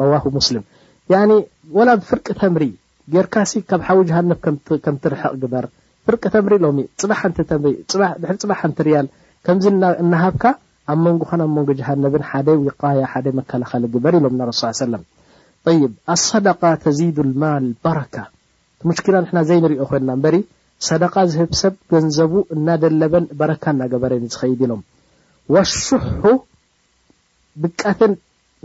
ረዋ 0.00 0.14
ሙስሊም 0.38 0.64
ወላብፍርቂ 1.76 2.26
ተምሪ 2.40 2.64
ጌርካሲ 3.14 3.52
ካብ 3.70 3.80
ሓዊ 3.86 3.98
ጃሃነብ 4.10 4.38
ከም 4.84 4.94
ትርሕቕ 5.04 5.32
ግበር 5.42 5.64
ፍርቂ 6.08 6.22
ተምሪ 6.34 6.52
ሎ 6.64 6.68
ፅባድሪ 7.02 7.74
ፅባሓ 8.44 8.60
ንትርያል 8.70 9.06
ከምዚ 9.46 9.64
እናሃብካ 10.02 10.44
ኣብ 10.92 10.98
መንጎኸን 11.06 11.42
ኣብ 11.44 11.50
መንጎ 11.56 11.68
ጃሃነብን 11.80 12.24
ሓደ 12.30 12.48
ዊቃያ 12.64 13.02
ሓደ 13.12 13.26
መከላኸሊ 13.40 13.84
ግበር 13.96 14.14
ኢሎም 14.20 14.34
ናረሱ 14.40 14.62
ሰለም 14.84 15.02
ይብ 15.82 15.92
ኣሰደቃ 16.14 16.60
ተዚድ 16.84 17.18
ልማል 17.32 17.66
በረካ 17.84 18.14
ሙሽኪላ 18.90 19.16
ና 19.36 19.42
ዘይ 19.48 19.58
ንሪኦ 19.64 19.82
ኮይና 19.90 20.10
በሪ 20.22 20.36
ሰደቃ 20.88 21.14
ዝህብሰብ 21.32 21.74
ገንዘቡ 21.92 22.32
እናደለበን 22.56 23.26
በረካ 23.40 23.64
እናገበረኒ 23.74 24.24
ዝኸይድ 24.34 24.60
ኢሎም 24.66 24.80
ወኣሹሑ 25.54 26.22
ብቀትን 27.62 28.12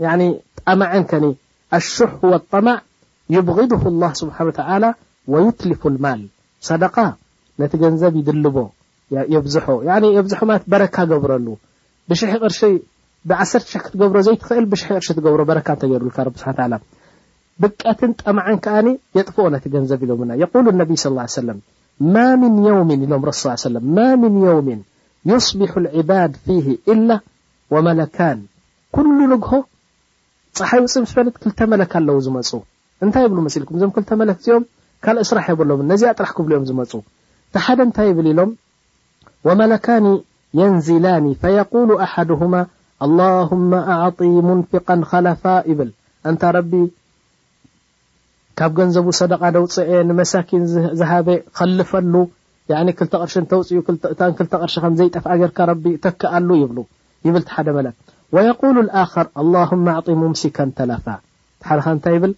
ጠማዐ 0.04 0.92
ከ 1.10 1.18
ኣሕ 1.76 1.84
و 2.24 2.30
لطማዕ 2.34 2.78
يብغድ 3.36 3.72
الله 3.92 4.10
ስብሓ 4.20 4.36
و 4.46 4.84
ويትልፉ 5.32 5.82
الማል 5.92 6.20
ነቲ 7.60 7.72
ገንዘብ 7.82 8.12
ይድልቦ 8.20 8.56
ዝ 9.52 9.58
ብረሉ 11.24 11.46
ክብ 14.42 14.74
ዘ 14.82 15.98
ብቀት 17.62 18.00
ጠዐ 18.24 18.38
ጥفኦ 19.28 19.44
ነ 19.54 19.86
ዘብ 19.90 20.02
ሎ 20.08 20.12
ብ 20.20 20.22
ى 20.40 20.44
ا 22.26 22.34
ው 22.76 22.84
ሎም 23.08 24.36
ውም 24.50 24.68
يصبح 25.30 25.70
لድ 25.84 26.34
ف 28.16 28.22
መ 29.18 29.20
ግ 29.44 29.48
ፅሓይ 30.58 30.80
ውፅኢ 30.84 31.04
ስፈለት 31.10 31.36
ክልተ 31.42 31.60
መለክ 31.72 31.92
ኣለዉ 31.98 32.18
ዝመፁ 32.26 32.48
እንታይ 33.04 33.22
ይብሉ 33.26 33.38
መሲልኩም 33.46 33.76
እዞም 33.78 33.90
ክልተ 33.96 34.10
መለክ 34.20 34.38
ዚኦም 34.46 34.64
ካል 35.04 35.16
ስራሕ 35.28 35.46
የበሎም 35.52 35.80
ነዚኣ 35.90 36.10
ጥራሕ 36.18 36.30
ክብሉ 36.38 36.52
ኦም 36.58 36.64
ዝመፁ 36.70 36.92
ቲሓደ 37.56 37.78
እንታይ 37.88 38.08
ይብል 38.10 38.26
ኢሎም 38.32 38.50
ወመካ 39.48 39.86
የንዝላኒ 40.60 41.26
ሉ 41.88 41.98
ኣሓድማ 42.06 42.54
ኣማ 43.06 43.72
ኣዕ 43.96 44.18
ሙንፊቃ 44.48 44.88
ከለፋ 45.10 45.44
ይብል 45.70 45.90
እንታ 46.30 46.42
ረቢ 46.56 46.72
ካብ 48.60 48.72
ገንዘቡ 48.78 49.08
ሰደቃ 49.20 49.42
ደውፅአ 49.56 49.88
ንመሳኪን 50.10 50.64
ዝሃበ 51.00 51.28
ከልፈሉ 51.58 52.14
ክልተ 53.00 53.12
ቅርሽ 53.22 53.34
ተውፅኡ 53.52 53.78
ክተ 54.38 54.50
ቅር 54.62 54.70
ከዘይጠፍ 54.84 55.26
ገርካ 55.42 55.58
ቢ 55.84 55.94
ተክኣሉ 56.06 56.48
ይብሉ 56.62 56.78
ይብል 57.28 57.44
ቲ 57.48 57.52
ሓደ 57.56 57.68
መለክ 57.76 57.96
ወቁሉ 58.36 58.76
ኣር 59.02 59.28
ኣመ 59.42 59.84
ኣጢ 59.98 60.06
ሙምስካ 60.22 60.56
ተላፋ 60.78 61.04
ሓደ 61.68 61.78
ካ 61.84 61.90
እንታይ 61.96 62.14
ይብል 62.16 62.32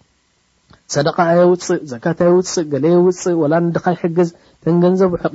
ሰደቃ 0.93 1.17
ኣየ 1.31 1.39
ውፅእ 1.49 1.81
ዘካታይውፅእ 1.91 2.65
ገሌየ 2.71 2.95
ውፅእ 3.07 3.35
ወላድካይሕግዝ 3.41 4.29
ከንገንዘብ 4.63 5.11
ሑቅቅ 5.23 5.33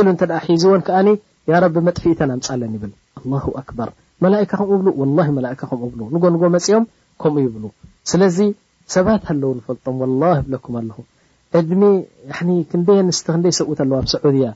ኢሉ 0.00 0.08
እተ 0.14 0.20
ሒዝ 0.48 0.64
ዎን 0.72 0.82
ከኣኒ 0.86 1.08
ያ 1.50 1.60
ረቢ 1.64 1.76
መጥፊኢተናምፃለን 1.88 2.74
ይብል 2.76 2.92
ኣ 3.20 3.44
ኣክበር 3.62 3.88
መላካ 4.26 4.50
ከምኡ 4.60 4.78
ብ 4.84 5.08
መካ 5.38 5.60
ከምኡ 5.70 5.84
ሉ 6.00 6.10
ንጎንጎ 6.14 6.42
መፅኦም 6.56 6.84
ከምኡ 7.22 7.38
ይብሉ 7.46 7.64
ስለዚ 8.12 8.38
ሰባት 8.96 9.24
ኣለው 9.34 9.50
ንፈልጦም 9.58 9.96
ብለኩም 10.02 10.74
ኣለኹ 10.82 10.96
ዕድ 11.58 11.72
ክንደይ 12.70 12.98
ኣንስተ 13.06 13.26
ክደ 13.34 13.44
ሰብኡት 13.58 13.80
ኣለው 13.84 13.96
ኣብ 14.02 14.06
ሰዑድያ 14.16 14.46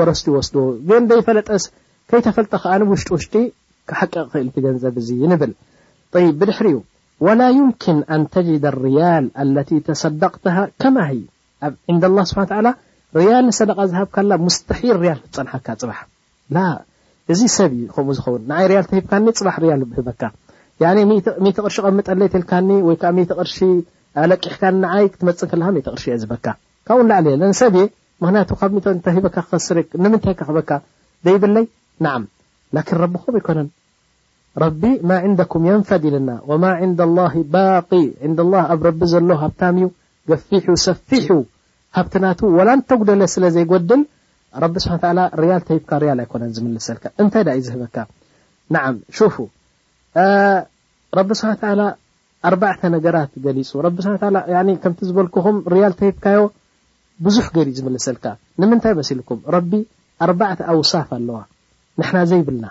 ወረስቲ 0.01 0.27
ይወስዎ 0.33 0.59
ፈጠስ 1.29 1.65
ከይተፈልጠ 2.11 2.53
ከኣውሽጢ 2.63 3.09
ውሽጢ 3.17 3.35
ሓቂ 3.99 4.15
ክእል 4.31 4.49
ት 4.55 4.63
ገንዘብ 4.65 4.95
እዚ 5.03 5.09
ንብል 5.33 5.53
ይ 6.25 6.27
ብድሕሪዩ 6.41 6.77
ም 7.99 7.99
ኣንተ 8.17 8.35
ርያል 8.85 9.27
ኣ 9.43 9.65
ተሰደቅ 9.89 10.33
ኣ 10.85 11.69
ብ 13.15 13.23
ያል 13.29 13.47
ሰ 13.59 13.65
ዝሃብካ 13.91 14.17
ስ 14.57 14.79
ያል 15.09 15.21
ክፀካ 15.37 15.75
ፅባ 15.81 16.57
እዚ 17.33 17.41
ሰብዩ 17.57 17.81
ከም 17.95 18.09
ዝኸውን 18.19 18.45
ይ 18.67 18.73
ያ 18.77 18.81
ካ 19.11 19.21
ፅያል 19.57 19.83
በካ 20.11 20.23
ቅር 21.77 21.91
ምጠ 21.99 22.09
ል 22.21 22.31
ወ 22.89 22.95
ቅር 23.03 23.19
ኣሕይ 24.93 25.09
መፅ 25.29 25.41
ቅር 25.85 25.89
ዝበካ 26.23 26.47
ካላዕ 26.89 27.27
ሰብየ 27.63 27.85
ምክቱ 28.25 28.51
ብበካ 28.71 29.43
ክይ 29.59 30.49
በካ 30.57 30.73
ብ 31.27 31.67
ና 32.05 32.15
ላን 32.77 32.91
ረቢም 33.03 33.25
ኣይኮነን 33.41 33.67
ቢ 34.83 34.91
ማ 35.11 35.17
ንኩም 35.41 35.65
ንፈልና 35.83 36.31
ማ 36.65 37.27
ባ 37.55 37.65
ኣብ 38.75 38.81
ረቢ 38.89 39.01
ዘሎ 39.13 39.31
ሃብዩ 39.43 39.83
ፊ 40.49 40.61
ሰፊ 40.87 41.09
ብና 42.13 42.25
ተጉደለ 42.91 43.23
ስለጎድል 43.35 44.03
ካል 45.03 45.21
ታይዩ 45.65 46.61
ብ 51.19 51.33
ስብሓ 51.41 51.91
ኣባ 52.51 52.63
ነገራት 52.95 53.33
ገሊፁ 53.45 53.71
ከምቲ 54.83 54.99
ዝበልኩኹም 55.09 55.57
ርያል 55.73 55.95
ይካዮ 56.11 56.41
ብዙሕ 57.25 57.47
ገሪ 57.57 57.69
ዝምሰልካ 57.79 58.25
ንምንታይ 58.61 58.93
መልኩም 59.01 59.41
ቢ 59.71 59.81
ኣር 60.25 60.31
ኣውሳፍ 60.75 61.09
ኣለዋ 61.17 61.41
ንሕና 62.01 62.19
ዘይብልና 62.31 62.67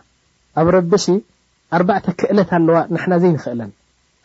ኣብ 0.59 0.67
ረቢሲ 0.75 1.05
ኣርባዕተ 1.77 2.05
ክእለት 2.19 2.51
ኣለዋ 2.57 2.77
ንሕና 2.93 3.13
ዘይንክእለን 3.23 3.71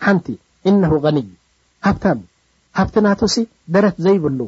ሓንቲ 0.05 0.27
እነ 0.71 0.77
ኒዩ 1.17 1.29
ሃብታም 1.87 2.19
ሃብቲ 2.79 2.95
ናቱ 3.07 3.21
ሲ 3.35 3.45
ደረት 3.75 3.97
ዘይብሉ 4.07 4.41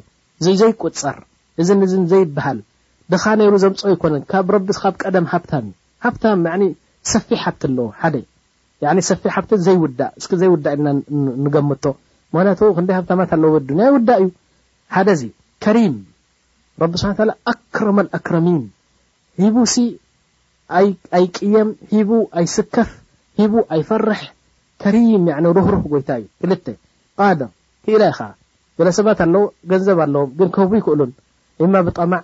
ዘይቁፀር 0.60 1.18
እዝን 1.62 1.80
እዝን 1.86 2.04
ዘይበሃል 2.12 2.58
ደኻነሩ 3.12 3.52
ዘምፅ 3.64 3.80
ኣይኮነን 3.90 4.22
ካብ 4.30 4.46
ረቢ 4.54 4.68
ካብ 4.84 4.94
ቀደም 5.02 5.26
ሃብታምእዩ 5.34 5.74
ሃብታ 6.04 6.24
ሰፊሕ 7.12 7.40
ሓብቲ 7.46 7.62
ኣለዎ 7.68 7.86
ሓ 8.00 8.94
ሰፊ 9.10 9.22
ብቲ 9.42 9.52
ዘይውዳእ 9.66 10.12
ስ 10.24 10.34
ዘይውዳእ 10.40 10.72
ኢልና 10.76 10.88
ንገምቶ 11.44 11.84
ምክንያቱኡ 12.34 12.68
ክንደይ 12.76 12.94
ሃብታማት 12.98 13.30
ኣለዎ 13.36 13.50
ድያ 13.68 13.86
ውዳእ 13.94 14.20
እዩ 14.22 14.26
ሓደዚ 14.94 15.22
ከሪም 15.64 15.94
ረብ 16.82 16.92
ስሓ 17.02 17.10
ኣክረም 17.52 17.98
ኣክረሚን 18.18 18.60
ሂቡ 19.42 19.54
ኣይ 20.74 20.86
ቅيም 21.36 21.68
ሂቡ 21.90 22.10
ኣይስከፍ 22.38 22.88
ሂቡ 23.38 23.52
ኣይፈርሕ 23.74 24.20
ከሪም 24.82 25.24
ሩህሩህ 25.56 25.82
ጎይታ 25.92 26.10
እዩ 26.20 26.26
ክ 26.40 26.76
ድር 27.40 27.50
ክእላከ 27.86 28.20
ገለ 28.78 28.88
ሰባት 28.98 29.20
ኣለው 29.24 29.44
ገንዘብ 29.70 29.98
ኣለዎም 30.04 30.30
ግን 30.38 30.48
ክህቡ 30.54 30.70
ይክእሉን 30.78 31.12
إማ 31.64 31.74
ብطማዕ 31.86 32.22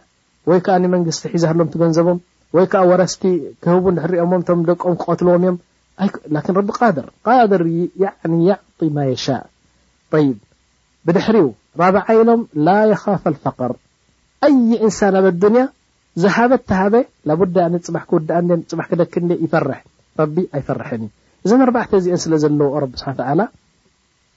ወይ 0.50 0.60
ከዓ 0.66 0.74
መንግስቲ 0.94 1.22
ሒዝሎም 1.34 1.68
ገንዘቦም 1.82 2.18
ወይ 2.56 2.66
ከዓ 2.72 2.82
ወረስቲ 2.90 3.22
ክህቡ 3.62 3.84
ሪኦሞም 4.12 4.42
ቶም 4.48 4.60
ደቀም 4.70 4.94
ክቀትልዎም 5.00 5.44
እዮም 6.02 6.58
ቢ 6.66 6.68
ር 7.62 7.62
ር 7.62 7.70
عط 8.10 8.82
ማ 8.96 8.98
يሻእ 9.12 9.42
ይ 10.24 10.28
ብድሕሪ 11.06 11.38
رበዓኢሎም 11.80 12.40
ላ 12.66 12.70
يካፍ 12.92 13.22
لፈقር 13.34 13.72
ይ 14.70 14.82
ሳ 14.98 15.00
ኣ 15.14 15.66
ዝሃበ 16.20 16.52
ተሃበ 16.70 16.94
ቡ 17.40 17.42
ፅባ 17.84 17.96
ክውዳ 18.08 18.32
ፅባሕ 18.70 18.86
ክደክ 18.90 19.14
ይፈር 19.44 19.66
ቢ 20.34 20.44
ኣይፈርሐንዩ 20.56 21.08
እዞም 21.44 21.60
ኣርባዕተ 21.66 21.92
እዚአን 22.00 22.20
ስለ 22.24 22.32
ዘለዎኦ 22.42 22.80
ብ 22.92 22.98
ስብሓ 23.02 23.28
ላ 23.40 23.46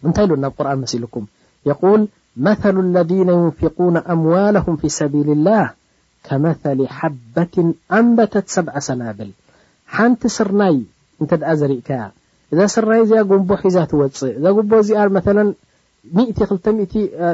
እንታይ 0.07 0.25
ሉ 0.29 0.37
ናብ 0.43 0.53
ቁርን 0.59 0.79
መሲልኩም 0.83 1.25
የቁል 1.69 2.01
መሉ 2.45 2.75
ለذነ 2.95 3.29
ዩንፍقና 3.41 3.97
ኣምዋላም 4.13 4.77
ፊ 4.81 4.91
ሰቢል 4.99 5.29
ላ 5.47 5.57
ከመሊ 6.27 6.79
ሓበትን 6.97 7.67
ኣንበተት 7.97 8.47
ሰብዓ 8.55 8.75
ሰና 8.87 9.01
ብል 9.17 9.31
ሓንቲ 9.95 10.23
ስርናይ 10.37 10.77
እንተ 11.23 11.31
ኣ 11.51 11.55
ዘርእከ 11.61 11.89
እዛ 12.53 12.59
ስርናይ 12.75 13.01
እዚኣ 13.05 13.19
ጉንቦሒዛ 13.31 13.77
ትወፅእ 13.91 14.33
እዛ 14.39 14.45
ጉቦ 14.59 14.71
እዚኣ 14.85 15.03
መ20 15.17 15.45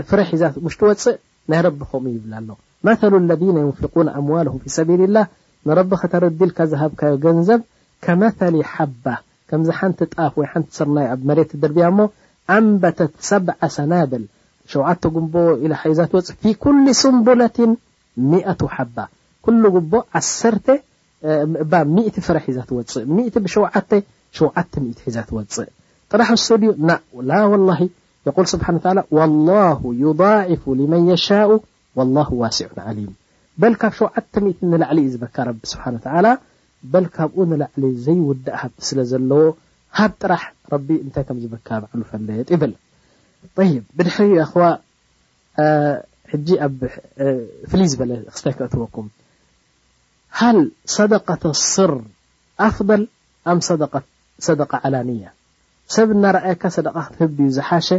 ፍረሒ 0.10 0.30
ሽትወፅእ 0.74 1.18
ናይ 1.52 1.62
ረቢኸም 1.68 2.04
ይብላ 2.16 2.34
ኣሎ 2.42 2.50
መثل 2.84 3.16
الذن 3.16 3.58
يንفقون 3.58 4.10
ኣموله 4.10 4.60
في 4.64 4.70
ሰቢል 4.78 5.02
له 5.16 5.24
ንረቢ 5.68 5.92
ከተርዲልካ 6.02 6.60
ዝሃብካዮ 6.72 7.14
ገንዘብ 7.26 7.62
ከመثل 8.06 8.56
ሓባ 8.74 9.06
ከምዚ 9.50 9.70
ሓንቲ 9.80 10.00
ጣፍ 10.14 10.34
ወ 10.40 10.42
ሓንቲ 10.52 10.68
ስርናዩ 10.78 11.08
ኣብ 11.16 11.22
መሬት 11.30 11.52
ድርብያ 11.62 11.86
ሞ 11.98 12.00
ኣንበተት 12.58 13.12
7 13.32 13.50
ሰበል 13.78 14.24
7 14.74 15.04
ፅ 15.04 15.06
ምة 15.16 16.04
0 18.30 18.42
ሓ 18.76 18.78
ፍ 19.44 19.46
ሒ 24.84 24.86
ሒ 25.06 25.08
ወፅእ 25.38 25.70
ጥራ 26.12 26.22
ዩ 30.02 30.04
ብ 30.20 30.22
ضፉ 31.10 31.32
والله 32.00 32.28
ዋሲዑ 32.44 32.70
عሊيም 32.88 33.12
በ 33.62 33.74
ካብ 33.82 33.94
700 34.02 34.68
ንላዕሊ 34.72 34.98
እዩ 35.06 35.10
ዝበካ 35.16 35.36
ቢ 35.58 35.60
ስብሓ 35.72 35.86
በ 36.92 36.96
ካብኡ 37.16 37.38
ንላዕሊ 37.52 37.84
ዘይውዳእ 38.06 38.56
ሃስለ 38.62 38.98
ዘለዎ 39.12 39.42
ሃብ 39.98 40.12
ጥራሕ 40.22 40.44
ቢ 40.88 40.90
እንታይ 41.06 41.24
ከም 41.28 41.38
ዝበካ 41.44 41.68
ዕሉ 41.94 42.02
ፈለየጥ 42.12 42.48
ይብል 42.56 42.74
ይ 43.70 43.74
ብድሕሪ 43.98 44.30
ሕ 44.52 44.54
ኣ 44.70 45.68
ፍይ 47.70 47.84
ዝበ 47.92 48.02
ክስተ 48.34 48.46
ክእትወኩም 48.58 49.08
ሃል 50.40 50.60
ሰደقة 50.98 51.44
ስር 51.74 51.92
ኣፍضል 52.68 53.02
ኣ 53.52 53.56
ደق 54.60 54.72
ዓላንያ 54.86 55.24
ሰብ 55.96 56.08
እናረኣየካ 56.16 56.64
ሰደ 56.76 56.88
ክትህዩ 57.06 57.48
ዝሓሸ 57.56 57.90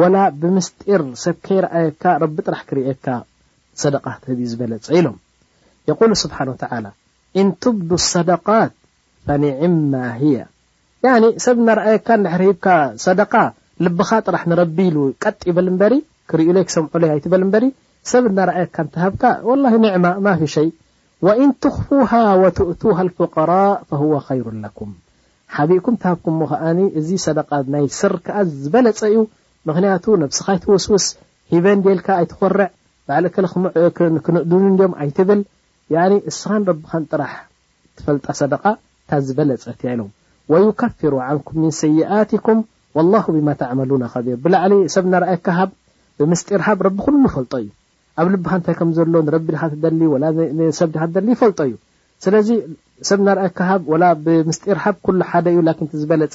ወላ 0.00 0.16
ብምስጢር 0.40 1.02
ሰብ 1.22 1.36
ከይረኣየካ 1.46 2.02
ረቢ 2.22 2.36
ጥራሕ 2.46 2.60
ክርኤካ 2.68 3.06
ሰደቃትህ 3.82 4.36
ዝበለፀ 4.50 4.86
ኢሎም 4.98 5.16
የቁሉ 5.88 6.10
ስብሓን 6.24 6.50
ተ 6.62 6.66
እን 7.40 7.48
ትብዱ 7.64 7.90
ሰደቃት 8.12 8.72
ፈንዕም 9.28 9.74
ማ 9.92 10.00
ህያ 10.20 10.38
ሰብ 11.46 11.56
እናረኣየካ 11.62 12.08
ዳሕርሂብካ 12.26 12.66
ሰደቃ 13.06 13.34
ልብኻ 13.86 14.10
ጥራሕ 14.26 14.42
ንረቢ 14.50 14.78
ኢሉ 14.90 14.98
ቀጥ 15.24 15.38
ይበል 15.50 15.68
እበሪ 15.72 15.94
ክርእሎይ 16.30 16.64
ክሰምዑሉይ 16.68 17.12
ይትበል 17.18 17.42
እምበሪ 17.46 17.64
ሰብ 18.10 18.24
እና 18.30 18.38
ረኣየካ 18.50 18.76
ንትሃብካ 18.86 19.22
ወ 19.48 19.54
ንዕማ 19.84 20.04
ማፊ 20.24 20.40
ሸይ 20.54 20.68
ወእን 21.26 21.50
ትኽፉሃ 21.64 22.12
ወትእቱሃ 22.42 22.98
ፍቃራء 23.18 24.02
ወ 24.12 24.14
ይሩ 24.38 24.46
ለኩም 24.64 24.90
ሓቢኡኩም 25.56 25.94
እትሃብኩም 25.98 26.36
ሞ 26.40 26.46
ከኣ 26.52 26.64
እዚ 27.00 27.08
ሰደቃ 27.26 27.50
ናይ 27.74 27.86
ስር 28.00 28.14
ክኣ 28.26 28.34
ዝበለፀ 28.64 29.00
እዩ 29.12 29.18
ምክንያቱ 29.68 30.04
ነብስኻ 30.22 30.46
ትውስውስ 30.62 31.04
ሂበን 31.54 31.80
ደልካ 31.86 32.06
ኣይትኮርዕ 32.20 32.66
ባዓል 33.08 33.24
እክ 33.28 33.36
ክንዕድን 34.24 34.64
ድኦም 34.78 34.92
ኣይትብል 35.02 35.40
እስኻን 36.30 36.62
ረብኻን 36.70 37.02
ጥራሕ 37.10 37.32
ትፈልጣ 37.98 38.26
ሰደቃ 38.40 38.64
እታ 39.02 39.10
ዝበለፀ 39.26 39.64
እቲያ 39.74 39.88
ኢሎም 39.94 40.08
ወይከፍሩ 40.52 41.12
ዓንኩም 41.28 41.56
ምን 41.62 41.72
ሰይኣትኩም 41.82 42.58
ወላሁ 42.96 43.26
ብማ 43.36 43.48
ተዕመሉና 43.60 44.04
ከቢር 44.12 44.36
ብላዕሊ 44.44 44.72
ሰብ 44.94 45.04
ናርኣይ 45.12 45.38
ካሃብ 45.46 45.70
ብምስጢርሃብ 46.20 46.78
ረቢ 46.86 46.98
ኩሉ 47.06 47.20
ይፈልጦ 47.28 47.52
እዩ 47.62 47.68
ኣብ 48.20 48.26
ልብኻ 48.32 48.52
እንታይ 48.58 48.74
ከም 48.78 48.88
ዘሎ 48.96 49.14
ንረቢ 49.26 49.46
ድካ 49.54 49.62
ትደሊ 49.74 50.00
ወ 50.14 50.16
ሰብ 50.80 50.88
ድካ 50.94 51.02
ትደሊ 51.10 51.28
ይፈልጦ 51.36 51.60
እዩ 51.68 51.74
ስለዚ 52.24 52.48
ሰብ 53.10 53.20
ርኣይ 53.38 53.50
ካሃብ 53.60 53.82
ወ 53.92 54.00
ብምስጢርሃብ 54.26 54.96
ኩሉ 55.08 55.20
ሓደ 55.30 55.46
እዩ 55.54 55.60
ን 55.68 55.88
ትዝበለፀ 55.92 56.34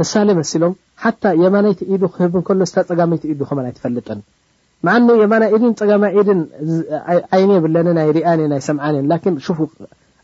ምሳሌ 0.00 0.28
መሲሎም 0.40 0.72
ሓታ 1.02 1.24
የማናይቲ 1.42 1.80
ኢዱ 1.94 2.02
ክህብንከሎ 2.14 2.60
ስ 2.70 2.74
ፀጋመይቲ 2.90 3.24
ኢዱ 3.32 3.40
ከመ 3.48 3.58
ኣይትፈልጥን 3.70 4.20
የማና 5.22 5.42
ኢድን 5.54 5.72
ፀማድን 5.80 6.38
ዓይ 7.36 7.42
የብለ 7.56 7.76
ናይ 7.98 8.08
ሪኣናይ 8.18 8.62
ሰም 8.68 8.78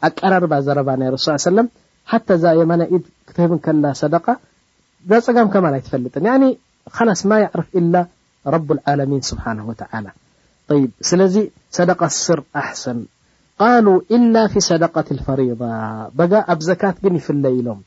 ኣቀራርባ 0.08 0.52
ዘረባ 0.68 0.88
ናይ 1.00 1.08
ስ 1.46 1.52
ለ 1.56 1.60
ሓ 2.12 2.20
ዛ 2.44 2.54
የማና 2.60 2.82
ኢድ 2.96 3.04
ክትህብ 3.28 3.52
ከላ 3.66 3.84
ሰደቃ 4.00 4.26
ዛ 5.10 5.20
ፀጋም 5.26 5.48
ከማ 5.54 5.66
ኣይትፈልጥን 5.78 6.26
ላስ 7.08 7.22
ማ 7.30 7.38
ይዕርፍ 7.42 7.68
ረብ 8.54 8.68
ዓለሚን 8.92 9.22
ስብሓ 9.30 9.44
ላ 10.04 10.06
ይ 10.78 10.82
ስለዚ 11.08 11.34
ሰደቃ 11.76 12.00
ስር 12.22 12.40
ኣሰን 12.62 12.98
ፈ 15.26 15.36
በ 16.18 16.22
ኣብ 16.54 16.60
ዘካ 16.68 16.82
ግንይፍይ 17.04 17.38
ኢሎም 17.58 17.80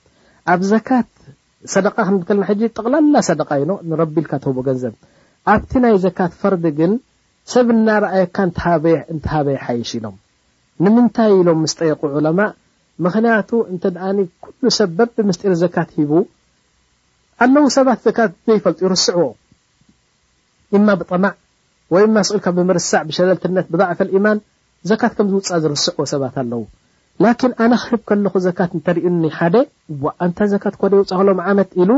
ሰደቃ 1.73 1.95
ክንከልና 2.07 2.43
ሕጂ 2.49 2.61
ጠቕላላ 2.77 3.17
ሰደቃ 3.29 3.49
ኢኖ 3.63 3.71
ንረቢልካ 3.89 4.31
ተቦ 4.43 4.55
ገንዘብ 4.67 4.93
ኣብቲ 5.53 5.71
ናይ 5.83 5.93
ዘካት 6.05 6.33
ፈርድ 6.41 6.63
ግን 6.79 6.91
ሰብ 7.53 7.67
እናርኣየካ 7.75 8.37
ንትሃበየ 8.49 9.57
ሓይሽ 9.65 9.91
ኢሎም 9.97 10.15
ንምንታይ 10.85 11.31
ኢሎም 11.39 11.59
ምስ 11.65 11.73
ጠየቁ 11.79 12.01
ዑለማ 12.19 12.39
ምክንያቱ 13.05 13.49
እንተ 13.73 13.83
ኣ 14.07 14.09
ኩሉ 14.45 14.63
ሰብ 14.79 14.89
በብምስጢር 14.97 15.53
ዘካት 15.63 15.89
ሂቡ 15.99 16.11
ኣለዉ 17.45 17.65
ሰባት 17.77 17.99
ዘካት 18.07 18.31
ዘይፈልጡ 18.49 18.79
ይርስዕዎ 18.85 19.29
እማ 20.77 20.87
ብጠማዕ 20.99 21.35
ወማ 21.95 22.15
ስልካ 22.29 22.45
ብምርሳዕ 22.59 23.01
ብሸለልትነት 23.09 23.65
ብባዕፈ 23.73 23.99
ኢማን 24.17 24.37
ዘካት 24.91 25.13
ከም 25.17 25.27
ዝውፃ 25.31 25.47
ዝርስዕዎ 25.63 26.03
ሰባት 26.13 26.35
ኣለዉ 26.43 26.61
ላ 27.23 27.27
ኣነ 27.63 27.73
ክህብ 27.83 28.01
ከለኹ 28.09 28.33
ዘካት 28.45 28.71
ተርኒ 28.85 29.23
ሓ 29.37 29.39
ን 29.53 29.55
ካ 30.37 30.41
ኮውፅ 30.81 31.09
ሎም 31.27 31.39
ዓመት 31.49 31.69
ኢሉ 31.83 31.91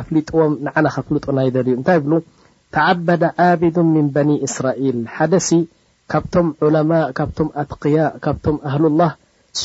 ኣፍሊጥዎም 0.00 0.52
ንዓና 0.66 0.86
ከፍልጡና 0.96 1.38
ይደል 1.46 1.66
እዩ 1.70 1.74
እንታይ 1.80 1.98
ብሉ 2.04 2.12
ተዓበደ 2.74 3.24
ዓብዱ 3.46 3.76
ምን 3.94 4.06
በኒ 4.14 4.30
እስራኤል 4.48 4.98
ሓደሲ 5.16 5.50
ካብቶም 6.12 6.48
ዑለማء 6.66 7.04
ካብቶም 7.18 7.48
ኣትክያ 7.62 7.98
ካብቶም 8.26 8.56
ኣህሉ 8.68 8.84
ላህ 9.00 9.12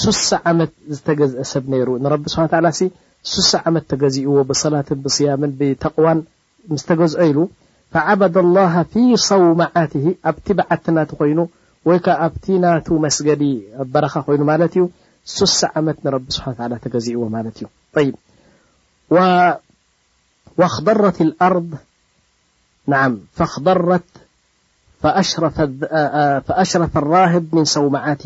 ሱሳ 0.02 0.30
ዓመት 0.52 0.72
ዝተገዝአ 0.96 1.46
ሰብ 1.54 1.64
ነይሩ 1.74 1.90
ንረቢ 2.04 2.24
ስሓ 2.34 2.42
ላ 2.66 2.70
ሲ 2.80 2.88
ሱሳ 3.34 3.52
ዓመት 3.70 3.86
ተገዚእዎ 3.92 4.36
ብሰላትን 4.52 5.00
ብصያምን 5.06 5.52
ብተቕዋን 5.60 6.20
ምስ 6.74 6.84
ተገዝኦ 6.90 7.22
ኢሉ 7.32 7.40
ፈዓበደ 7.94 8.36
ላ 8.58 8.62
ፊ 8.94 9.04
ሰውማዓት 9.30 9.94
ኣብቲ 10.30 10.48
በዓትናቲ 10.60 11.12
ኮይኑ 11.22 11.40
ወይ 11.90 12.00
ኣብቲ 12.26 12.46
ናቱ 12.64 12.88
መስገዲ 13.06 13.44
በረኻ 13.94 14.14
ኮይኑ 14.26 14.42
ማለት 14.52 14.74
እዩ 14.78 14.84
ሶሳ 15.36 15.60
ዓመት 15.80 15.98
ንረብ 16.06 16.26
سح 16.36 16.46
ل 16.72 16.74
ተገዝእዎ 16.84 17.22
ማለት 17.36 17.56
እዩ 17.62 17.68
وخضرት 20.60 21.18
الኣርض 21.28 21.72
فأሽረፈ 26.62 26.94
الራهብ 27.04 27.46
من 27.58 27.66
ሰውማዓት 27.76 28.22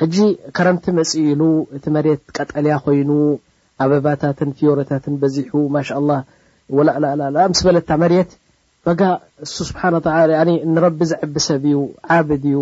ሕج 0.00 0.14
ከረምቲ 0.56 0.84
መፅ 0.98 1.10
ኢሉ 1.30 1.42
እቲ 1.76 1.84
መሬት 1.96 2.22
ቀጠልያ 2.36 2.74
ኮይኑ 2.84 3.10
ኣበባታት 3.82 4.38
ፍዮረታት 4.58 5.04
በዚሑ 5.22 5.52
ማ 5.76 5.78
ء 6.76 6.82
لله 6.86 7.48
በለታ 7.64 7.90
ት 8.28 8.30
ፈጋ 8.86 9.00
እሱ 9.44 9.54
ስብሓ 9.68 9.80
ረቢ 10.84 10.98
ዝዕቢሰብ 11.10 11.62
እዩ 11.70 11.78
ዓብድ 12.16 12.44
እዩ 12.50 12.56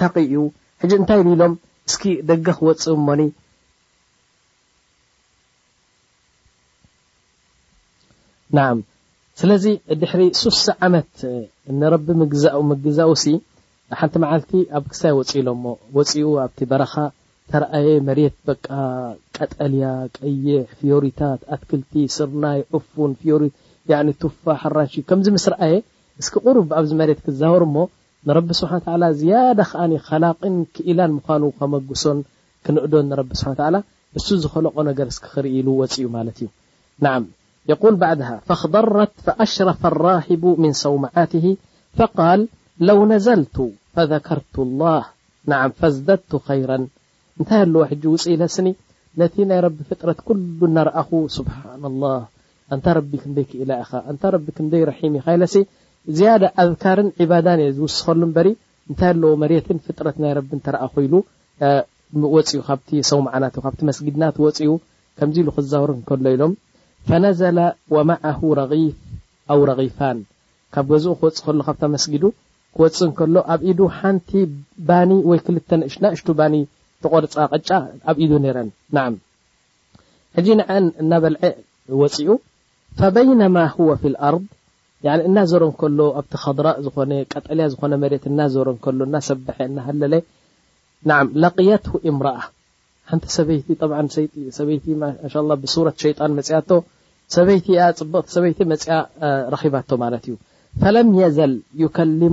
ታቂ 0.00 0.14
እዩ 0.26 0.34
ሕዚ 0.82 0.92
እንታይ 1.00 1.20
ብ 1.26 1.28
ኢሎም 1.34 1.54
እስኪ 1.88 2.02
ደገ 2.28 2.46
ክወፅ 2.58 2.82
እሞኒ 2.96 3.22
ና 8.56 8.66
ስለዚ 9.40 9.64
ድሕሪ 10.00 10.22
ሱሳ 10.42 10.64
ዓመት 10.86 11.10
ንረቢ 11.80 12.06
ምግዛው 12.70 13.12
ሲ 13.22 13.34
ሓንቲ 14.00 14.14
መዓልቲ 14.22 14.50
ኣብ 14.78 14.84
ክሳይ 14.92 15.12
ወፂኢሎሞ 15.18 15.64
ወፅኡ 15.96 16.26
ኣብቲ 16.44 16.58
በረኻ 16.70 16.94
ተረኣየ 17.50 17.88
መሬት 18.08 18.36
በቃ 18.48 18.66
ቀጠልያ 19.36 19.86
ቀይሕ 20.16 20.48
ፍዮሪታት 20.78 21.40
ኣትክልቲ 21.54 21.92
ስርናይ 22.16 22.58
ዑፉን 22.76 23.12
ሪ 23.42 23.44
ቱፋ 24.22 24.44
ሓራን 24.62 24.90
ከምዚ 25.08 25.26
ምስሪ 25.36 25.54
ኣየ 25.66 25.74
እስኪ 26.20 26.34
ቅሩብ 26.44 26.68
ኣብዚ 26.78 26.90
መሬት 27.00 27.20
ክዘብሩ 27.26 27.62
እሞ 27.68 27.76
ንረብ 28.28 28.48
ስብሓ 28.60 28.72
ዝያደ 29.20 29.60
ከዓ 29.70 29.80
ከላቅን 30.06 30.54
ክኢላን 30.74 31.12
ምኳኑ 31.16 31.42
ከመግሶን 31.58 32.18
ክንዕዶን 32.66 33.06
ንረብ 33.10 33.28
ስብሓ 33.40 33.66
ላ 33.74 33.78
እሱ 34.18 34.28
ዝኸለቆ 34.42 34.76
ነገር 34.90 35.08
ስክ 35.16 35.24
ክርኢሉ 35.34 35.68
ወፅ 35.80 35.94
ዩ 36.02 36.06
ማለት 36.16 36.36
እዩ 36.44 36.48
ና 37.04 37.14
የል 37.70 37.96
ባድሃ 38.02 38.28
ክضረት 38.62 39.26
ኣሽረፈ 39.44 39.82
ራቡ 40.08 40.42
ምን 40.62 40.72
ሰውምዓት 40.82 41.32
ል 42.40 42.42
ለው 42.88 43.00
ነዘልቱ 43.12 43.56
ፈዘከርቱ 43.96 44.54
ፈዝደድቱ 45.80 46.32
ይራ 46.60 46.72
እንታይ 47.40 47.60
ኣለዎ 47.64 47.80
ሕጂ 47.92 48.04
ውፅ 48.14 48.24
ኢለስኒ 48.34 48.68
ነቲ 49.20 49.34
ናይ 49.50 49.58
ረብ 49.64 49.76
ፍጥረት 49.88 50.18
ኩሉ 50.28 50.60
ነርኣኹ 50.76 51.10
ስብሓ 51.36 51.56
እንታ 52.74 52.86
ረቢ 52.96 53.10
ክንደይ 53.22 53.44
ክእላ 53.50 53.70
ኢኻ 53.82 53.92
ንታ 54.14 54.22
ረቢ 54.34 54.46
ክንደይ 54.56 54.82
ረሒም 54.92 55.12
ኢካ 55.18 55.26
ዝያደ 56.16 56.42
ኣዝካርን 56.62 57.08
ባዳን 57.30 57.60
ዝውስኸሉ 57.76 58.22
በሪ 58.36 58.48
እንታይ 58.90 59.10
ኣለዎ 59.14 59.30
መሬትን 59.42 59.78
ፍጥረት 59.84 60.16
ናይ 60.22 60.32
ረብ 60.38 60.50
ተረኣኮኢሉ 60.66 61.14
ፅኡ 62.50 62.60
ካ 62.68 62.78
ሰው 63.10 63.20
ማዓትካብቲ 63.26 63.78
መስጊድናትወፅኡ 63.90 64.70
ከምዚ 65.18 65.36
ኢሉ 65.42 65.48
ክዛብሩ 65.56 65.90
ከሎ 66.08 66.24
ኢሎም 66.34 66.52
ፈነዘለ 67.08 67.58
ወማዓ 67.94 68.24
ረፍ 68.60 68.72
ኣው 69.52 69.60
ረፋን 69.70 70.18
ካብ 70.76 70.86
ገዝኡ 70.92 71.12
ክወፅ 71.20 71.38
ከሎ 71.46 71.60
ካብ 71.68 71.82
መስጊዱ 71.94 72.24
ክወፅ 72.76 72.96
ከሎ 73.18 73.34
ኣብ 73.54 73.60
ኢዱ 73.72 73.80
ሓንቲ 73.98 74.30
ባ 74.90 75.00
ወይ 75.30 75.40
ክልተሽእሽ 75.46 76.20
ባ 76.40 76.50
ተቆርፃ 77.04 77.34
ቀጫ 77.54 77.68
ኣብ 78.10 78.16
ኢዱ 78.26 78.32
ነረን 78.44 78.68
ና 78.96 79.06
ሕጂ 80.36 80.46
ንዓን 80.60 80.84
እናበልዐ 81.02 81.42
ወፅኡ 82.02 82.26
فበይنማ 82.98 83.56
ف 84.02 84.12
ኣርض 84.28 84.44
እና 85.28 85.38
ዘሮ 85.50 85.64
ከሎ 85.80 85.98
ኣብቲ 86.20 86.32
ضራ 86.58 86.68
ዝ 86.84 86.88
ቀጠልያ 87.32 87.64
ዝኾነ 87.72 87.92
ሮ 88.66 88.70
ከሎ 88.84 89.00
ሰብሐ 89.30 89.46
ሃ 89.86 89.90
ት 93.78 93.90
ምአ 95.72 96.42
ሸጣ 96.48 96.70
ፅ 98.30 98.34
ሰ 98.34 98.42
ባ 100.00 100.18
ዩ 100.28 100.36
ለም 100.96 101.08
የዘል 101.20 101.52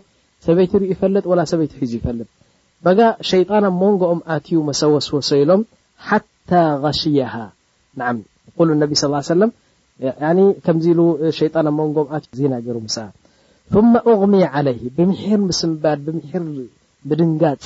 ሰበይቲ 0.45 0.73
ሪ 0.83 0.85
ይፈጥ 0.93 1.25
ወ 1.31 1.33
ሰበይቲ 1.51 1.73
ይፈልጥ 1.97 2.29
ሸይጣ 3.31 3.51
መንጎኦም 3.81 4.21
ኣትዩ 4.35 4.55
መሰወስወሰ 4.69 5.31
ኢሎም 5.43 5.63
ሓታ 6.07 6.51
غሽያ 6.85 7.21
ስى 9.03 9.35
ا 10.29 10.33
ዚ 10.85 10.87
ሉ 10.99 11.01
ሸጣ 11.39 11.55
ን 11.67 11.69
ሩ 13.75 13.83
غሚ 14.21 14.35
عለይ 14.55 14.81
ብምሕር 14.97 15.41
ምስምባድ 15.49 15.99
ብምር 16.07 16.43
ድንጋፅ 17.19 17.65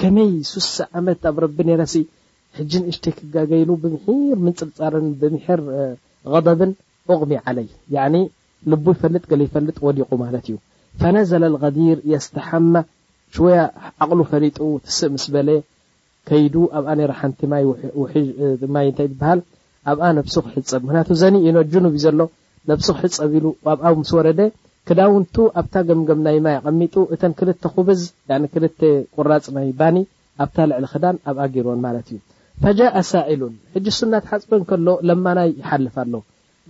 ከመይ 0.00 0.30
ሱሳ 0.50 0.74
ዓመት 0.98 1.20
ኣብ 1.28 1.36
ረቢ 1.44 1.56
ረሲ 1.80 1.94
ሕ 2.56 2.62
ሽይ 3.02 3.12
ክጋገይሉ 3.18 3.70
ብር 3.82 3.92
ምፅርፃር 4.44 4.94
ብር 5.20 5.32
غضብን 6.32 6.70
ሚ 7.30 7.32
ይ 7.32 7.98
ል 8.72 8.76
ይፈልጥ 8.76 9.24
ይፈልጥ 9.46 9.76
ወዲቁ 9.86 10.10
ማለት 10.22 10.44
እዩ 10.50 10.54
ፈነዘ 11.00 11.30
غዲር 11.64 11.98
የስተሓመ 12.12 12.74
ያ 13.56 13.64
ቅሉ 14.08 14.20
ፈሊጡ 14.30 14.58
ትስእ 14.84 15.14
ስ 15.24 15.34
በለ 15.34 15.50
ከይ 16.28 16.44
ኣብኣ 16.78 16.88
ሓቲ 17.20 17.40
ይ 17.64 18.88
ሃ 19.24 19.34
ኣብኣ 19.92 20.04
ነሱ 20.16 20.34
ሕፀብ 20.54 20.80
ምክንያቱ 20.86 21.10
ዘኒ 21.22 21.36
ዩኖ 21.46 21.58
ኑብ 21.86 21.94
ዩ 21.98 22.02
ዘሎ 22.04 22.20
ነሱ 22.70 22.86
ሕፀብ 23.00 23.32
ኣ 23.88 23.92
ስ 24.10 24.12
ወረደ 24.18 24.40
ክዳውንቱ 24.90 25.36
ኣብታ 25.60 25.74
ገምገም 25.88 26.20
ናይ 26.26 26.38
ማ 26.46 26.56
ቐሚጡ 26.64 26.94
እተ 27.16 27.22
ክል 27.38 27.50
ዝ 28.00 28.04
ክ 28.54 28.80
ቁራፅ 29.16 29.46
ይ 29.68 29.72
ባ 29.80 29.84
ኣብታ 30.44 30.56
ልዕሊ 30.70 30.84
ክዳን 30.94 31.16
ኣብኣ 31.32 31.42
ገርን 31.54 31.80
ማለት 31.86 32.06
እዩ 32.14 32.18
ጃ 32.78 33.02
ሳሉ 33.12 33.40
ሱና 33.98 34.12
ሓፅበን 34.30 34.62
ሎ 34.86 34.96
ለማናይ 35.10 35.50
ይሓልፍ 35.62 35.96
ኣሎ 36.04 36.14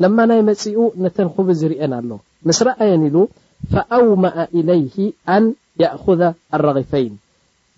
ለማ 0.03 0.19
ናይ 0.31 0.41
መፅኡ 0.49 0.79
ነተን 1.03 1.29
ብ 1.47 1.55
ዝርአን 1.59 1.93
ኣሎ 1.99 2.11
ምስረኣየን 2.49 3.03
ኢሉ 3.09 3.17
ፈኣውመأ 3.73 4.37
إለይ 4.59 4.85
ኣን 5.37 5.45
أذ 5.83 6.23
ኣلረغፈይን 6.55 7.15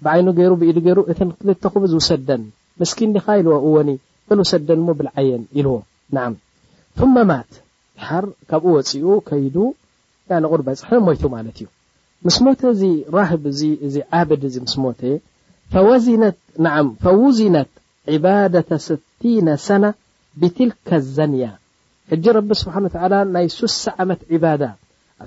ብዓይኑ 0.05 0.27
ገይሩ 0.39 0.53
ብኢሉ 0.61 0.77
ገይሩ 0.87 0.99
እተ 1.12 1.21
ክል 1.73 1.79
ብ 1.83 1.91
ዝውሰደን 1.93 2.43
ምስኪ 2.81 2.99
ኒካ 3.14 3.27
ኢዎ 3.41 3.51
እወኒ 3.69 3.91
በልውሰደን 4.29 4.81
ሞ 4.87 4.95
ብልዓየን 4.99 5.43
ኢልዎ 5.59 5.77
ና 6.17 6.23
ثመ 6.99 7.14
ማት 7.31 7.53
ሓር 8.07 8.25
ካብኡ 8.51 8.64
ወፅኡ 8.77 9.05
ከይዱ 9.29 9.57
ቁርፅ 10.53 10.67
ሞይቱ 11.09 11.23
ማለት 11.37 11.57
እዩ 11.61 11.67
ምስ 12.27 12.37
ሞተ 12.45 12.61
እዚ 12.75 12.83
ራህ 13.17 13.31
እዚ 13.87 13.95
ዓበድ 14.21 14.43
ዚ 14.55 14.57
ምስ 14.67 14.75
ሞ 14.85 14.95
ፈውዝነት 17.05 17.73
ባዳة 18.25 18.71
ስ 18.87 18.99
ሰና 19.67 19.85
ብትልካ 20.41 20.89
ዘንያ 21.17 21.47
ሕጂ 22.12 22.24
ረቢ 22.36 22.50
ስብሓኑ 22.61 22.84
ታዓላ 22.94 23.14
ናይ 23.34 23.46
ስሳ 23.59 23.84
ዓመት 24.02 24.20
ዒባዳ 24.34 24.62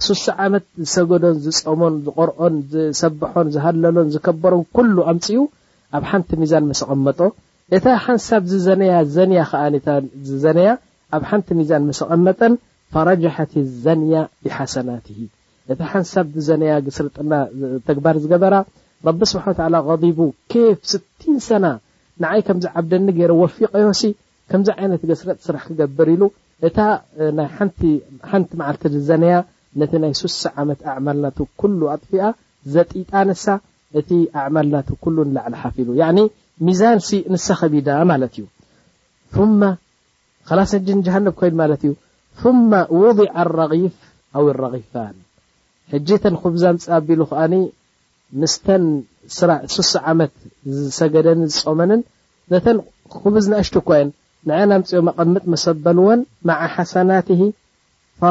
ሱሳ 0.06 0.26
ዓመት 0.44 0.66
ዝሰገዶን 0.84 1.36
ዝፀሞን 1.46 1.96
ዝቆርኦን 2.06 2.54
ዝሰብሖን 2.74 3.48
ዝሃለሎን 3.56 4.10
ዝከበሮን 4.14 4.64
ኩሉ 4.78 4.96
ኣምፅ 5.12 5.28
ዩ 5.36 5.40
ኣብ 6.00 6.04
ሓንቲ 6.12 6.30
ሚዛን 6.42 6.66
መስቐመጦ 6.72 7.20
እታ 7.78 7.86
ሓንሳብ 8.06 8.44
ዝዘነያ 8.52 8.94
ዘንያ 9.18 9.40
ከኣታ 9.52 9.88
ዝዘነያ 10.30 10.72
ኣብ 11.18 11.24
ሓንቲ 11.30 11.50
ሚዛን 11.60 11.84
መስቐመጠን 11.90 12.54
ፈረጀሓት 12.94 13.54
ዘንያ 13.86 14.16
ብሓሰናትሂ 14.46 15.20
እታ 15.72 15.82
ሓንሳብ 15.94 16.28
ዝዘነያ 16.38 16.72
ገስርጥና 16.88 17.32
ተግባር 17.88 18.16
ዝገበራ 18.26 18.56
ረቢ 19.08 19.20
ስብሓ 19.36 19.46
ዓላ 19.70 19.76
ቢቡ 20.04 20.20
ኬፍ 20.54 20.80
ስ 20.92 21.06
ሰና 21.50 21.66
ንዓይ 22.24 22.42
ከምዚ 22.48 22.66
ዓብደኒ 22.80 23.08
ገይረ 23.18 23.34
ወፊቀዮሲ 23.44 24.04
ከምዚ 24.52 24.70
ዓይነት 24.82 25.04
ገስረጥ 25.12 25.38
ስራሕ 25.48 25.64
ክገብር 25.72 26.10
ኢሉ 26.16 26.24
እታ 26.68 26.78
ናይ 27.38 27.48
ሓንቲ 27.58 27.82
መዓል 28.60 28.96
ዘነያ 29.10 29.36
ነቲ 29.82 29.92
ናይ 30.04 30.14
6ሳ 30.22 30.42
ዓመት 30.64 30.80
ኣዕማልና 30.94 31.26
ኩሉ 31.62 31.80
ኣጥፊኣ 31.94 32.22
ዘጢጣ 32.74 33.12
ንሳ 33.30 33.46
እቲ 34.00 34.10
ኣዕማልናት 34.42 34.88
ኩሉ 35.06 35.18
ላዕሊ 35.38 35.54
ሓፊሉ 35.62 35.90
ሚዛን 36.68 36.98
ሲ 37.08 37.18
ንሳ 37.34 37.48
ከቢዳ 37.62 37.88
ማለት 38.12 38.34
እዩ 38.40 38.48
ከላስ 40.50 40.72
ሕጂ 40.76 40.88
ጀሃንብ 41.08 41.34
ኮይኑ 41.40 41.56
ማለት 41.64 41.82
እዩ 41.88 41.94
ውضع 43.02 43.34
لረغፍ 43.48 43.84
ኣው 44.38 44.44
لረغፋን 44.50 45.16
ሕጂ 45.94 46.08
ተን 46.24 46.36
ክብዛን 46.44 46.76
ፃኣቢሉ 46.86 47.20
ከዓ 47.32 47.42
ምስተ 48.42 48.66
6ሳ 49.76 49.94
ዓመት 50.12 50.34
ዝሰገደኒ 50.80 51.40
ዝፀመንን 51.54 52.02
ነተ 52.52 52.66
ክብዝ 53.14 53.46
ናኣሽቱ 53.52 53.76
ኳይን 53.88 54.10
ኣ 54.48 54.54
ፅኦ 54.90 55.08
ቐምጥ 55.22 55.44
መሰበልዎን 55.54 56.20
ሓ 56.52 56.86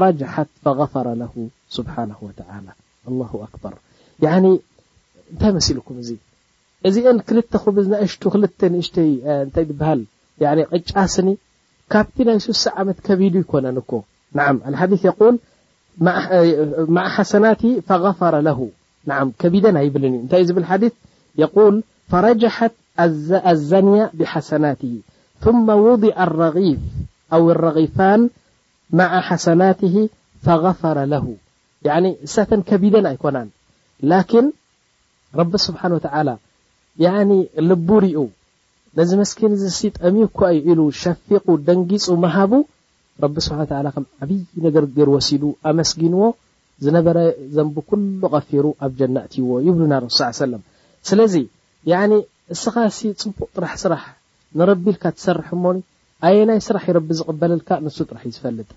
ረት 0.03 0.23
فغፈረ 0.65 1.07
ብ 1.33 1.49
ር 4.23 4.33
ንታይ 5.33 5.53
ልኩም 5.79 5.97
እዚ 6.03 6.11
እዚ 6.89 6.97
ክል 7.65 7.79
ዝእሽ 7.91 8.13
ክ 8.21 8.25
ሽ 8.87 8.99
ሃል 9.89 10.63
ቅጫስኒ 10.73 11.29
ካብቲ 11.93 12.19
ናይ 12.29 12.39
6ሳ 12.45 12.65
ዓመት 12.81 12.99
ከቢዱ 13.07 13.35
ይኮነ 13.45 13.81
ቢደ 19.55 19.67
ኣብል 19.83 20.05
እዩ 20.43 20.51
ብ 20.57 20.59
ት 20.73 22.51
ኣዘ 23.51 23.73
ብሓ 24.19 24.33
ثመ 25.45 25.69
وضع 25.87 26.17
ረፍ 26.41 26.57
ኣ 27.35 27.39
لረغፋን 27.47 28.21
ማع 28.99 29.11
ሓሰናት 29.29 29.81
ፈغፈረ 30.45 30.99
ለሁ 31.13 31.25
ሳተን 32.35 32.61
ከቢደን 32.69 33.07
ኣይኮናን 33.11 33.49
ላኪን 34.11 34.47
ረቢ 35.41 35.53
ስብሓነ 35.67 35.91
ወተዓላ 35.99 36.29
ልቡርኡ 37.69 38.19
ነዚ 38.99 39.11
መስኪን 39.23 39.53
ጠሚኳዩ 40.01 40.59
ዒሉ 40.69 40.81
ሸፊቁ 41.03 41.47
ደንጊፁ 41.67 42.07
መሃቡ 42.25 42.53
ረቢ 43.25 43.35
ስብሓ 43.47 43.59
ም 44.03 44.05
ዓበይ 44.23 44.41
ነገር 44.67 44.85
ገር 44.97 45.09
ወሲዱ 45.17 45.43
ኣመስጊንዎ 45.71 46.23
ዝነበረ 46.85 47.19
ዘንብ 47.57 47.77
ኩሉ 47.91 48.23
ቀፊሩ 48.37 48.65
ኣብ 48.87 48.93
ጀናእትይዎ 48.99 49.51
ይብሉና 49.67 49.95
ሱ 50.19 50.31
ሰለ 50.43 50.53
ስለዚ 51.11 51.35
እስኻ 52.55 52.75
ፅቡቅ 53.23 53.49
ጥራሕ 53.57 53.73
ስራሕ 53.85 54.03
ንረቢልካ 54.59 55.05
ትሰርሕ 55.17 55.49
ሞ 55.63 55.73
ኣየ 56.27 56.39
ናይ 56.49 56.59
ስራሕ 56.67 56.85
ረቢ 56.97 57.09
ዝቅበለልካ 57.19 57.71
ንሱ 57.85 57.97
ጥራሕ 58.09 58.23
ዩ 58.29 58.31
ዝፈልጥ 58.37 58.71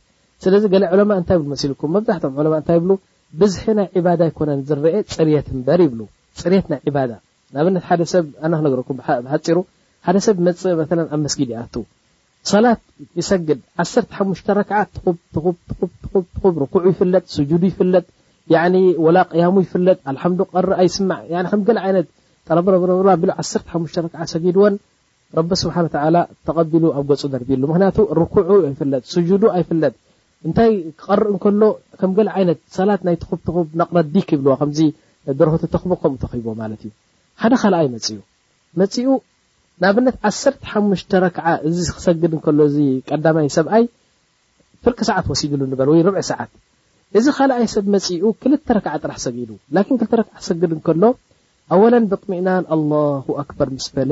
ስለዚ 0.43 0.63
ገ 0.73 0.77
ለማ 0.99 1.11
እንታይ 1.19 1.37
ብ 1.41 1.45
መልኩም 1.51 1.91
መብዛሕኦም 1.95 2.37
ንታይ 2.61 2.79
ብ 2.83 2.97
ብዝሒ 3.41 3.65
ናይ 3.79 3.87
ባዳ 4.05 4.21
ይኮነ 4.29 4.49
ዝርአ 4.69 4.85
ፅርት 5.13 5.47
በር 5.67 5.81
ይብ 5.85 5.93
ፅርት 6.41 6.65
ናይ 6.73 6.81
ባ 6.95 7.05
ንኣብነ 7.53 8.03
ሰብ 8.13 8.25
ኣነ 8.45 8.53
ክነኩም 8.65 8.97
ሓፂሩ 9.33 9.57
ሓደ 10.07 10.17
ሰብ 10.25 10.37
መፅእ 10.45 10.79
ኣብ 11.13 11.19
መስጊድ 11.25 11.49
ይኣቱ 11.53 11.75
ሰላት 12.51 12.81
ይሰግድ 13.19 13.59
1ሓ 13.83 14.47
ረክዓ 14.59 14.77
ርኩ 16.61 16.73
ይፍለጥ 16.91 17.23
ስ 17.35 17.45
ይፍለጥ 17.71 18.05
ወላ 19.05 19.17
ቅያሙ 19.33 19.55
ይፍጥ 19.65 19.75
ሪስይ 20.13 21.35
ሓ 23.73 24.05
ክዓ 24.13 24.21
ሰጊድወን 24.33 24.75
ረቢ 25.37 25.51
ስብሓ 25.61 25.75
ተቐቢሉ 26.45 26.85
ኣብ 26.99 27.05
ገፁ 27.11 27.21
ዘርቢሉ 27.33 27.61
ምክንያቱ 27.71 27.97
ርኩ 28.19 28.33
ኣይጥ 28.67 28.79
ስ 29.11 29.15
ኣይፍለጥ 29.57 29.93
እንታይ 30.47 30.71
ክቀርእ 30.99 31.31
ከሎ 31.43 31.61
ከም 31.99 32.11
ገ 32.17 32.25
ዓይነት 32.37 32.59
ሰላት 32.77 33.01
ናይ 33.07 33.15
ብኹብ 33.47 33.67
ነቕረት 33.81 34.07
ዲክ 34.15 34.27
ይብልዋ 34.33 34.53
ከምዚ 34.61 34.79
ደርሆቲ 35.41 35.63
ተኽቦ 35.73 35.91
ከምኡ 36.03 36.17
ተኺቦዎ 36.23 36.53
ማለት 36.61 36.79
እዩ 36.87 36.91
ሓደ 37.41 37.53
ካልኣይ 37.63 37.87
መፅኡ 37.95 38.17
መፅኡ 38.81 39.05
ንኣብነት 39.83 40.15
ዓሓሽ 40.29 41.01
ረክዓ 41.25 41.45
ዚ 41.77 41.85
ክሰግድ 41.97 42.33
ከሎ 42.47 42.59
ዚ 42.75 42.83
ቀዳማይ 43.09 43.47
ሰብኣይ 43.57 43.85
ፍርቂ 44.85 44.99
ሰዓት 45.11 45.25
ወሲድሉ 45.31 45.61
ንበ 45.71 45.81
ወይ 45.91 46.01
ርብ 46.07 46.15
ሰዓት 46.31 46.51
እዚ 47.17 47.25
ካኣይ 47.37 47.65
ሰብ 47.75 47.85
መፅኡ 47.95 48.25
ክል 48.43 48.53
ረክዓ 48.77 48.91
ጥራሕ 49.03 49.17
ሰጊ 49.25 49.37
ክክዓ 50.01 50.19
ክሰግድ 50.41 50.73
ከሎ 50.89 51.03
ኣወ 51.73 51.83
ብጥሚእናን 52.11 52.63
ኣ 52.75 53.03
ኣክበር 53.43 53.67
ምስ 53.77 53.87
በለ 53.95 54.11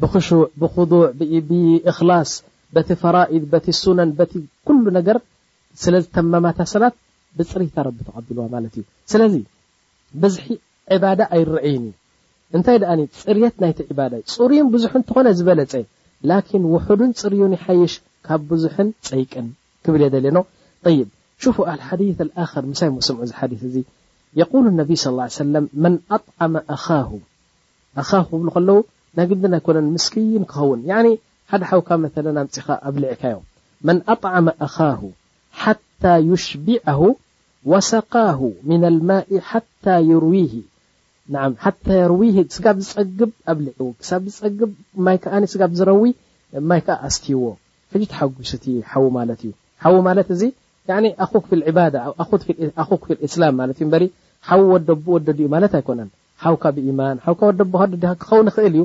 ብክሹዕ 0.00 0.40
ብዕ 1.18 1.34
ብእክላስ 1.50 2.30
በቲ 2.76 2.88
ፈራኢድ 3.02 3.44
በቲ 3.52 3.66
ስነን 3.80 4.10
በቲ 4.18 4.34
ኩሉ 4.68 4.84
ነገር 4.98 5.18
ስለዝተመማታ 5.82 6.58
ሰባት 6.72 6.94
ብፅሪታ 7.38 7.76
ረቢ 7.86 7.98
ተቀቢልዋ 8.08 8.44
ማለት 8.54 8.72
እዩ 8.78 8.84
ስለዚ 9.12 9.34
ብዝሒ 10.22 10.46
ዕባዳ 10.94 11.20
ኣይርዕይንዩ 11.36 11.92
እንታይ 12.56 12.76
ደኣ 12.82 12.96
ፅርየት 13.20 13.54
ናይቲ 13.62 13.78
ባዳእ 13.98 14.22
ፅሩዩን 14.34 14.68
ብዙሕ 14.74 14.92
እትኾነ 15.02 15.26
ዝበለፀ 15.38 15.74
ላኪን 16.30 16.62
ውሕድን 16.74 17.12
ፅርዩን 17.20 17.52
ይሓይሽ 17.58 17.94
ካብ 18.26 18.42
ብዙሕን 18.52 18.88
ፀይቅን 19.08 19.48
ክብል 19.86 20.02
የዘልየኖ 20.06 20.38
ይብ 20.98 21.08
ኣሓዲ 21.74 22.02
ኣር 22.42 22.64
ምሳይ 22.72 22.90
ሰምዑ 23.08 23.24
ዚ 23.30 23.32
ሓዲ 23.38 23.52
እዚ 23.68 23.76
የሉ 24.40 24.52
ነብ 24.80 24.90
ስ 25.04 25.12
ሰለም 25.38 25.64
መን 25.84 25.94
ኣዓ 26.16 26.48
ኣኻ 28.02 28.12
ክብሉ 28.30 28.46
ከለው 28.56 28.78
ናይ 29.18 29.26
ግድን 29.28 29.52
ኣይኮነን 29.58 29.86
ምስኪይን 29.96 30.44
ክኸውን 30.50 30.80
ሓደ 31.50 31.62
ሓውካ 31.70 31.88
ኣምፅኻ 31.96 32.66
ኣብልዒካዮም 32.88 33.42
መን 33.86 33.98
ኣዓመ 34.14 34.46
ኣኻሁ 34.66 35.00
ሓታ 35.62 36.04
ይሽቢዐሁ 36.30 37.00
ወሰቃሁ 37.72 38.40
ልማእ 38.94 39.22
ሓ 39.50 39.60
ር 40.24 40.32
ሓ 41.62 41.70
ር 42.12 42.18
ስጋ 42.56 42.66
ዝፀግብ 42.88 43.30
ኣብልዕ 43.52 43.74
ብ 43.98 44.28
ዝፀ 44.38 45.14
ይጋ 45.46 45.62
ዝረዊ 45.80 46.04
ይ 46.08 46.80
ከዓ 46.86 46.98
ኣስትዎ 47.08 47.38
ሕ 47.94 48.02
ተሓጉቲ 48.12 48.66
ሓዉ 48.92 49.04
ማለት 49.18 49.40
እዩ 49.44 49.52
ሓው 49.84 49.96
ማለት 50.08 50.28
እዚ 50.36 50.42
ኣ 50.96 51.00
ባ 51.78 51.86
ኣ 52.80 52.98
እስላም 53.30 53.56
እዩበ 53.72 53.94
ሓዊ 54.48 54.60
ወደ 54.74 54.88
ወደዲኡ 55.14 55.46
ማለት 55.56 55.72
ኣይኮነን 55.80 56.10
ሓካ 56.44 56.62
ብማን 56.76 57.18
ወዲክኸዩ 57.32 58.84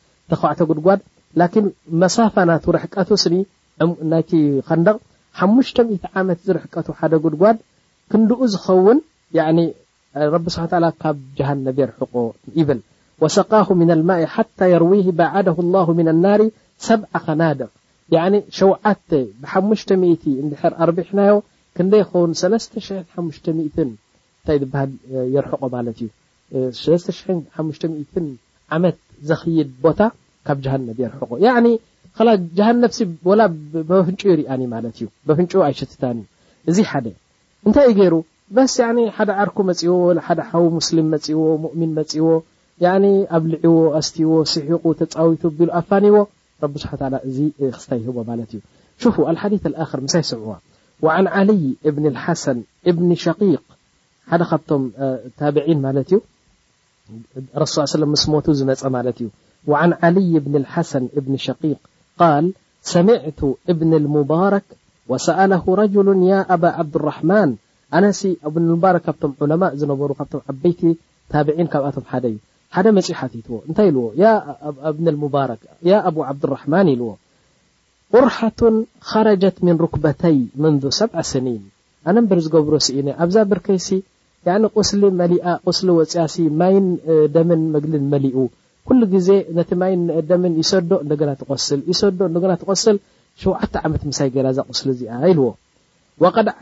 ተኸዕተ 0.31 0.59
ጉድጓድ 0.69 0.99
ላኪን 1.39 1.65
መሳፋ 2.01 2.33
ናቱ 2.49 2.63
ርሕቀቱ 2.75 3.09
ስኒ 3.23 3.35
ዕ 3.83 3.85
ናይቲ 4.11 4.31
ከንደቕ 4.67 4.97
500 5.43 5.97
ዓመት 6.19 6.39
ዝርሕቀቱ 6.47 6.87
ሓደ 6.99 7.13
ጉድጓድ 7.25 7.57
ክንድኡ 8.13 8.39
ዝኸውን 8.53 8.97
ረቢ 10.33 10.45
ስ 10.53 10.55
ላ 10.83 10.85
ካብ 11.01 11.17
ጀሃነብ 11.37 11.75
የርሕቆ 11.81 12.13
ይብል 12.59 12.79
ወሰቃሁ 13.23 13.67
ምና 13.81 13.89
ልማእ 13.99 14.23
ሓታ 14.33 14.59
የርዊ 14.73 14.93
ባዓዳ 15.19 15.47
ላ 15.73 15.75
ምን 15.99 16.07
ናሪ 16.25 16.41
ሰብዓ 16.87 17.11
ከናድቅ 17.25 17.69
ሸዓ 18.59 18.83
ብሓ0 19.41 19.89
እንድሕር 20.43 20.73
ኣርብሕናዮ 20.85 21.33
ክንደይኸውን 21.77 22.31
350 22.43 23.53
እንታይ 23.87 24.57
ዝበሃል 24.63 24.91
የርሕቆ 25.35 25.63
ማለት 25.77 25.97
እዩ 26.05 26.09
ዓመት 28.77 28.97
ዘክይድ 29.29 29.69
ቦታ 29.85 29.99
ካብ 30.47 30.57
ጀሃነብ 30.65 30.97
የርሕ 31.01 31.29
ጀሃነ 32.59 32.83
ፍን 32.95 34.15
ሪያ 34.39 34.55
ማት 34.73 34.85
እዩ 34.91 35.07
ፍን 35.37 35.47
ኣይሸታ 35.67 36.03
እዩ 36.15 36.21
እዚ 36.71 36.77
ሓ 36.91 37.03
እንታይ 37.67 37.91
ገይሩ 37.99 38.15
በስ 38.55 38.75
ሓደ 39.17 39.29
ዓርኩ 39.43 39.57
መፅዎ 39.69 39.93
ስም 40.87 41.07
መፅዎ 41.13 41.39
ሚን 41.79 41.91
መፅዎ 41.99 42.25
ኣብ 43.37 43.43
ልዕዎ 43.53 43.77
ኣስትዎ 43.99 44.31
ስሒቁ 44.53 44.83
ተፃዊቱ 45.01 45.43
ኣፋኒዎ 45.79 46.17
ስ 46.83 46.85
ዚ 47.35 47.47
ክስታይ 47.75 48.01
ሂቦ 48.07 48.17
ት 48.51 48.61
እዩ 49.07 49.15
ሓዲ 49.43 49.55
ር 50.01 50.03
ሳይ 50.15 50.23
ሰዋ 50.31 50.47
ዓልይ 51.41 51.63
እብኒ 51.89 52.05
ሓሰን 52.23 52.59
ብኒ 52.97 53.09
ሸቂቅ 53.23 53.61
ሓደ 54.31 54.41
ካብቶም 54.49 54.83
ታብዒን 55.39 55.79
ማለት 55.87 56.09
ዩ 56.15 56.19
ምስ 58.15 58.23
ሞቱ 58.33 58.45
ዝመፀ 58.59 58.81
ማለት 58.97 59.17
እዩ 59.23 59.27
و 59.67 59.73
عልይ 60.01 60.33
ብن 60.45 60.53
لሓሰن 60.63 61.05
ብ 61.15 61.27
ق 62.19 62.23
ሰቱ 62.91 63.39
ብن 63.79 63.91
المባر 64.01 64.53
وሰأل 65.11 65.51
رج 65.79 65.93
ኣ 65.97 65.99
د 66.61 66.63
لرማን 67.05 67.49
ኣ 67.95 67.97
ም 68.53 68.55
ء 68.85 68.93
ዝነሩ 69.81 70.01
ዓ 70.21 70.23
ዩፅ 70.67 70.79
ዎይዎ 73.79 74.03
ل 75.07 75.09
ዎ 77.09 77.11
ቁርة 78.13 78.39
خረት 79.09 79.57
ن 79.67 79.69
كተይ 79.95 80.37
ንذ 80.63 80.83
ሰ 80.99 81.01
ስ 81.33 81.35
ኣ 82.07 82.09
በ 82.29 82.31
ዝገብሮ 82.45 82.73
ሲ 82.87 82.89
ኣዛ 83.25 83.35
ብር 83.51 83.59
ሲ 83.87 83.89
ይ 84.47 84.51
ደ 87.35 87.37
ግ 87.41 87.49
ኡ 88.45 88.47
ኩ 88.87 88.91
ግዜ 89.13 89.27
ነቲ 89.57 89.71
ማይ 89.81 89.91
ደም 90.29 90.43
ይሰዶ 90.61 90.91
ስ 91.63 91.67
ሰ 91.99 92.01
ቆስል 92.69 92.97
ሸ 93.41 93.53
ዓመ 93.85 93.91
ሳይ 94.19 94.29
ገ 94.35 94.45
ቁስ 94.71 94.79
እዚ 94.93 95.01
ዎ 95.27 95.35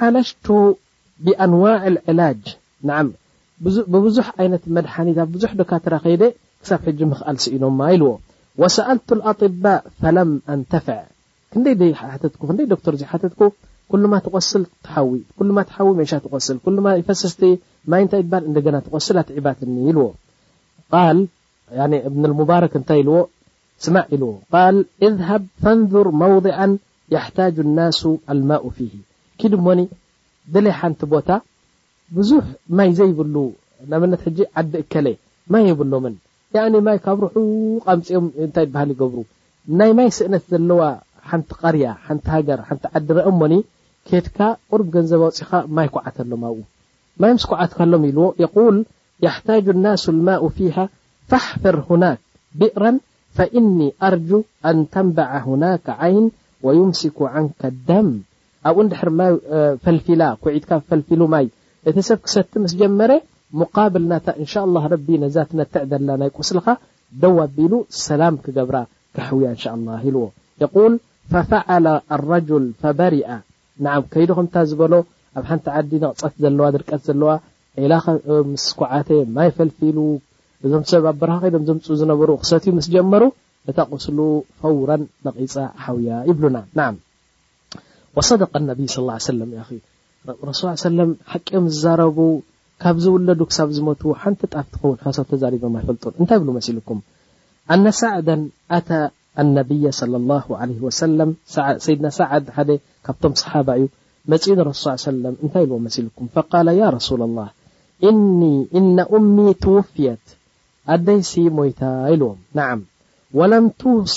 ዓለጅቱ 0.07 0.45
ብኣንዋ 1.27 1.63
ላጅ 2.19 2.43
ብብዙሕ 3.93 4.27
ይ 4.45 4.49
መድኒ 4.77 5.09
ዙሕ 5.43 5.51
ዶካ 5.61 5.71
ከ 5.85 5.99
ክብ 6.85 6.99
ክኣል 7.19 7.37
ሲ 7.45 7.55
ኢሎማ 7.55 7.81
ይዎ 7.93 8.05
ሰል 8.75 9.49
ባ 9.63 9.79
ፈ 10.01 10.03
ክይ 11.55 11.75
ዶር 12.71 12.77
ቆስል 14.33 14.65
ስል 16.47 16.59
ፈስቲ 17.13 17.41
ይታይ 18.01 18.23
ቆስል 18.95 19.17
ኣትዕባትኒ 19.21 19.75
ዎ 20.07 20.09
ብ 22.13 22.25
لمባረክ 22.29 22.71
እንታይ 22.79 22.99
ኢልዎ 23.01 23.17
ስማዕ 23.85 24.05
ኢልዎ 24.15 24.31
ል 24.75 24.77
ذሃብ 25.19 25.41
ፈንذር 25.61 26.07
መوضع 26.21 26.57
يحታጅ 27.15 27.55
النሱ 27.65 28.01
لማء 28.39 28.63
فه 28.77 28.93
ክድ 29.39 29.53
ሞኒ 29.65 29.79
ድለ 30.53 30.65
ሓንቲ 30.79 30.99
ቦታ 31.13 31.29
ብዙሕ 32.15 32.45
ማይ 32.77 32.89
ዘይብሉ 32.99 33.35
መነት 34.01 34.21
ሕጂ 34.27 34.37
ዓዲ 34.59 34.73
እከ 34.83 34.93
ማይ 35.53 35.63
የብሎም 35.69 36.05
ማይ 36.87 36.97
ካብ 37.05 37.17
ርሑ 37.25 37.35
ቐምፂኦም 37.87 38.25
ታይ 38.55 38.65
ባሃል 38.73 38.89
ይገብሩ 38.93 39.19
ናይ 39.79 39.91
ማይ 39.99 40.09
ስእነት 40.17 40.43
ዘለዋ 40.51 40.81
ሓንቲ 41.29 41.49
ቀርያ 41.61 41.85
ሓንቲ 42.05 42.25
ሃገር 42.35 42.59
ሓቲ 42.69 42.83
ዓዲ 42.99 43.07
ርአ 43.17 43.31
ኒ 43.51 43.55
ኬትካ 44.07 44.37
ቁር 44.71 44.81
ገንዘብ 44.93 45.21
ውፅኻ 45.27 45.51
ማይ 45.77 45.87
ኩዓት 45.95 46.17
ሎም 46.31 46.43
ኣ 46.51 46.53
ማይ 47.21 47.31
ምስ 47.35 47.43
ኩዓትካሎም 47.51 48.03
ኢልዎ 48.09 48.25
ጅ 49.21 50.11
ማ 50.27 50.37
ፊ 50.57 50.57
ፈሕፍር 51.31 51.75
ሁናክ 51.87 52.19
ቢእራ 52.59 52.85
ፈእኒ 53.37 53.79
ኣርጁ 54.07 54.29
ኣን 54.69 54.77
ተንበዓ 54.93 55.31
ሁናክ 55.47 55.85
ዓይን 56.05 56.25
ወይምስኩ 56.67 57.19
ዓንከ 57.33 57.61
ደም 57.89 58.07
ኣብኡ 58.69 58.77
ንድሕር 58.87 59.09
ማይ 59.19 59.31
ፈልፊላ 59.83 60.21
ኩዒትካ 60.43 60.71
ፈልፊሉ 60.89 61.21
ማይ 61.33 61.45
እቲ 61.89 61.97
ሰብ 62.07 62.19
ክሰቲ 62.25 62.51
ምስ 62.63 62.73
ጀመረ 62.79 63.11
ሙቃብልናታ 63.61 64.27
እንሻ 64.41 64.53
ላ 64.75 64.79
ረቢ 64.93 65.07
ነዛ 65.23 65.35
ትነትዕ 65.49 65.83
ዘላ 65.91 66.09
ናይ 66.21 66.31
ቁስልካ 66.37 66.67
ደዋ 67.21 67.37
ቢሉ 67.57 67.73
ሰላም 68.07 68.35
ክገብራ 68.45 68.77
ክሕውያ 69.17 69.47
እን 69.53 69.59
ሻ 69.63 69.73
ላ 69.85 69.99
ኢልዎ 70.09 70.23
የል 70.63 70.95
ፈፈዓለ 71.33 71.85
ኣረጅል 72.17 72.65
ፈበሪኣ 72.81 73.29
ንዓ 73.85 73.93
ከይዱ 74.15 74.31
ኸምታ 74.39 74.55
ዝበሎ 74.71 74.93
ኣብ 75.39 75.43
ሓንቲ 75.51 75.65
ዓዲ 75.81 75.91
ነቕፀት 76.03 76.33
ዘለዋ 76.45 76.65
ድርቀት 76.77 77.03
ዘለዋ 77.09 77.29
ላ 77.93 77.99
ምስ 78.51 78.65
ኩዓተ 78.79 79.09
ማይ 79.37 79.49
ፈልፊሉ 79.59 79.97
እዞም 80.67 80.81
ሰብ 80.89 81.03
ኣበረሃ 81.11 81.35
ኸዶ 81.43 81.55
ዘምፁ 81.67 81.85
ዝነበሩ 81.99 82.29
ክሰትዩ 82.41 82.71
ስ 82.85 82.89
ጀመሩ 82.93 83.23
እታ 83.71 83.77
ቅስሉ 83.95 84.19
ፈውራ 84.59 84.91
መቂፃ 85.25 85.53
ሓያ 85.83 86.09
ይብና 86.29 86.57
ደ 88.69 88.71
ብይ 88.79 88.87
ስ 88.95 89.27
ለ 89.37 89.41
ሱ 90.59 90.63
ሰለም 90.87 91.11
ሓም 91.41 91.65
ዝረቡ 91.81 92.17
ካብ 92.85 92.97
ዝውለዱ 93.03 93.41
ክብ 93.55 93.69
ዝ 93.77 93.83
ሓን 94.23 94.33
ጣፍ 94.53 94.67
ኸውን 94.81 94.97
ሰብ 95.17 95.25
ተሪቦይፈልጡ 95.43 96.03
እንታይ 96.21 96.39
ብ 96.41 96.45
መሲልኩም 96.57 96.99
ኣነ 97.75 97.85
ሳዕደ 97.99 98.29
ኣ 98.77 98.79
ኣነብ 99.43 99.69
ድ 102.69 102.77
ካብቶም 103.07 103.33
ሓ 103.51 103.63
እዩ 103.77 103.85
መፅ 104.33 104.43
ሱ 104.81 104.85
ሰእንታይ 105.05 105.63
ብልዎ 105.69 105.77
መሲልኩም 105.87 106.27
ረሱላ 106.97 107.21
ላ 107.37 107.45
እነ 108.09 108.97
እሚ 109.19 109.35
ውፍየት 109.75 110.25
ኣደይሲ 110.93 111.31
ሞይታ 111.57 111.81
ኢልዎም 112.13 112.39
ንዓም 112.57 112.79
ወለም 113.39 113.65
ቱሲ 113.81 114.15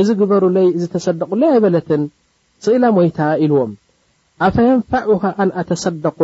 እዚ 0.00 0.08
ግበሩ 0.20 0.42
ለይ 0.56 0.66
እዚ 0.76 0.84
ተሰደቅለይ 0.94 1.48
ኣይበለትን 1.54 2.02
ስኢላ 2.64 2.84
ሞይታ 2.98 3.18
ኢልዎም 3.44 3.72
ኣፈየንፈዑሃ 4.46 5.22
ኣን 5.42 5.50
ኣተሰደቁ 5.62 6.18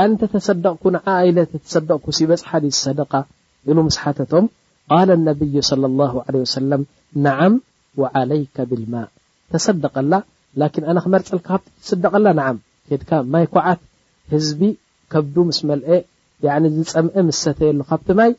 ዓን 0.00 0.12
ተተሰደቅኩ 0.20 0.84
ንዓ 0.94 1.06
ኢለ 1.28 1.38
ተተሰደቅኩሲ 1.52 2.18
በፅሓዲሰደቃ 2.30 3.12
ኢሉ 3.70 3.76
ምስ 3.86 3.96
ሓተቶም 4.02 4.44
ቃ 4.94 4.98
ነብይ 5.28 5.56
ለ 5.82 5.88
ላ 6.00 6.42
ሰለም 6.56 6.82
ነዓም 7.24 7.54
ወዓለይከ 8.00 8.56
ብልማ 8.70 8.94
ተሰደቀላ 9.54 10.12
ላኪን 10.60 10.84
ኣነ 10.90 10.98
ክመርፀልካ 11.04 11.46
ካብ 11.50 11.62
ተሰደቀላ 11.82 12.26
ንዓም 12.38 12.56
ከድካ 12.90 13.10
ማይ 13.32 13.44
ኩዓት 13.54 13.80
ህዝቢ 14.34 14.60
ከብዱ 15.14 15.36
ምስ 15.48 15.58
መልአ 15.70 15.98
ዝፀምአ 16.42 17.16
ምተተየሉ 17.28 17.80
ካብቲ 17.90 18.08
ማይ 18.20 18.30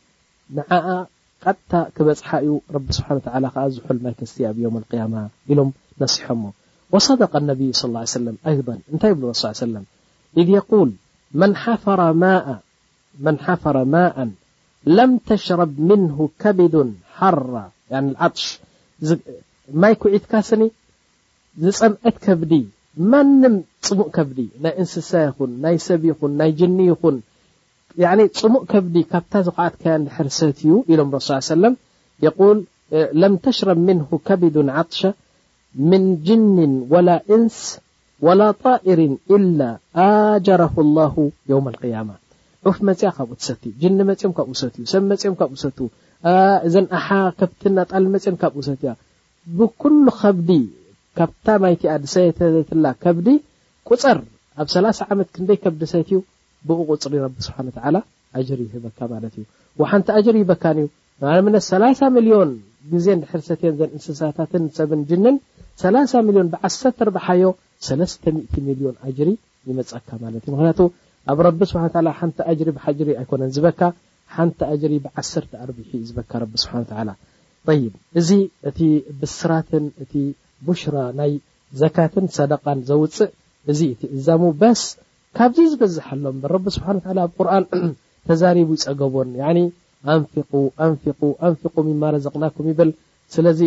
ንዓ 0.55 0.73
ቀጥታ 1.43 1.71
ክበፅሓ 1.95 2.29
እዩ 2.43 2.51
ረብ 2.75 2.85
ስብሓ 2.97 3.07
ከዓ 3.53 3.65
ዝሑል 3.75 3.97
ማይ 4.05 4.13
ክስቲ 4.17 4.37
ኣብ 4.49 4.57
ዮም 4.63 4.75
قያማ 4.91 5.15
ኢሎም 5.51 5.69
ነሲሖሞ 6.01 6.41
ወصደቀ 6.93 7.33
ነብይ 7.49 7.69
ስى 7.79 7.87
ሰለ 8.17 8.25
ይض 8.53 8.67
እንታይ 8.93 9.13
ብ 9.19 9.31
ሱ 9.41 9.53
ሰለም 9.63 9.85
እذ 10.41 10.47
የቁል 10.57 10.89
መን 11.41 13.37
ሓፈረ 13.45 13.77
ማء 13.95 14.17
ለም 14.97 15.11
ተሽረብ 15.27 15.71
ምን 15.89 16.01
ከብድ 16.41 16.75
ሓራ 17.17 17.55
ዓጥሽ 18.25 18.45
ማይ 19.81 19.93
ኩዒትካ 20.03 20.33
ስኒ 20.49 20.63
ዝፀምዐት 21.63 22.17
ከብዲ 22.25 22.51
ማንም 23.11 23.55
ፅሙእ 23.87 24.09
ከብዲ 24.15 24.39
ናይ 24.63 24.73
እንስሳ 24.81 25.11
ይኹን 25.27 25.51
ናይ 25.63 25.75
ሰብ 25.87 26.01
ይኹን 26.09 26.31
ናይ 26.39 26.51
ጅኒ 26.59 26.77
ይኹን 26.91 27.17
ፅሙእ 28.39 28.63
ከብዲ 28.71 28.95
ካብታ 29.11 29.33
ዝ 29.45 29.49
ከዓት 29.55 29.75
ከያሕርሰት 29.83 30.57
እዩ 30.63 30.71
ኢሎም 30.91 31.07
ሱ 31.27 31.39
ሰለም 31.53 31.73
የል 32.25 32.59
ለም 33.21 33.33
ተሽረብ 33.43 33.79
ምን 33.87 33.97
ከቢድ 34.27 34.55
ዓጥሸ 34.79 35.01
ምን 35.89 36.03
ጅን 36.27 36.43
ወላ 36.93 37.09
እንስ 37.35 37.57
ወላ 38.25 38.41
طኢር 38.63 38.99
إላ 39.35 39.59
ኣጀረሁ 40.05 40.73
لላ 40.87 40.99
የውም 41.51 41.67
ያማ 41.93 42.09
ዑፍ 42.69 42.77
መፅያ 42.87 43.09
ካብኡትሰቲእ 43.17 43.73
ጅን 43.81 43.99
መፅኦም 44.09 44.33
ካብ 44.37 44.47
ሰትእዩ 44.61 44.83
ሰብ 44.93 45.03
መኦም 45.11 45.35
ካብሰ 45.39 45.63
እዘን 46.67 46.85
ኣሓ 46.97 47.09
ከብትና 47.39 47.77
ጣል 47.91 48.05
መፅም 48.13 48.35
ካብ 48.41 48.53
ሰት 48.67 48.81
እያ 48.85 48.91
ብኩሉ 49.59 50.05
ከብዲ 50.21 50.49
ካብታ 51.19 51.47
ማይቲያ 51.63 51.91
ድሰትላ 52.03 52.85
ከብዲ 53.03 53.27
ቁፀር 53.89 54.19
ኣብ 54.61 54.67
30 54.77 55.07
ዓመት 55.11 55.27
ክንደይ 55.35 55.57
ከብዲሰትእዩ 55.63 56.19
ብኡቁፅሪ 56.69 57.13
ረብ 57.25 57.35
ስብሓ 57.45 57.57
ታላ 57.77 57.95
ጅሪ 58.47 58.59
ይህበካ 58.69 58.99
ማለት 59.13 59.33
እዩ 59.39 59.43
ወሓንቲ 59.81 60.07
ኣጅሪ 60.19 60.35
ይበካን 60.43 60.77
እዩ 60.81 60.85
ለምት 61.37 61.63
30 61.69 62.09
ሚልዮን 62.17 62.49
ግዜ 62.91 63.05
ሕርሰትን 63.31 63.73
ዘ 63.79 63.81
እንስሳታትን 63.95 64.63
ሰብን 64.77 65.01
ጅንን 65.09 65.35
30ሚዮን 65.83 66.47
ብዓ 66.53 66.63
ርበሓዮ 67.07 67.43
3 67.87 68.29
ሚልዮን 68.69 68.95
ኣጅሪ 69.07 69.29
ይመፀካ 69.69 70.09
ማለት 70.23 70.43
እዩ 70.47 70.51
ምክንያቱ 70.55 70.79
ኣብ 71.33 71.39
ረቢ 71.47 71.59
ስብሓ 71.71 71.83
ሓንቲ 72.19 72.37
ጅሪ 72.59 72.69
ብሓጅሪ 72.77 73.09
ኣይኮነን 73.21 73.51
ዝበካ 73.57 73.81
ሓንቲ 74.35 74.59
ኣጅሪ 74.73 74.93
ብ1 75.05 75.33
ኣርብሒ 75.63 75.89
ዝበካ 76.07 76.31
ቢ 76.51 76.61
ስብሓ 76.63 76.75
ታላ 76.93 77.09
ይብ 77.83 77.93
እዚ 78.19 78.29
እቲ 78.69 78.79
ብስራትን 79.21 79.85
እቲ 80.03 80.13
ቡሽራ 80.67 80.95
ናይ 81.19 81.33
ዘካትን 81.81 82.25
ሰደቃን 82.37 82.79
ዘውፅእ 82.91 83.31
እዚ 83.71 83.79
እቲ 83.93 84.01
እዛሙ 84.17 84.41
በስ 84.61 84.81
ካብዚ 85.37 85.57
ዝበዝሓ 85.71 86.05
ሎም 86.23 86.37
ረብ 86.53 86.65
ስብሓ 86.75 86.87
ብ 86.95 86.97
ቁር 87.37 87.47
ተዛሪቡ 88.29 88.69
ይፀገቦን 88.77 89.29
ኣን 89.49 89.57
ኣን 90.11 90.19
ኣን 90.83 90.93
ዘቅናም 92.25 92.65
ይበል 92.71 92.89
ስለዚ 93.35 93.59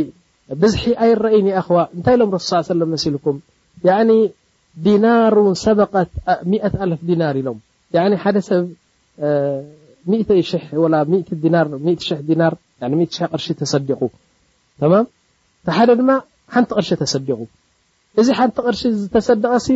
ብዝሒ 0.62 0.83
ኣይ 1.05 1.11
ረአይ 1.25 1.41
ኣ 1.61 1.62
እንታይ 1.97 2.17
ሎ 2.21 2.23
መሲልም 2.33 2.91
ዲር 4.85 5.03
ኣ0ፍ 6.87 7.01
ዲር 7.11 7.35
ኢሎም 7.41 7.59
ሓደ 8.25 8.37
ሰብ 8.49 8.62
ቅር 13.33 13.43
ተሰዲቁ 13.62 14.01
ማ 14.93 14.95
ሓደ 15.79 15.91
ድማ 16.01 16.11
ሓንቲ 16.55 16.71
ቅር 16.79 16.85
ተሰዲቁ 17.03 17.39
እዚ 18.21 18.29
ሓንቲ 18.39 18.57
ቅር 18.67 18.75
ዝተሰድቀሲ 19.01 19.67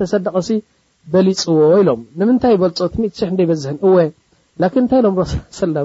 ተሰደቀሲ 0.00 0.50
በሊፅዎ 1.12 1.56
ኢሎም 1.80 2.02
ንምንታይ 2.20 2.54
በልፆት 2.62 2.94
በዝሕን 3.50 3.78
እወ 3.86 3.96
ን 4.62 4.68
እንታይ 4.82 5.00
ሎም 5.06 5.16
ሰለ 5.58 5.76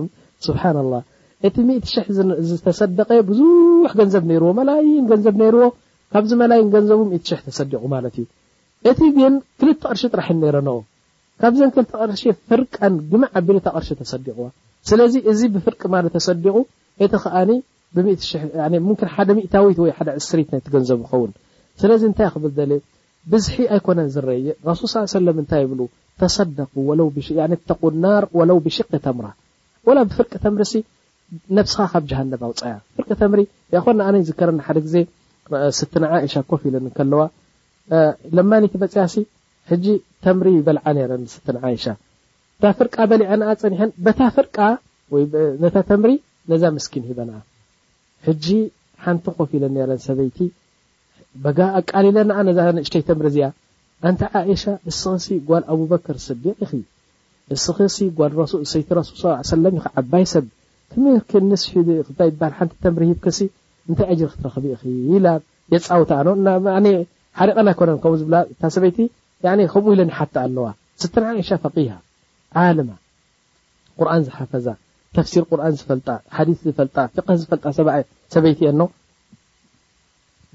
ስብሓ 0.47 0.63
ላ 0.91 0.99
እቲ 1.47 1.55
ሽ 1.93 2.05
ዝተሰደቀ 2.49 3.09
ብዙሕ 3.30 3.91
ገንዘብ 3.99 4.24
ነርዎ 4.32 4.49
መይን 4.59 5.03
ገንዘብ 5.11 5.36
ርዎ 5.55 5.67
ካብዚ 6.13 6.32
መይን 6.41 6.67
ገንዘቡ 6.76 6.99
ተሰዲቁ 7.47 7.82
ማለት 7.95 8.15
እዩ 8.22 8.26
እቲ 8.91 8.99
ግን 9.17 9.34
ክልተ 9.61 9.82
ቅርሺ 9.89 10.01
ጥራሕ 10.13 10.28
ረ 10.57 10.61
ካብዘን 11.41 11.70
ክል 11.76 11.86
ቅር 11.91 12.09
ፍርቀን 12.51 12.93
ማዕ 13.24 13.34
ቢተቅር 13.47 13.84
ተሰዲቕዋ 14.01 14.47
ስለዚ 14.89 15.13
እዚ 15.32 15.41
ብፍርቂ 15.53 15.82
ማለት 15.95 16.11
ተሰዲቁ 16.17 16.55
እቲ 17.05 17.13
ከዓ 17.26 17.36
ብሓደ 19.03 19.30
ታዊ 19.53 19.67
ወደ 19.89 20.09
ዕ0ት 20.22 20.51
ይገንዘቡ 20.70 20.99
ይኸውን 21.05 21.32
ስለዚ 21.82 22.01
ታይ 22.17 22.28
ክብየ 22.34 22.80
ብዝሒ 23.32 23.55
ኣይኮነ 23.76 23.99
ዝረየ 24.13 24.47
ሱል 24.91 25.05
ሰለ 25.15 25.28
ታይ 25.51 25.61
ይብ 25.65 25.82
ተሰደ 26.22 26.59
ተቁ 27.70 27.82
ናር 28.03 28.24
ወለው 28.39 28.57
ብሽቂ 28.65 28.89
ተምራ 29.05 29.28
ወ 29.88 29.93
ብፍርቂ 30.07 30.32
ተምሪሲ 30.45 30.74
ነብስኻ 31.57 31.82
ካብ 31.91 32.03
ጀሃነባ 32.09 32.41
ኣውፃያ 32.49 32.76
ፍርቂ 32.95 33.09
ተምሪ 33.22 33.41
ኮ 33.86 33.89
ኣነ 34.07 34.15
ዝከረ 34.28 34.49
ሓደ 34.67 34.78
ግዜ 34.86 34.95
ስት 35.80 35.93
ዓይሻ 36.17 36.34
ኮፍ 36.49 36.61
ኢለን 36.70 36.86
ከለዋ 36.97 37.22
ለማኒ 38.38 38.63
በፅያሲ 38.82 39.15
ሕጂ 39.72 39.86
ተምሪ 40.26 40.47
በልዓ 40.67 40.86
ነረን 40.97 41.24
ስት 41.36 41.47
ዓይሻ 41.70 41.86
ታ 42.63 42.72
ፍርቃ 42.80 42.95
በሊዐናኣ 43.11 43.49
ፀኒሐን 43.63 43.91
በታ 44.05 44.20
ፍርቃ 44.38 44.57
ወነታ 45.15 45.76
ተምሪ 45.91 46.11
ነዛ 46.53 46.63
ምስኪን 46.78 47.05
ሂበና 47.09 47.32
ሕጂ 48.28 48.47
ሓንቲ 49.05 49.26
ኮፍ 49.38 49.49
ኢለ 49.59 49.63
ነረን 49.78 50.01
ሰበይቲ 50.07 50.38
በጋ 51.45 51.59
ኣቃሊ 51.80 52.05
ለ 52.15 52.32
ኣ 52.39 52.41
ነዛሽተይ 52.47 53.01
ተምሪ 53.07 53.25
እዚኣ 53.32 53.47
ኣታ 54.09 54.21
ዓሻ 54.51 54.63
ንስክሲ 54.88 55.25
ጓል 55.49 55.63
ኣብበከር 55.73 56.17
ስዲቅ 56.25 56.57
ስሲ 57.65 57.99
ጓል 58.17 58.32
ሰይቲ 58.73 58.89
ል 59.61 59.80
ዓባይ 60.01 60.25
ሰብ 60.34 60.45
ስ 61.63 61.67
ባሃል 62.41 62.53
ሓ 62.59 62.69
ተምሪ 62.86 63.03
ሂክ 63.11 63.27
ታይ 63.97 64.09
ዕጅር 64.13 64.30
ክትረክቢ 64.32 64.65
የፃውታ 65.73 66.11
ኣ 66.75 66.84
ሓሪቐናይኮነ 67.49 67.91
ከም 68.03 68.13
ብ 68.32 68.69
ሰበይቲ 68.75 68.97
ከምኡ 69.73 69.86
ለሓቲ 69.99 70.34
ኣለዋ 70.45 70.67
ስተ 71.01 71.15
ዓይሻ 71.32 71.49
ፈቂ 71.63 71.75
ዓልማ 72.61 72.89
ቁርን 73.99 74.23
ዝሓፈዛ 74.27 74.67
ተሲር 75.15 75.43
ቁር 75.49 75.59
ዝፈልጣ 75.82 76.09
ዝፈጣ 76.65 76.95
ዝፈጣ 77.41 77.63
ሰበይቲ 78.34 78.59
የኖ 78.67 78.82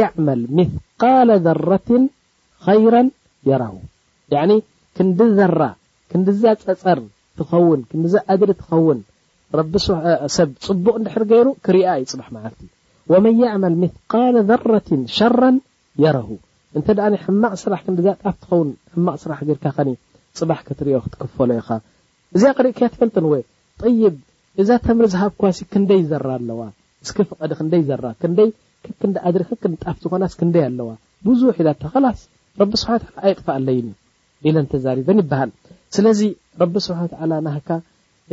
يعمل 0.00 0.46
مثقال 0.50 1.38
ذرة 1.40 2.08
خيرا 2.66 3.10
يره 3.46 3.78
ያኒ 4.34 4.52
ክንዲ 4.96 5.20
ዘራ 5.38 5.62
ክንዲዛ 6.10 6.42
ፀፀር 6.64 6.98
ትኸውን 7.38 7.80
ክዲዛ 7.90 8.14
ኣድሪ 8.32 8.50
ትኸውን 8.60 8.98
ሰብ 10.36 10.50
ፅቡቅ 10.66 10.94
ንድሕር 11.02 11.22
ገይሩ 11.30 11.48
ክሪኣ 11.64 11.88
እዩ 12.00 12.04
ፅባሕ 12.12 12.28
ማለፍቲ 12.36 12.62
ወመን 13.12 13.34
የዕመል 13.42 13.74
ምቃል 13.82 14.36
ዘረት 14.50 14.88
ሸራ 15.16 15.40
የረሁ 16.02 16.28
እንተ 16.78 16.88
ደኣ 16.98 17.10
ሕማቅ 17.24 17.52
ስራሕ 17.62 17.80
ክዛ 17.98 18.06
ጣፍ 18.22 18.36
ትኸውን 18.42 18.68
ሕማቅ 18.96 19.16
ስራሕ 19.24 19.40
ገርካ 19.48 19.64
ኸ 19.76 19.96
ፅባሕ 20.40 20.60
ክትሪኦ 20.68 20.98
ክትክፈሎ 21.06 21.50
ኢኻ 21.60 21.68
እዚ 22.36 22.42
ቅሪእ 22.56 22.74
ከያ 22.78 22.86
ትፈልጥን 22.92 23.26
ወ 23.32 23.40
ይብ 24.02 24.16
እዛ 24.62 24.70
ተምር 24.86 25.06
ዝሃብ 25.14 25.32
ኳሲ 25.40 25.60
ክንደይ 25.72 26.02
ዘራ 26.10 26.26
ኣለዋ 26.38 26.60
እስኪ 27.04 27.18
ፍቀዲ 27.30 27.52
ክንደይ 27.60 27.82
ዘራ 27.90 28.04
ክ 28.20 28.22
ድሪክጣፍ 29.34 29.96
ዝኮናስ 30.04 30.32
ክንደይ 30.40 30.64
ኣለዋ 30.70 30.90
ብዙሕ 31.28 31.54
ኢዛ 31.64 31.74
ላስ 32.06 32.20
ረቢ 32.60 32.72
ስብሓ 32.82 32.92
ኣይጥፋ 33.26 33.46
ኣለይንእዩ 33.58 33.96
ኢለን 34.48 34.66
ተዛሪበን 34.72 35.20
ይበሃል 35.22 35.50
ስለዚ 35.96 36.20
ረቢ 36.60 36.74
ስብሓ 36.86 37.00
ተዓላ 37.12 37.32
ናህካ 37.46 37.68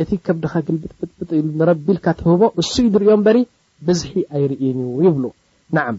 እቲ 0.02 0.10
ከብድኻ 0.26 0.52
ግልብ 0.66 0.82
ብጥብጥ 1.00 1.28
ኢሉ 1.38 1.48
ንረቢልካ 1.60 2.06
ትህቦ 2.18 2.42
እሱ 2.62 2.70
እዩ 2.86 2.90
ንሪኦ 2.94 3.14
በሪ 3.26 3.38
ብዝሒ 3.86 4.12
ኣይርእን 4.34 4.78
እዩ 4.86 4.96
ይብሉ 5.06 5.24
ናዓም 5.76 5.98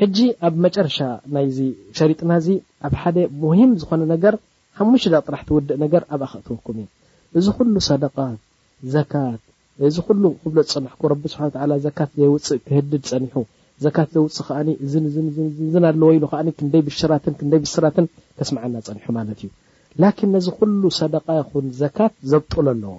ሕጂ 0.00 0.18
ኣብ 0.46 0.54
መጨረሻ 0.64 0.98
ናይዚ 1.34 1.58
ሸሪጥና 1.98 2.30
እዚ 2.40 2.48
ኣብ 2.86 2.94
ሓደ 3.02 3.16
ሙሂም 3.42 3.72
ዝኮነ 3.82 4.02
ነገር 4.14 4.34
ሓሙሽ 4.78 5.02
ዳ 5.14 5.20
ጥራሕ 5.26 5.40
ትውድእ 5.48 5.78
ነገር 5.84 6.02
ኣብ 6.14 6.22
ኣክእትወኩም 6.26 6.78
እዩ 6.82 6.86
እዚ 7.40 7.46
ኩሉ 7.58 7.74
ሰደቃት 7.88 8.40
ዘካት 8.94 9.42
እዚ 9.88 9.96
ኩሉ 10.06 10.22
ክብሎ 10.42 10.58
ፀናሕኩ 10.72 11.02
ረቢ 11.12 11.24
ስብሓ 11.34 11.44
ዘካት 11.86 12.10
ዘይውፅእ 12.18 12.60
ክህድድ 12.66 13.02
ፀኒሑ 13.10 13.34
ዘካት 13.84 14.08
ዘውፅ 14.14 14.36
ከኣ 14.48 14.58
እዝን 14.84 15.84
ኣለዎ 15.90 16.08
ኢሉ 16.16 16.24
ከ 16.32 16.40
ክንደይ 16.58 16.82
ብራት 16.88 17.24
ክይ 17.38 17.48
ብስራትን 17.64 18.06
ከስማዓና 18.38 18.76
ፀኒሑ 18.86 19.06
ማለት 19.18 19.38
እዩ 19.46 19.48
ላኪን 20.02 20.30
ነዚ 20.34 20.46
ኩሉ 20.58 20.82
ሰደቃ 20.98 21.26
ይኹን 21.40 21.66
ዘካት 21.80 22.12
ዘብጥሎ 22.32 22.64
ኣለዎ 22.74 22.94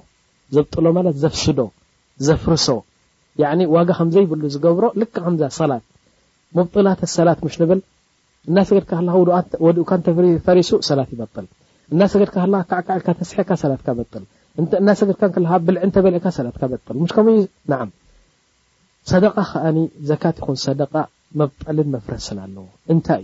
ዘብጥሎ 0.56 0.86
ማለት 0.98 1.16
ዘፍስዶ 1.24 1.60
ዘፍርሶ 2.28 2.68
ዋጋ 3.76 3.90
ከምዘይብሉ 4.00 4.42
ዝገብሮ 4.56 4.84
ል 5.02 5.04
ምዛ 5.34 5.44
ሰላት 5.60 5.86
ሙብጥላተ 6.58 7.02
ሰላት 7.18 7.40
ምሽ 7.48 7.56
ንብል 7.62 7.80
እና 8.50 8.58
ሰገድካ 8.70 8.92
ክወድኡካ 9.54 9.92
ተፈሪሱ 10.08 10.72
ሰላት 10.90 11.10
ይበጥል 11.16 11.46
እና 11.94 12.02
ሰገድካ 12.14 12.36
ከዓዓል 12.70 13.02
ተስሐካ 13.22 13.50
ሰላካበጥልእናሰገድካ 13.64 15.24
ክ 15.36 15.40
ብልዕ 15.68 15.82
እተበልአካ 15.88 16.28
ሰላካ 16.40 16.62
በጥል 16.74 16.96
ሰደቃ 19.12 19.36
ከዓኒ 19.52 19.78
ዘካት 20.10 20.38
ይኹን 20.42 20.58
ሰደቃ 20.66 20.94
መብጠልን 21.40 21.88
መፍረሰል 21.96 22.38
ኣለዎ 22.44 22.66
እንታይ 22.94 23.24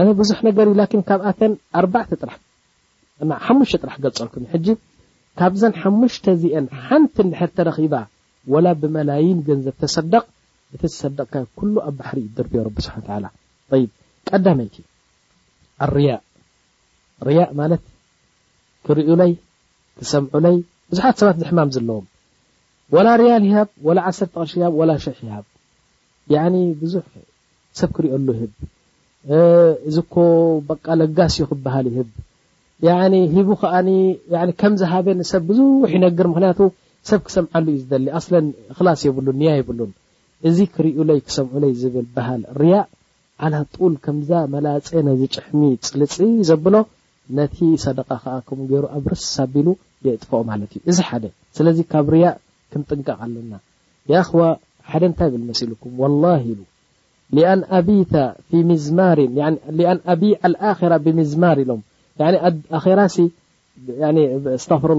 እዩ 0.00 0.08
ብዙሕ 0.20 0.38
ነገርዩ 0.48 0.74
ን 0.98 1.02
ካብኣተን 1.08 1.52
ኣርባ 1.80 1.94
ጥራ 2.22 2.30
ሓሙሽተ 3.46 3.78
ጥራሕ 3.82 3.94
ገልፀርኩ 4.04 4.34
ሕጂ 4.54 4.66
ካብዘን 5.40 5.74
ሓሙሽተ 5.82 6.26
ዚአን 6.42 6.66
ሓንቲ 6.86 7.16
ድሕርተረኺባ 7.32 7.94
ወላ 8.54 8.66
ብመላይን 8.80 9.38
ገንዘብ 9.48 9.76
ተሰደቅ 9.82 10.24
እቲ 10.74 10.82
ተሰደቕካ 10.92 11.34
ኩሉ 11.58 11.74
ኣብ 11.88 11.94
ባሕሪ 11.98 12.18
እዩደርብዮ 12.24 12.60
ብ 12.76 12.84
ስብሓ 12.86 13.08
ላ 13.24 13.30
ይ 13.82 13.86
ቀዳመይቲ 14.28 14.76
ኣርያ 15.86 16.08
ርያእ 17.28 17.50
ማለት 17.60 17.82
ክርኡ 18.88 19.08
ለይ 19.22 19.32
ክሰምዑለይ 20.00 20.56
ብዙሓት 20.90 21.14
ሰባት 21.22 21.36
ዝሕማም 21.42 21.70
ዘለዎም 21.76 22.06
ወላ 22.94 23.08
ርያል 23.22 23.42
ሂሃብ 23.50 23.68
ወላ 23.86 23.98
ዓር 24.08 24.26
ቀር 24.34 24.48
ወላ 24.80 24.90
ሸሕ 25.04 25.16
ሂሃብ 25.26 25.44
ብዙሕ 26.80 27.04
ሰብ 27.78 27.90
ክሪኦሉ 27.96 28.26
ይህብ 28.36 28.52
እዚኮ 29.88 30.14
በቃ 30.68 30.84
ለጋስ 31.00 31.34
ዩ 31.40 31.44
ክበሃል 31.50 31.86
ይህብ 31.92 32.08
ሂቡ 33.34 33.48
ከዓ 33.62 33.74
ከም 34.60 34.74
ዝሃበኒሰብ 34.82 35.42
ብዙሕ 35.50 35.90
ይነግር 35.96 36.26
ምክንያቱ 36.32 36.60
ሰብ 37.10 37.20
ክሰምዓሉ 37.26 37.66
እዩ 37.72 37.80
ዝደሊ 37.82 38.06
ኣለ 38.18 38.36
እክላስ 38.72 39.00
የብሉን 39.06 39.36
ንያ 39.40 39.50
የብሉን 39.58 39.90
እዚ 40.48 40.58
ክሪኡ 40.74 40.98
ለይ 41.10 41.20
ክሰምዑለይ 41.26 41.72
ዝብል 41.82 42.06
በሃል 42.16 42.40
ርያ 42.62 42.76
ዓላ 43.46 43.54
ጡል 43.76 43.94
ከምዛ 44.06 44.30
መላፀ 44.54 44.86
ናዚ 45.08 45.22
ጭሕሚ 45.34 45.62
ፅልፅ 45.90 46.14
ዘብሎ 46.50 46.74
ነቲ 47.38 47.58
ሰደቃ 47.84 48.08
ከዓ 48.24 48.34
ከም 48.48 48.58
ገሩ 48.72 48.84
ኣብ 48.96 49.04
ርስ 49.12 49.26
ኣቢሉ 49.46 49.68
የጥፈኦ 50.08 50.42
ማለት 50.52 50.70
እዩ 50.78 50.82
እዚ 50.92 50.98
ሓደ 51.08 51.24
ስለዚ 51.58 51.78
ካብ 51.92 52.08
ክምጥንቀቅ 52.72 53.18
ኣለና 53.26 53.52
ክዋ 54.28 54.40
ሓደ 54.90 55.02
እንታይ 55.10 55.28
ብል 55.34 55.42
መሲሉኩም 55.50 55.92
ወላ 56.02 56.24
ኢሉ 56.50 56.60
ኣ 57.50 57.54
ኣ 57.76 57.82
ፊ 58.48 58.56
ዝማር 58.84 59.18
ኣ 59.24 59.26
ኣ 59.90 60.62
ኣራ 60.82 60.94
ብምዝማር 61.04 61.58
ኢሎም 61.64 61.80
ኣኣራሲ 62.78 63.16
ተፍር 64.70 64.92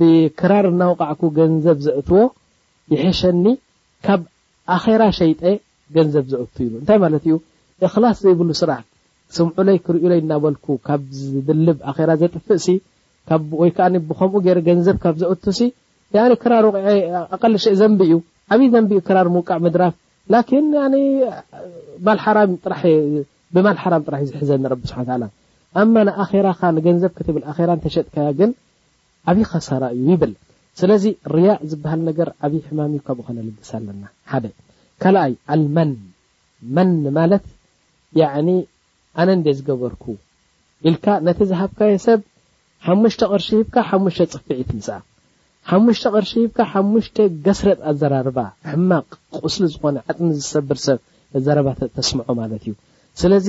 ብክራር 0.00 0.66
እናውቃዕ 0.72 1.20
ገንዘብ 1.38 1.78
ዘእትዎ 1.86 2.20
ይሕሸኒ 2.92 3.44
ካብ 4.06 4.22
ኣራ 4.76 5.02
ሸይጠ 5.20 5.40
ገንዘብ 5.96 6.26
ዘእቱ 6.34 6.54
ኢሉ 6.66 6.72
እንታይ 6.80 6.98
ማለት 7.04 7.22
እዩ 7.26 7.34
እክላስ 7.86 8.16
ዘይብሉ 8.24 8.50
ስራሕ 8.60 8.80
ስምዑለይ 9.36 9.78
ክርእ 9.84 10.04
ለይ 10.10 10.20
እናበል 10.24 10.54
ካብ 10.88 11.02
ዝድልብ 11.18 11.78
ኣራ 11.92 12.10
ዘጥፍእሲ 12.22 12.66
ወይከዓ 13.62 13.86
ብከምኡ 14.08 14.40
ገይ 14.46 14.54
ገንዘብ 14.68 14.96
ካብ 15.04 15.16
ዘእቱ 15.22 15.44
ሲ 15.58 15.70
ክራር 16.42 16.64
ኣቀልሸ 17.36 17.64
ዘንቢዩ 17.80 18.12
ኣብይ 18.54 18.68
ዘንቢኡ 18.74 19.00
ክራር 19.08 19.26
ምቃዕ 19.36 19.58
ምድራፍ 19.64 19.94
ላን 20.32 20.94
ብማልሓራም 23.56 24.02
ጥራሕእ 24.06 24.26
ዝሕዘኒብ 24.30 24.82
ስብላ 24.90 25.22
ኣማ 25.80 25.94
ኣራካ 26.22 26.60
ንገንዘብ 26.76 27.12
ክትብል 27.18 27.42
ኣራ 27.50 27.70
ተሸጥካያ 27.84 28.26
ግን 28.38 28.50
ኣብይ 29.30 29.44
ከሳራ 29.50 29.82
እዩ 29.94 30.06
ይብል 30.12 30.32
ስለዚ 30.80 31.04
ርያእ 31.34 31.58
ዝበሃል 31.70 32.00
ነገር 32.08 32.28
ኣብይ 32.44 32.60
ሕማም 32.66 32.92
እዩ 32.94 33.00
ካብኡ 33.06 33.22
ኮነ 33.26 33.36
ልግስ 33.46 33.70
ኣለና 33.78 34.02
ሓ 34.32 34.40
ካኣይ 35.02 35.32
ኣልመን 35.54 35.90
መን 36.78 36.90
ማለት 37.18 37.44
ኣነ 38.26 38.48
እንደ 39.36 39.46
ዝገበርኩ 39.60 40.04
ኢልካ 40.90 41.06
ነቲ 41.28 41.38
ዝሃብካዮ 41.52 41.94
ሰብ 42.06 42.20
ሓሙሽተ 42.88 43.20
ቅርሺ 43.32 43.48
ሂብካ 43.60 43.74
ሓሙሽ 43.90 44.18
ፅፍዒት 44.34 44.70
ምስ 44.78 44.88
ሓሙሽተ 45.70 46.04
ቅርሺሂብካ 46.16 46.58
ሓሙሽተ 46.72 47.16
ገስረጥ 47.46 47.78
ኣዘራርባ 47.90 48.38
ሕማቅ 48.70 49.06
ቁስሊ 49.46 49.62
ዝኾነ 49.74 49.96
ዓጥሚ 50.10 50.26
ዝሰብርሰብ 50.38 50.98
ዘረባ 51.46 51.68
ተስምዖ 51.96 52.28
ማለት 52.40 52.62
እዩ 52.66 52.72
ስለዚ 53.20 53.46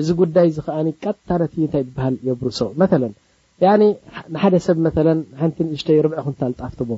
እዚ 0.00 0.08
ጉዳይ 0.20 0.46
ዚ 0.56 0.62
ከኣ 0.66 0.76
ቀታ 1.04 1.28
ነትእታይ 1.40 1.82
ትበሃል 1.88 2.14
የብርሶ 2.28 2.58
መ 2.82 2.84
ንሓደ 4.32 4.54
ሰብ 4.66 4.76
መ 4.84 4.88
ሓንቲ 5.40 5.58
ንእሽተይ 5.66 5.98
ርብዐ 6.04 6.18
ክንታ 6.26 6.42
ጣፍትዎ 6.60 6.90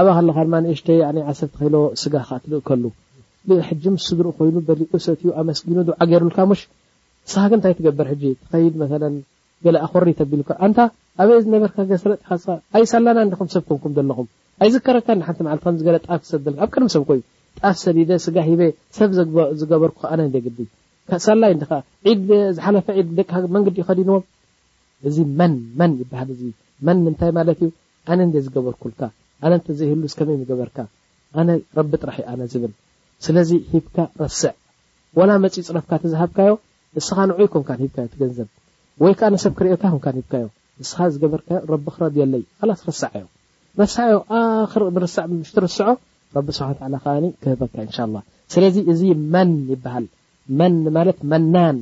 ኣብኣ 0.00 0.14
ከለካ 0.20 0.36
ድማ 0.46 0.54
ንእሽተይ 0.64 1.00
ዓሰፍቲክሎ 1.30 1.76
ስጋ 2.02 2.14
ከዓ 2.28 2.36
ትልእ 2.44 2.62
ከሉ 2.68 2.84
ብ 3.48 3.58
ሕጂ 3.68 3.84
ምስ 3.94 4.06
ድርእ 4.18 4.32
ኮይኑ 4.38 4.56
በሊኡ 4.68 4.92
ሰትዩ 5.06 5.28
ኣመስጊኑ 5.40 5.76
ዓገሩልካ 6.04 6.38
ሽ 6.60 6.62
ስኻግ 7.32 7.52
እንታይ 7.56 7.74
ትገብር 7.78 8.06
ሕጂ 8.12 8.22
ትኸይድ 8.42 8.74
መ 8.82 8.86
ገ 9.64 9.74
ኣኮሪ 9.86 10.06
ኣቢሉ 10.24 10.40
ኣበየ 11.22 11.38
ዝነበርካ 11.44 11.76
ሰረጥኻ 12.02 12.28
ኣይ 12.76 12.84
ሳላና 12.92 13.18
ምሰብከምኩም 13.48 13.92
ዘለኹም 13.96 14.26
ኣይ 14.62 14.70
ዚከረታሓ 14.74 15.18
ገጣሰኣብ 15.86 16.44
ከድሰብኮዩ 16.74 17.20
ጣፍ 17.58 17.76
ሰዲደ 17.82 18.10
ስጋ 18.24 18.36
ሂ 18.46 18.50
ሰብ 18.98 19.10
ዝገበርኩ 19.60 19.98
ኣነ 20.12 20.20
ግዲ 20.46 20.58
ሳላይ 21.26 21.52
ድ 21.60 21.62
ዝሓለፈ 22.56 22.86
ድ 23.18 23.24
ደመንግዲ 23.44 23.76
ዩ 23.82 23.84
ከዲንዎም 23.90 24.24
እዚ 25.08 25.16
መን 25.38 25.54
መን 25.80 25.92
ይባሃል 26.00 26.28
እዚ 26.34 26.42
መን 26.86 26.98
ምንታይ 27.04 27.30
ማለት 27.38 27.58
እዩ 27.64 27.70
ኣነ 28.12 28.18
ንደ 28.28 28.36
ዝገበርኩልካ 28.46 29.00
ኣነ 29.44 29.52
እተዘይህሉስ 29.60 30.12
ከመይ 30.18 30.36
ገበርካ 30.50 30.76
ኣነ 31.40 31.48
ረቢ 31.78 31.92
ጥራሕ 32.02 32.16
እዩ 32.22 32.26
ኣነ 32.34 32.40
ዝብል 32.52 32.72
ስለዚ 33.26 33.50
ሂብካ 33.72 33.96
ረስዕ 34.22 34.52
ወላ 35.18 35.30
መፅኡ 35.44 35.60
ፅረፍካ 35.68 35.92
ትዝሃብካዮ 36.02 36.52
ንስኻ 36.96 37.16
ንዑይ 37.30 37.48
ኮምካ 37.54 37.70
ሂካዮ 37.82 38.06
ትገንዘብ 38.14 38.48
ወይ 39.04 39.12
ከዓ 39.20 39.28
ነሰብ 39.34 39.52
ክሪኦታ 39.60 39.84
ም 39.94 39.98
ሂብካዮ 40.18 40.46
ንስኻ 40.82 40.98
ዝገበርካዮ 41.14 41.58
ረቢ 41.72 41.86
ክረድዩኣለይ 41.96 42.42
ካላስ 42.60 42.80
ረሳዕ 42.90 43.12
ዮ 43.22 43.26
ረሳዮ 43.80 44.14
ሽርስዖ 45.52 45.86
ረቢ 46.36 46.46
ስብሓ 46.58 46.70
ከዓ 46.80 47.14
ክህበካ 47.42 47.76
ን 48.12 48.22
ስለዚ 48.54 48.76
እዚ 48.92 49.02
መን 49.34 49.50
ይበሃል 49.72 50.06
መን 50.60 50.74
ማለት 50.96 51.18
መናን 51.32 51.76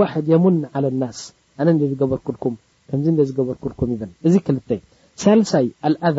ዋሕድ 0.00 0.26
የሙን 0.32 0.56
ለ 0.84 0.92
ናስ 1.02 1.20
ኣነ 1.62 1.68
ዝገበርክልኩም 1.92 2.54
ከምዚ 2.90 3.18
ዝገበርክልኩም 3.30 3.88
ይብን 3.94 4.10
እዚ 4.28 4.34
ክል 4.46 4.56
ሳልሳይ 5.22 5.66
ኣልኣዛ 5.86 6.18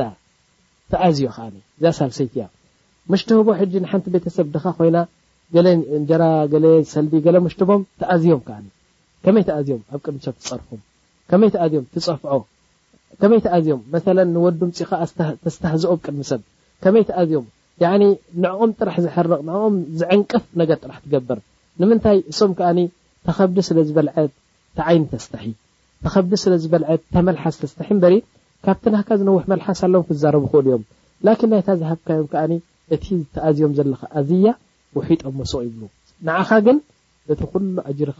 ተኣዝዮ 0.92 1.26
ከዓ 1.36 1.46
እዛ 1.80 1.86
ሳልሰይትያ 2.00 2.44
ምሽተ 3.12 3.30
ህቦ 3.40 3.50
ሕጂ 3.62 3.74
ንሓንቲ 3.84 4.06
ቤተሰብ 4.14 4.48
ድካ 4.56 4.66
ኮይና 4.78 4.98
ገ 5.56 5.60
እንጀራ 5.98 6.24
ገ 6.52 6.56
ሰልቢ 6.94 7.14
ገ 7.26 7.42
ምሽቦም 7.46 7.82
ተኣዝዮም 8.02 8.42
ከዓ 8.48 8.58
ከመይ 9.26 9.44
ተኣዝዮም 9.50 9.82
ኣብ 9.94 10.00
ቅድሚሰ 10.06 10.28
ትፀርፉም 10.38 10.82
ከመይ 11.32 11.50
ተኣዝዮም 11.56 11.86
ትፀፍዖ 11.96 12.34
ከመይ 13.22 13.40
ተኣዝዮም 13.46 13.82
መ 13.94 13.98
ንወዱምፅካ 14.36 14.92
ተስተህዝኦብ 15.44 16.00
ቅድሚሰብ 16.06 16.42
ከመይ 16.84 17.04
ተኣዝዮም 17.10 17.46
ንዕኦም 18.44 18.72
ጥራሕ 18.80 18.96
ዝሕርቅ 19.06 19.40
ንኦም 19.48 19.76
ዝዕንቅፍ 20.00 20.44
ነገር 20.62 20.78
ጥራሕ 20.84 20.98
ትገብር 21.04 21.40
ንምንታይ 21.82 22.18
እሶም 22.32 22.52
ከኣኒ 22.58 22.80
ተኸብዲ 23.28 23.58
ስለዝበልዐት 23.70 24.32
ተዓይኒ 24.78 25.04
ተስታሒ 25.14 25.48
ተኸብዲ 26.06 26.34
ስለዝበልዐት 26.44 27.02
ተመልሓስ 27.16 27.56
ተስተሒ 27.62 27.88
ምበሪ 27.98 28.14
ካብትናካ 28.66 29.10
ዝነውሕ 29.22 29.44
መልሓስ 29.54 29.80
ኣለዎም 29.88 30.06
ክዛረቡ 30.10 30.44
ክእሉ 30.52 30.68
እዮም 30.72 30.84
ላኪን 31.28 31.50
ናይታ 31.54 31.70
ዝሃብካእዮም 31.82 32.28
ከኣኒ 32.34 32.54
እቲ 32.96 33.06
ተኣዝዮም 33.36 33.74
ዘለካ 33.78 34.02
ኣዝያ 34.22 34.52
ውሒጦም 34.98 35.34
መስ 35.42 35.54
ይብሉ 35.68 35.82
ንዓኻ 36.30 36.50
ግን 36.68 36.78
እቲ 37.34 37.40
ኩሉ 37.52 37.66
ኣጅርካ 37.90 38.20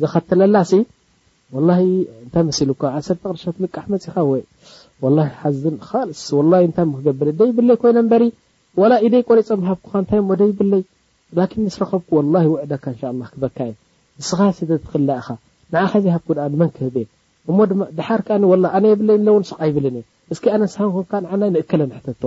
ዝኸላ 0.00 0.56
ወላ 1.56 1.70
እንታይ 2.24 2.72
ቅቃሕመፅካ 3.62 4.16
ወ 4.30 4.34
ሓዝታይክገብለ 5.42 7.28
ደይብለይ 7.40 7.76
ኮይ 7.82 7.92
በሪ 8.12 8.24
ኢደይ 9.06 9.22
ቆሪፆም 9.28 9.62
ሃብኩካ 9.68 9.94
ታይ 10.10 10.20
ደይብለይ 10.42 10.82
ምስ 11.64 11.76
ረኸብኩ 11.82 12.10
ውዕደካ 12.52 12.84
ክበካየ 13.32 13.72
ንስኻ 14.18 14.38
ትክላእኻ 14.84 15.28
ንዓኻዚ 15.74 16.04
ሃብኩ 16.14 16.28
ኣመን 16.44 16.70
ክህብል 16.76 17.06
እድማድሓርነ 17.62 18.84
የብለይ 18.92 19.18
ን 19.26 19.40
ቃይብል 19.58 19.86
ኣነ 21.32 21.42
ንእለ 21.54 21.80
ንሕቶ 21.90 22.22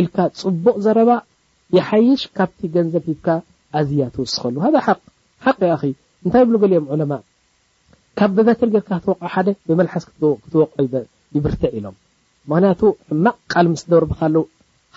ኢልካ 0.00 0.16
ፅቡቅ 0.40 0.76
ዘረባ 0.86 1.10
ይሓይሽ 1.76 2.22
ካብቲ 2.36 2.60
ገንዘብ 2.74 3.04
ሂካ 3.10 3.26
ኣዝያ 3.80 4.04
ትውስኸሉ 4.14 4.56
እታይ 6.28 6.42
ብ 6.48 6.60
ልዮም 6.72 6.86
ካብ 8.18 8.30
ብበትሪ 8.36 8.68
ጌርካ 8.74 8.90
ክትወቕዑ 9.02 9.24
ሓደ 9.34 9.48
ብመልሓስ 9.68 10.04
ክትወቅዖ 10.08 10.64
ይብርትዕ 11.36 11.70
ኢሎም 11.78 11.94
ምክንያቱ 12.50 12.80
ሕማቅ 13.10 13.36
ቃል 13.52 13.66
ምስ 13.72 13.82
ደብርብካሉ 13.90 14.34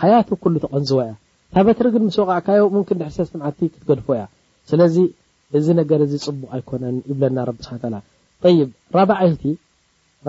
ሃያቱ 0.02 0.30
ኩሉ 0.44 0.54
ተቆንዝዎ 0.64 1.00
እያ 1.06 1.14
ታ 1.54 1.64
በትሪ 1.68 1.86
ግን 1.96 2.04
ምስ 2.08 2.18
ወቃዕካዮ 2.24 2.62
ም 2.76 2.84
ድሕሰብ 3.00 3.28
ምዓልቲ 3.42 3.60
ክትገድፎ 3.74 4.08
እያ 4.18 4.24
ስለዚ 4.70 4.96
እዚ 5.60 5.68
ነገር 5.82 6.00
እዚ 6.06 6.14
ፅቡቅ 6.28 6.50
ኣይኮነን 6.58 6.96
ይብለና 7.10 7.38
ብ 7.58 7.60
ስሓ 7.68 8.02
ይ 8.54 8.58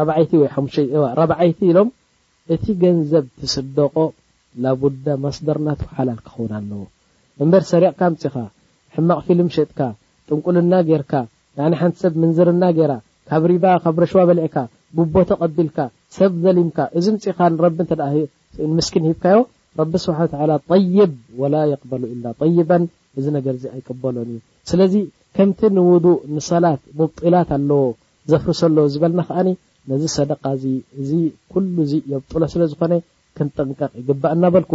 በዓይቲ 0.01 0.35
ይ 0.39 0.43
ወ 0.43 0.47
ሙ 0.65 0.69
ራበዓይቲ 1.21 1.61
ኢሎም 1.71 1.89
እቲ 2.55 2.65
ገንዘብ 2.83 3.25
ትስደቆ 3.39 3.95
ና 4.65 4.73
ውዳ 4.83 5.07
ማስደርናት 5.25 5.81
ሓላል 5.97 6.19
ክኸውን 6.27 6.53
ኣለዎ 6.59 6.83
እንበር 7.43 7.63
ሰሪቕካ 7.73 8.01
ምፅኻ 8.13 8.37
ሕማቕ 8.95 9.19
ፊልም 9.27 9.49
ሸጥካ 9.57 9.81
ጥንቁልና 10.29 10.73
ጌርካ 10.89 11.13
ኒ 11.73 11.75
ሓንቲ 11.81 11.95
ሰብ 12.03 12.13
ምንዝርና 12.23 12.65
ገይራ 12.77 12.93
ካብ 13.29 13.45
ሪባ 13.51 13.65
ካብ 13.85 13.95
ረሽዋ 14.03 14.21
በልዕካ 14.29 14.59
ጉቦ 14.99 15.15
ተቀቢልካ 15.31 15.79
ሰብ 16.17 16.33
ዘሊምካ 16.45 16.79
እዚ 16.99 17.07
ምፅኻ 17.15 17.39
ንረቢ 17.53 17.79
እተደ 17.87 18.03
ንምስኪን 18.71 19.05
ሂብካዮ 19.09 19.39
ረቢ 19.81 19.93
ስብሓ 20.05 20.19
ተዓላ 20.33 20.53
ይብ 20.99 21.13
ወላ 21.41 21.55
የቅበሉ 21.71 22.03
ላ 22.25 22.33
ይበን 22.59 22.85
እዚ 23.21 23.27
ነገር 23.37 23.55
ዚ 23.63 23.65
ኣይቀበሎን 23.77 24.29
እዩ 24.33 24.39
ስለዚ 24.71 24.95
ከምቲ 25.39 25.61
ንውዱእ 25.79 26.19
ንሰላት 26.35 26.81
ሙብጢላት 27.01 27.51
ኣለዎ 27.57 27.81
ዘፍርሰሎ 28.33 28.77
ዝበልና 28.95 29.21
ከኣኒ 29.31 29.51
ነዚ 29.93 30.03
ሰደቃ 30.17 30.43
እዚ 30.59 30.65
እዚ 31.03 31.11
ኩሉ 31.55 31.77
ዚ 31.91 32.01
የብጥሎ 32.13 32.43
ስለ 32.55 32.63
ዝኾነ 32.73 32.93
ክንጠንቀቅ 33.39 33.91
ይግባእ 34.01 34.33
እናበልኩ 34.37 34.73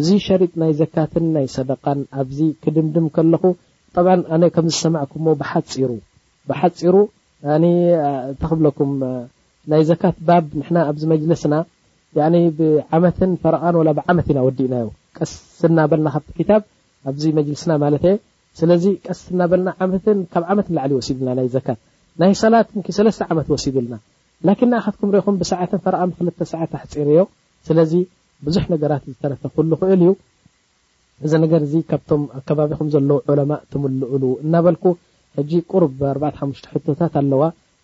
እዚ 0.00 0.08
ሸሪጥ 0.28 0.52
ናይ 0.62 0.72
ዘካትን 0.80 1.26
ናይ 1.36 1.46
ሰደቃን 1.56 2.00
ኣብዚ 2.22 2.38
ክድምድም 2.62 3.06
ከለኹ 3.18 3.44
ጠብዓ 3.96 4.12
ኣነ 4.36 4.42
ከም 4.56 4.66
ዝሰማዕኩዎ 4.74 5.34
ብሓት 5.42 5.66
ፂሩ 5.74 5.92
ብሓፂሩ 6.50 6.96
ተክብለኩም 8.42 8.90
ናይ 9.72 9.82
ዘካት 9.90 10.16
ባብ 10.28 10.44
ኣብዚ 10.90 11.02
መጅልስና 11.12 11.54
ብዓመት 12.16 13.16
ፈረ 13.42 13.54
ብዓመት 13.98 14.26
ኢናወዲእናዩ 14.32 14.86
ቀስ 15.16 15.32
ስናበልና 15.60 16.08
ካብቲ 16.14 16.38
ብ 16.48 16.62
ኣዚ 17.10 17.22
መልስና 17.36 17.72
ማለ 17.82 17.94
የ 18.06 18.12
ስለዚ 18.60 18.84
ቀስ 19.06 19.20
በብ 19.40 19.52
ዓመት 20.52 20.66
ዓሊወሲድልና 20.84 21.30
ናይ 21.40 21.48
ዘ 21.54 21.58
ናይ 22.20 22.32
ሰላት 22.42 22.68
ሰለስተ 22.98 23.20
ዓመት 23.32 23.46
ወሲድልና 23.54 23.94
ን 24.46 24.54
ንኣካትኩም 24.70 25.10
ሪኹም 25.16 25.36
ብሰዓ 25.40 25.60
ፈረን 25.84 26.10
ብክል 26.12 26.28
ሰዓት 26.52 26.72
ሓፂር 26.80 27.08
እዮ 27.14 27.20
ስለዚ 27.68 27.92
ብዙሕ 28.46 28.64
ነገራት 28.74 29.02
ዝተረፈክሉክእል 29.10 30.00
እዩ 30.04 30.10
እዚ 31.26 31.32
ነገር 31.44 31.62
ዚ 31.72 31.82
ካብቶም 31.90 32.22
ኣከባቢኩም 32.38 32.88
ዘለዉ 32.94 33.18
ዑለማ 33.32 33.52
ትምልኡሉ 33.72 34.22
እናበልኩ 34.44 34.84
ሕጂ 35.38 35.50
ቁር 35.70 35.82
45 36.14 36.66
ሕቶታት 36.72 37.12
ኣለዋ 37.20 37.42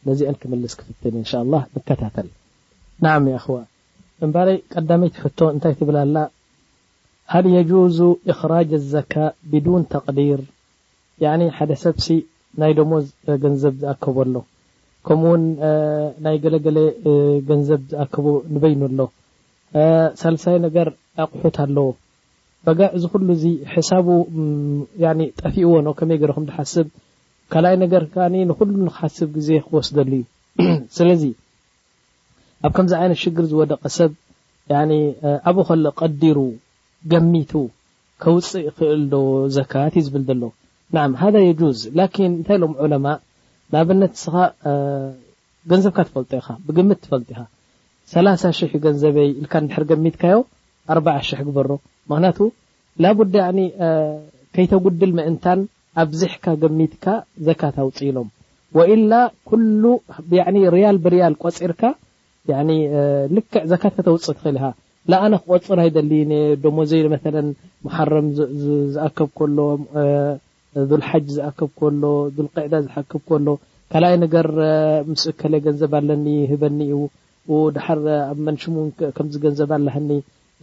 ነዚአን 0.09 0.37
ክምልስ 0.41 0.73
ክፍትል 0.81 1.15
ን 1.21 1.25
ንከታተል 1.77 2.29
ን 3.27 3.37
ክዋ 3.45 3.57
እባለይ 4.27 4.59
ቀዳመይቲ 4.75 5.15
ሕቶ 5.25 5.39
እንታይ 5.55 5.75
ትብላ 5.81 5.99
ላ 6.17 6.19
ሃል 7.33 7.47
جዙ 7.71 7.99
إክራج 8.33 8.71
الዘካ 8.81 9.13
ብዱን 9.51 9.83
ተቅዲር 9.93 10.41
ሓደ 11.57 11.73
ሰብሲ 11.85 12.07
ናይ 12.61 12.73
ደሞ 12.79 12.93
ገንዘብ 13.43 13.75
ዝኣከቦ 13.81 14.17
ኣሎ 14.25 14.35
ከምኡ 15.07 15.27
ውን 15.33 15.43
ናይ 16.25 16.37
ገለገለ 16.45 16.79
ገንዘብ 17.49 17.81
ዝኣከቡ 17.91 18.27
ንበይኑ 18.55 18.81
ኣሎ 18.91 18.97
ሳሳይ 20.21 20.57
ነገር 20.67 20.89
ኣቁሑት 21.25 21.57
ኣለዎ 21.65 21.89
ጋ 22.79 22.91
ዚ 23.03 23.07
ኩሉ 23.13 23.29
ዚ 23.43 23.51
ሕሳቡ 23.75 24.09
ጠፊእዎኖ 25.43 25.87
ከመይ 25.99 26.19
ገኩም 26.23 26.47
ዝሓስብ 26.49 26.87
ካልኣይ 27.53 27.77
ነገርካ 27.85 28.15
ንኩሉ 28.33 28.71
ንክሓስብ 28.87 29.29
ግዜ 29.37 29.49
ክወስደሉ 29.67 30.13
እዩ 30.15 30.25
ስለዚ 30.97 31.23
ኣብ 32.67 32.73
ከምዚ 32.77 32.93
ዓይነት 33.01 33.19
ሽግር 33.25 33.45
ዝወደቀ 33.51 33.83
ሰብ 33.97 34.13
ኣብኡ 35.49 35.61
ከሎ 35.69 35.85
ቀዲሩ 36.01 36.39
ገሚቱ 37.13 37.53
ከውፅእ 38.23 38.65
ይክእል 38.69 39.03
ዶ 39.13 39.21
ዘካት 39.57 39.95
እዩ 39.99 40.03
ዝብል 40.09 40.25
ዘሎዉ 40.29 40.45
ና 40.95 41.05
ሃ 41.21 41.31
የጁዝ 41.49 41.79
ላኪን 41.99 42.31
እንታይ 42.39 42.59
ሎም 42.63 42.75
ዑለማ 42.85 43.07
ንኣብነት 43.73 44.13
ንስኻ 44.17 44.35
ገንዘብካ 45.71 45.99
ትፈልጦ 46.09 46.31
ኢኻ 46.41 46.49
ብግምት 46.67 46.99
ትፈልጡ 47.05 47.29
ኢኻ 47.35 47.41
3 48.15 48.57
ሽሕ 48.59 48.71
ገንዘበይ 48.85 49.29
ኢልካ 49.41 49.55
ንድሕር 49.65 49.85
ገሚትካዮ 49.91 50.37
ኣ 50.93 51.19
ሽሕ 51.31 51.41
ግበሮ 51.49 51.71
ምክንያቱ 52.11 52.39
ላቡድ 53.05 53.35
ከይተጉድል 54.57 55.11
መእንታን 55.21 55.59
ኣብዝሕካ 56.03 56.45
ገሚትካ 56.63 57.05
ዘካት 57.47 57.77
ኣውፅ 57.85 57.99
ኢሎም 58.09 58.29
ወኢላ 58.77 59.13
ሉ 59.83 59.95
ርያል 60.75 60.97
ብርያል 61.05 61.35
ቆፂርካ 61.45 61.83
ልክዕ 63.37 63.63
ዘካት 63.73 63.97
ተውፅ 64.07 64.25
ትክእልሃ 64.37 64.65
ኣነ 65.25 65.35
ክቆፅር 65.43 65.79
ይደሊ 65.89 66.13
ዶሞ 66.65 66.77
ዘይ 66.91 67.03
መ 67.15 67.17
ማሓረም 67.87 68.27
ዝኣከብ 68.97 69.29
ከሎ 69.39 69.59
ል 70.99 71.03
ሓጅ 71.09 71.27
ዝኣከብ 71.37 71.71
ከሎ 71.81 72.05
ል 72.45 72.49
ቅዕዳ 72.57 72.75
ዝሓክብ 72.87 73.23
ከሎ 73.31 73.49
ካልኣይ 73.93 74.17
ነገር 74.25 74.49
ምስኡ 75.11 75.31
ከለ 75.41 75.55
ገንዘብኣለኒ 75.67 76.27
ህበኒ 76.51 76.79
ዩ 76.93 77.55
ድሓር 77.77 78.03
ኣብ 78.31 78.39
መንሽሙ 78.49 78.75
ከምዚ 79.19 79.35
ገንዘብኣላኒ 79.45 80.11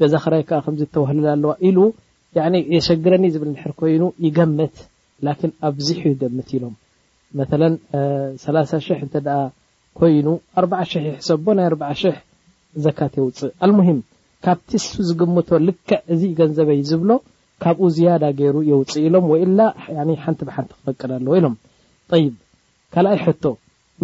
ገዛ 0.02 0.14
ክራይከዓ 0.26 0.60
ከምዚ 0.66 0.82
ዝተወህልለ 0.88 1.26
ኣለዋ 1.36 1.52
ኢሉ 1.70 1.78
የሸግረኒ 2.76 3.26
ዝብል 3.36 3.50
እድሕር 3.54 3.74
ኮይኑ 3.80 4.04
ይገምት 4.28 4.76
ላኪን 5.26 5.52
ኣብዚ 5.68 5.88
ሕዩ 6.02 6.14
ደምት 6.22 6.50
ኢሎም 6.56 6.74
መ 7.38 7.46
3 8.46 9.20
እ 9.20 9.24
ኮይኑ 10.00 10.28
ኣ 10.60 10.64
ይሕሰቦ 11.08 11.46
ናይ 11.58 11.68
ኣ 11.90 11.94
ሕ 12.02 12.16
ዘካት 12.86 13.14
የውፅእ 13.20 13.52
ኣልሙሂም 13.66 14.00
ካብቲ 14.46 14.70
ሱ 14.86 14.90
ዝግምቶ 15.10 15.50
ልክዕ 15.68 16.00
እዚ 16.14 16.22
ገንዘበዩ 16.40 16.80
ዝብሎ 16.90 17.12
ካብኡ 17.64 17.86
ዝያዳ 17.96 18.24
ገይሩ 18.40 18.56
የውፅእ 18.70 19.04
ኢሎም 19.08 19.26
ወላ 19.34 19.60
ሓንቲ 20.26 20.40
ብሓንቲ 20.48 20.72
ክፈቅድ 20.80 21.10
ኣለዉ 21.18 21.34
ኢሎም 21.40 21.56
ይብ 22.24 22.34
ካልኣይ 22.96 23.18
ሕቶ 23.26 23.44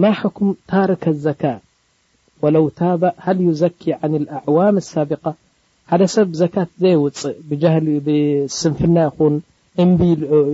ማ 0.04 0.12
حኩም 0.20 0.50
ታርክ 0.72 1.04
لዘካ 1.16 1.44
ወለው 2.44 2.66
ታ 2.80 2.92
ሃል 3.26 3.38
ዩዘኪ 3.50 3.82
عን 4.02 4.14
ኣዕዋም 4.40 4.78
ሳቢق 4.92 5.26
ሓደ 5.92 6.02
ሰብ 6.16 6.28
ዘካት 6.42 6.70
ዘይውፅእ 6.82 7.36
ብስንፍና 8.06 8.98
ይኹን 9.08 9.36
እንቢ 9.82 10.02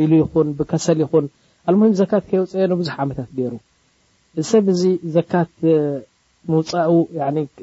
ኢሉ 0.04 0.12
ይኹን 0.24 0.48
ብከሰል 0.58 0.98
ይኹን 1.04 1.26
ኣልምም 1.70 1.94
ዘካት 2.00 2.24
ከየውፅየ 2.30 2.68
ብዙሕ 2.82 2.96
ዓመታት 3.06 3.30
ገሩ 3.38 3.54
እዚ 4.40 4.44
ሰብ 4.52 4.66
እዚ 4.74 4.82
ዘካት 5.16 5.52
ንውፃ 6.52 6.72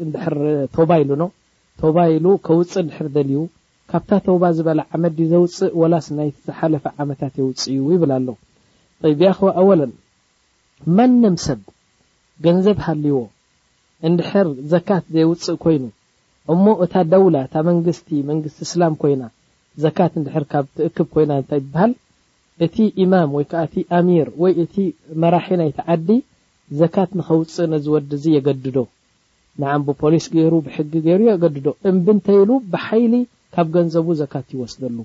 ንድሕር 0.07 0.37
ተባ 0.77 0.91
ኢሉ 1.03 1.11
ኖ 1.23 1.27
ተባ 1.83 1.97
ኢሉ 2.15 2.27
ከውፅእ 2.47 2.83
ንድሕር 2.87 3.07
ደልዩ 3.17 3.39
ካብታ 3.93 4.11
ተባ 4.29 4.43
ዝበለ 4.57 4.81
ዓመትድ 4.97 5.19
ዘውፅእ 5.33 5.73
ወላስናይ 5.83 6.29
ዝሓለፈ 6.49 6.85
ዓመታት 7.05 7.33
የውፅእ 7.41 7.69
እዩ 7.75 7.81
ይብል 7.95 8.13
ኣሎ 8.17 8.29
ይ 9.13 9.17
ያ 9.25 9.33
ኸ 9.39 9.51
ኣወለን 9.63 9.93
መንነም 10.99 11.37
ሰብ 11.47 11.61
ገንዘብ 12.45 12.79
ሃልይዎ 12.87 13.19
እንድሕር 14.09 14.49
ዘካት 14.73 15.05
ዘይውፅእ 15.15 15.59
ኮይኑ 15.65 15.85
እሞ 16.53 16.65
እታ 16.85 16.95
ደውላ 17.13 17.37
እታ 17.47 17.55
መንግስቲ 17.71 18.09
መንግስቲ 18.33 18.57
እስላም 18.69 18.95
ኮይና 19.03 19.23
ዘካት 19.83 20.13
እንድሕር 20.21 20.45
ካብ 20.51 20.65
ትእክብ 20.77 21.07
ኮይና 21.15 21.33
እታይ 21.43 21.61
ይበሃል 21.65 21.93
እቲ 22.65 22.77
ኢማም 23.05 23.31
ወይ 23.37 23.45
ከዓ 23.51 23.61
እቲ 23.69 23.77
ኣሚር 23.99 24.29
ወይ 24.43 24.53
እቲ 24.65 24.75
መራሒ 25.23 25.47
ናይተዓዲ 25.61 26.09
ዘካት 26.81 27.11
ንከውፅእ 27.19 27.67
ነዝወድእዚ 27.73 28.25
የገድዶ 28.35 28.77
ንዓ 29.63 29.71
ብፖሊስ 29.87 30.27
ገይሩ 30.35 30.53
ብሕጊ 30.67 30.93
ገይሩ 31.07 31.21
የገድዶ 31.31 31.67
እምቢ 31.89 32.07
እንተኢሉ 32.15 32.51
ብሓይሊ 32.73 33.15
ካብ 33.55 33.67
ገንዘቡ 33.77 34.07
ዘካት 34.21 34.47
ይወስደሉ 34.57 34.97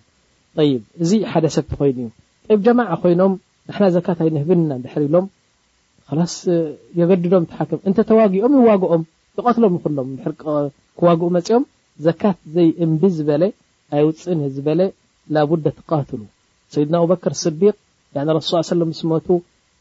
ይብ 0.70 0.84
እዚ 1.04 1.12
ሓደሰብቲ 1.32 1.72
ኮይኑ 1.80 1.98
እዩ 2.54 2.58
ጀማዕ 2.66 2.90
ኮይኖም 3.04 3.34
ንሕና 3.70 3.86
ዘካት 3.96 4.20
ኣይንህብና 4.26 4.70
ንድሕር 4.80 5.02
ኢሎም 5.08 5.26
ስ 6.36 6.56
የገድዶም 7.00 7.44
እትሓክም 7.48 7.80
እንተተዋጊኦም 7.90 8.54
ይዋግኦም 8.60 9.02
ይቀትሎም 9.40 9.74
ይክሎም 9.78 10.08
ድር 10.22 10.32
ክዋግኡ 11.00 11.28
መፅኦም 11.38 11.64
ዘካት 12.08 12.38
ዘይ 12.56 12.70
እንቢ 12.86 13.02
ዝበለ 13.18 13.44
ኣይ 13.96 14.04
ውፅን 14.10 14.40
ዝበለ 14.56 14.80
ቡ 15.50 15.58
ተቃትሉ 15.80 16.22
ሰይድና 16.74 16.96
ኣብበከር 17.04 17.34
ስዲቅ 17.44 17.76
ሱ 18.50 18.62
ለ 18.80 18.86
ስቱ 19.00 19.38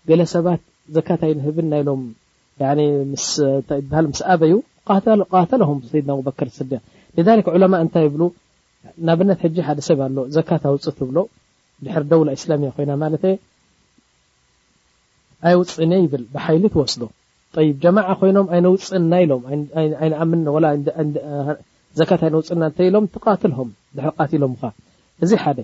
ገለሰባት 0.09 0.63
ዘካይ 0.97 1.33
ብ 1.57 1.67
ናሎም 1.73 2.03
ስ 3.27 3.31
ኣበዩ 4.35 4.55
ተም 5.51 5.81
ሰድ 5.91 6.07
ኣር 6.43 6.49
ስዲ 6.59 6.73
ለማ 7.65 7.75
እታይ 7.87 8.07
ብ 8.15 8.31
ብነት 9.21 9.41
ሓደ 9.69 9.79
ሰብ 9.91 9.99
ኣሎ 10.07 10.17
ዘካ 10.37 10.51
ውፅ 10.75 10.85
ትብሎ 10.99 11.19
ድ 11.87 12.05
ደውላ 12.11 12.29
ስላያ 12.45 12.71
ኮይና 12.77 12.93
ማ 13.03 13.11
ኣይውፅን 15.49 15.93
ይብል 16.05 16.23
ብሓይሊ 16.35 16.65
ወስዶ 16.81 17.03
ጀማ 17.83 17.99
ኮይኖም 18.21 18.47
ይ 18.57 18.61
ውፅ 18.73 18.89
ናሎም 19.13 19.43
ዘካት 21.99 22.23
ይነውፅእና 22.27 22.63
እተ 22.71 22.79
ኢሎም 22.89 23.05
ትቃትልም 23.15 23.71
ድር 23.97 24.07
ቃትሎም 24.19 24.53
እዚ 25.25 25.31
ሓደ 25.43 25.59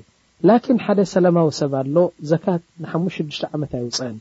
ላን 0.49 0.79
ሓደ 0.85 0.99
ሰላማዊ 1.15 1.49
ሰብ 1.61 1.73
ኣሎ 1.81 1.97
ዘካት 2.31 2.63
ንሓሙሽ 2.83 3.17
6ተ 3.35 3.51
ዓመት 3.57 3.73
ኣይውፅአን 3.79 4.17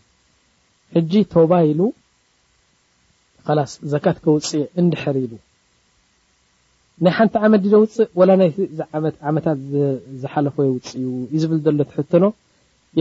ሕጂ 0.96 1.14
ተባ 1.34 1.52
ኢሉ 1.70 1.82
ላስ 3.60 3.72
ዘካት 3.94 4.18
ከውፅእ 4.24 4.64
ንድሕር 4.86 5.16
ኢሉ 5.24 5.34
ናይ 7.04 7.14
ሓንቲ 7.18 7.34
ዓመት 7.48 7.64
ውፅእ 7.84 8.10
ወ 8.20 8.28
ዓመታት 9.30 9.60
ዝሓለፈ 10.22 10.56
የውፅ 10.68 10.88
እዩ 11.00 11.06
ዩ 11.34 11.40
ዝብል 11.44 11.60
ዘሎ 11.68 11.80
ትሕትኖ 11.92 12.24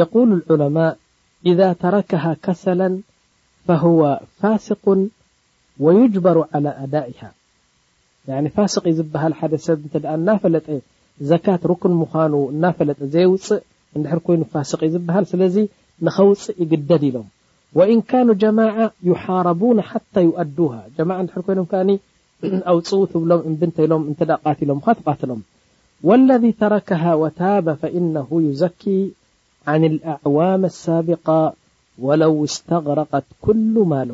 የቁሉ 0.01 0.31
ዑለማء 0.55 0.93
إذ 1.51 1.61
ተረከሃ 1.83 2.25
ከሰላ 2.45 2.81
ፈ 3.67 3.81
ፋስቅ 4.41 4.83
ወይጅበሩ 5.87 6.37
على 6.55 6.69
ኣዳእሃ 6.85 7.21
ፋስق 8.57 8.85
ዝበሃል 8.97 9.33
ሓደ 9.39 9.53
ሰብ 9.67 9.79
እ 9.87 9.99
እናፈለጠ 10.17 10.67
ዘካት 11.31 11.63
ክን 11.83 11.93
ምዃኑ 12.01 12.33
እናፈለጠ 12.53 13.01
ዘይውፅእ 13.15 13.61
ድሕ 14.03 14.13
ይኑ 14.35 14.43
ፋስ 14.53 14.73
ዝብሃል 14.93 15.25
ስለዚ 15.31 15.57
ንከውፅእ 16.09 16.57
ይግደድ 16.63 17.03
ኢሎም 17.09 17.27
ወإን 17.79 18.01
ጀማ 18.43 18.59
ሓረቡ 19.23 19.63
ሓ 19.89 19.93
ይؤድ 20.27 20.59
ጀማ 20.97 21.11
ድሕር 21.29 21.43
ኮይኖም 21.49 21.67
ከ 21.73 21.83
ውፅውት 22.77 23.13
ብሎም 23.23 23.43
እብንተሎም 23.51 24.03
እ 24.13 24.15
ትሎም 24.61 24.79
ተቃትሎም 24.87 25.41
ወاለذ 26.09 26.45
ተረከ 26.61 26.91
ታ 27.39 27.43
ن 28.05 28.17
ዘኪ 28.63 28.83
عን 29.71 29.83
ኣعዋም 30.15 30.61
لሳቢق 30.67 31.29
ለው 32.21 32.35
اስተغረቀት 32.47 33.27
ኩل 33.47 33.77
ማሉ 33.93 34.11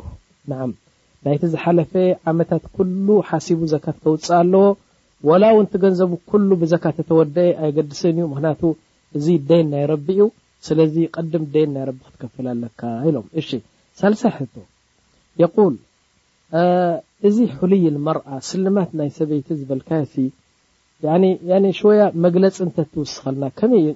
ናይቲ 1.26 1.42
ዝሓለፈ 1.52 1.92
ዓመታት 2.30 2.64
ኩሉ 2.74 3.06
ሓሲቡ 3.28 3.60
ዘካ 3.72 3.86
ተውፅእ 4.02 4.28
ኣለዎ 4.40 4.64
ወላውን 5.28 5.66
ት 5.70 5.74
ገንዘቡ 5.84 6.10
ኩሉ 6.30 6.48
ብዘካ 6.62 6.84
ተተወደአ 6.98 7.46
ኣይገድስን 7.66 8.10
እዩ 8.18 8.26
ምክንያቱ 8.32 8.62
እዚ 9.18 9.26
ደይን 9.48 9.68
ናይረቢ 9.74 10.06
እዩ 10.16 10.24
ስለዚ 10.66 10.94
ቀድም 11.16 11.44
ደየን 11.54 11.70
ናይ 11.74 11.84
ረቢ 11.88 11.98
ክትከፈል 12.06 12.46
ኣለካ 12.52 12.80
ኢሎም 13.08 13.26
እሺ 13.40 13.48
ሳልሳይ 14.00 14.32
ሕቶ 14.36 14.54
የቁል 15.42 15.74
እዚ 17.28 17.36
ሕሉይ 17.58 17.84
መርኣ 18.06 18.28
ስልማት 18.50 18.90
ናይ 19.00 19.10
ሰበይቲ 19.18 19.48
ዝበልካ 19.60 19.90
ወያ 21.88 22.02
መግለፂ 22.26 22.56
እተ 22.70 22.78
ትውስኸልናይ 22.92 23.90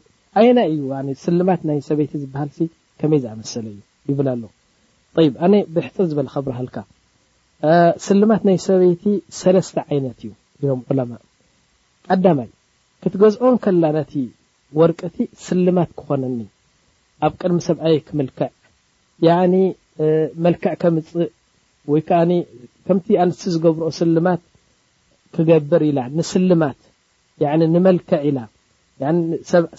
ይና 0.48 0.58
እዩ 0.72 0.82
ስልማት 1.26 1.62
ናይ 1.70 1.78
ሰበይቲ 1.90 2.12
ዝብሃል 2.24 2.50
ከመይ 3.02 3.20
ዝኣመሰለ 3.26 3.64
እዩ 3.74 3.80
ይብላ 4.10 4.28
ኣሎ 4.36 4.44
ይ 5.26 5.30
ኣነ 5.44 5.54
ብሕፅር 5.76 6.04
ዝበለ 6.10 6.28
ከብርሃልካ 6.34 6.76
ስልማት 8.06 8.42
ናይ 8.48 8.56
ሰበይቲ 8.66 9.02
ሰለስተ 9.40 9.76
ዓይነት 9.90 10.16
እዩ 10.26 10.30
ኢሎም 10.62 10.80
ዑለማ 10.90 11.12
ቀዳማይ 12.10 12.48
ክትገዝኦን 13.04 13.56
ከላ 13.64 13.84
ነቲ 13.96 14.14
ወርቅቲ 14.80 15.16
ስልማት 15.46 15.90
ክኾነኒ 16.00 16.40
ኣብ 17.26 17.32
ቅድሚ 17.40 17.58
ሰብኣይ 17.68 17.96
ክምልክዕ 18.06 18.48
ያኒ 19.26 19.54
መልክዕ 20.44 20.72
ከምፅእ 20.82 21.30
ወይ 21.92 22.02
ከዓ 22.08 22.20
ከምቲ 22.86 23.06
ኣንስቲ 23.24 23.44
ዝገብርኦ 23.54 23.88
ስልማት 24.02 24.42
ክገብር 25.36 25.82
ኢላ 25.90 26.00
ንስልማት 26.18 26.80
ንመልክዕ 27.74 28.18
ኢላ 28.28 28.38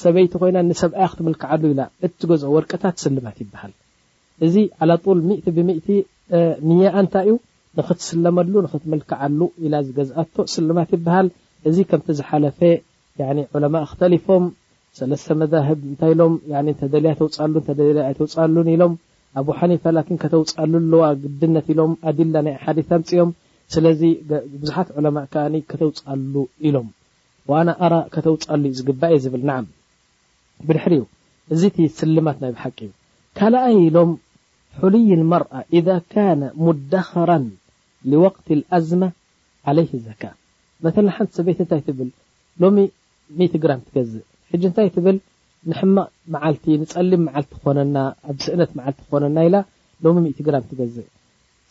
ሰበይቲ 0.04 0.32
ኮይና 0.42 0.58
ንሰብኣይ 0.70 1.08
ክትምልክዓሉ 1.12 1.64
ኢላ 1.74 1.82
እትገዝኦ 2.06 2.50
ወርቅታት 2.56 2.96
ስልማት 3.04 3.38
ይበሃል 3.44 3.74
እዚ 4.46 4.56
ዓለጡል 4.84 5.20
ምእቲ 5.28 5.46
ብምእቲ 5.58 5.88
ንኣ 6.70 6.82
እንታይ 7.02 7.28
እዩ 7.32 7.36
ንክትስለመሉ 7.78 8.54
ንክትምልክዓሉ 8.66 9.40
ኢላ 9.66 9.76
ዚ 9.86 9.90
ገዝኣቶ 10.00 10.36
ስልማት 10.56 10.90
ይበሃል 10.96 11.28
እዚ 11.70 11.78
ከምቲ 11.90 12.08
ዝሓለፈ 12.20 12.60
ዑለማ 13.56 13.76
ኣክተሊፎም 13.88 14.44
ሰለስተ 14.98 15.28
መህብ 15.42 15.80
እንታይኢሎም 15.92 16.34
ተደልያ 16.82 17.12
ተውፃሉ 17.20 17.54
ደ 17.80 17.84
ይተውፃሉን 18.12 18.68
ኢሎም 18.74 18.94
ኣብ 19.42 19.48
ሓኒፋ 19.60 19.84
ላ 19.96 20.00
ከተውፃሉ 20.24 20.74
ዋ 21.02 21.06
ግድነት 21.24 21.68
ኢሎም 21.74 21.94
ኣዲላ 22.10 22.36
ናይ 22.48 22.56
ሓዲ 22.64 22.80
ኣምፅኦም 22.98 23.30
ስለዚብዙሓት 23.74 24.90
ዑለማ 24.98 25.18
ከዓ 25.34 25.46
ከተውፃሉ 25.72 26.34
ኢሎም 26.70 26.88
ዋኣነ 27.52 27.70
ኣራ 27.86 27.94
ከተውፃሉ 28.14 28.62
ዩ 28.72 28.74
ዝግባእ 28.82 29.16
ዝብል 29.24 29.44
ናዓ 29.50 29.60
ብድሕሪ 30.68 30.94
ዩ 31.02 31.06
እዚ 31.54 31.62
ቲ 31.78 31.88
ስልማት 32.02 32.38
ናይ 32.44 32.52
ብሓቂ 32.58 32.78
እዩ 32.86 32.92
ካልኣይ 33.38 33.76
ኢሎም 33.88 34.12
ሉይ 34.92 35.10
መርኣ 35.32 35.52
እ 35.78 35.82
ካነ 36.14 36.42
ሙዳኸራን 36.66 37.44
ወቅት 38.24 38.46
ልኣዝመ 38.60 39.04
ዓለይ 39.72 39.88
ዘካ 40.08 40.24
መተ 40.86 40.96
ሓንቲ 41.18 41.30
ሰበይት 41.38 41.60
እንታይ 41.64 41.82
ትብል 41.88 42.10
ሎሚ 42.62 42.78
ግራም 43.64 43.82
ትገዝእ 43.88 44.26
ሕጂ 44.52 44.64
እንታይ 44.70 44.90
ትብል 44.96 45.18
ንሕማቅ 45.72 46.08
መዓልቲ 46.34 46.66
ንፀሊም 46.82 47.22
መዓልቲ 47.28 47.52
ክኾነና 47.60 47.98
ኣብ 48.30 48.38
ስእነት 48.46 48.72
መዓልቲ 48.80 49.00
ክኮነና 49.06 49.38
ኢላ 49.48 49.56
ሎሚ 50.06 50.26
ግራም 50.48 50.64
ትገዝእ 50.72 51.08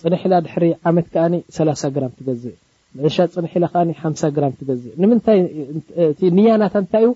ፅንሕ 0.03 0.23
ኢላ 0.29 0.35
ድሕሪ 0.47 0.65
ዓመት 0.91 1.07
ከዓ 1.15 1.25
30 1.59 1.93
ግራም 1.99 2.13
ትገዝእ 2.21 2.57
ንዕሻ 3.03 3.17
ፅ 3.35 3.45
ኢላ 3.59 3.65
ከዓ 3.75 3.83
ሓ0 4.01 4.33
ግራም 4.39 4.53
ትገዝእ 4.61 4.93
ንምይ 5.03 6.31
ንያናታ 6.39 6.75
እንታይዩ 6.85 7.09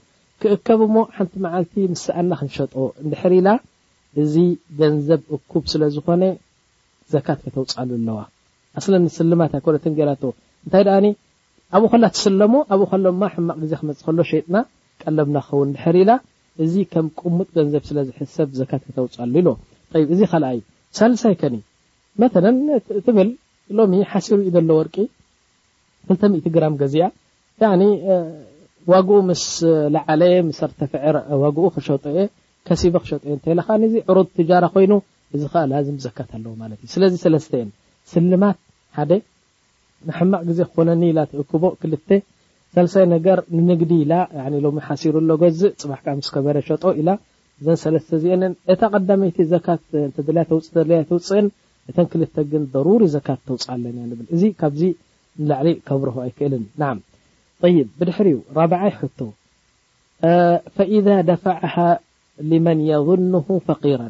ክእከብ 0.43 0.81
ሞ 0.95 1.07
ሓንቲ 1.17 1.35
መዓልቲ 1.49 1.75
ምስሰኣና 1.95 2.31
ክንሸጥ 2.41 2.73
ንድሕር 3.09 3.33
ኢላ 3.41 3.49
እዚ 4.23 4.35
ገንዘብ 4.81 5.21
እኩብ 5.37 5.65
ስለዝኮነ 5.73 6.23
ዘካት 7.15 7.39
ከተውፃሉ 7.47 7.91
ኣለዋ 7.97 8.19
ኣስለኒ 8.79 9.05
ስልማት 9.19 9.53
ኣይኮነት 9.59 9.85
ገላ 9.99 10.11
እንታይ 10.67 10.83
ደኣኒ 10.89 11.07
ኣብኡ 11.77 11.89
ኸላ 11.93 12.05
ትስለሞ 12.15 12.55
ኣብኡ 12.73 12.85
ከሎማ 12.91 13.23
ሕማቅ 13.35 13.57
ግዜ 13.63 13.73
ክመፅ 13.81 13.99
ከሎ 14.07 14.19
ሸጥና 14.31 14.57
ቀለምና 15.03 15.37
ክኸውን 15.47 15.71
ድሕር 15.75 15.97
ኢላ 16.03 16.11
እዚ 16.65 16.75
ከም 16.93 17.07
ቁሙጥ 17.21 17.49
ገንዘብ 17.57 17.83
ስለዝሕሰብ 17.91 18.49
ዘካት 18.59 18.83
ክተውፅ 18.87 19.15
ሉ 19.33 19.39
ኢሎ 19.41 19.49
ይ 20.01 20.05
እዚ 20.15 20.21
ካልኣይ 20.33 20.59
ሳልሳይ 20.99 21.35
ከኒ 21.41 21.57
መ 22.21 22.29
ትብል 23.07 23.29
ሎሚ 23.79 23.95
ሓሲሩ 24.13 24.39
ዩ 24.47 24.53
ዘሎ 24.57 24.71
ወርቂ 24.81 24.97
ፍ0 26.09 26.53
ግራም 26.57 26.75
ገዚያ 26.83 27.05
ዋግኡ 28.93 29.17
ምስ 29.29 29.45
ላዓለየ 29.95 30.35
ርተፍ 30.71 30.93
ዋግኡ 31.43 31.65
ክሸጠየ 31.77 32.19
ከሲበ 32.69 32.95
ክሸጥየ 33.05 33.33
ታይ 33.45 33.55
ከዚ 33.69 33.95
ዕሩት 34.11 34.29
ትጃራ 34.39 34.65
ኮይኑ 34.75 34.93
እዚ 35.37 35.43
ከዓ 35.53 35.63
ላዝም 35.73 35.97
ዘካት 36.05 36.31
ኣለዎ 36.37 36.53
ማለት 36.63 36.79
እዩ 36.85 36.89
ስለዚ 36.95 37.15
ሰለስተን 37.25 37.69
ስልማት 38.13 38.59
ሓደ 38.97 39.13
ንሕማቅ 40.09 40.41
ግዜ 40.49 40.59
ክኮነኒ 40.69 41.03
ኢ 41.11 41.15
እክቦ 41.43 41.63
ክል 41.81 41.93
ሰሳይ 42.77 43.05
ነገር 43.15 43.39
ንግዲ 43.69 43.91
ኢ 44.03 44.07
ሎ 44.11 44.67
ሓሲሩ 44.87 45.15
ሎ 45.31 45.35
ጎዝእ 45.43 45.73
ፅ 45.91 46.19
ስከበረ 46.27 46.57
ሸጦ 46.69 46.83
ኢ 47.01 47.05
ዘ 47.67 47.75
ሰለስተ 47.83 48.11
ዚአ 48.23 48.37
እታ 48.73 48.83
ቀይቲ 48.93 49.39
ዘካ 49.53 49.67
ውፅን 51.17 51.47
እተ 51.91 51.97
ክልተ 52.13 52.37
ግን 52.53 52.63
ሪ 53.01 53.09
ዘካት 53.15 53.41
ተውፅ 53.49 53.65
ኣለና 53.73 53.99
ብልእዚ 54.19 54.43
ካዚ 54.61 54.81
ንላዕሊ 55.43 55.69
ከብር 55.89 56.09
ኣይክእል 56.23 56.55
ይ 57.73 57.77
ብድሕርዩ 57.99 58.35
ራብዓይ 58.59 58.93
ሕቶ 58.99 59.19
ፈإ 60.77 60.91
ደፈ 61.29 61.45
መን 62.67 62.81
ظኑ 63.09 63.33
ፈራ 63.67 64.01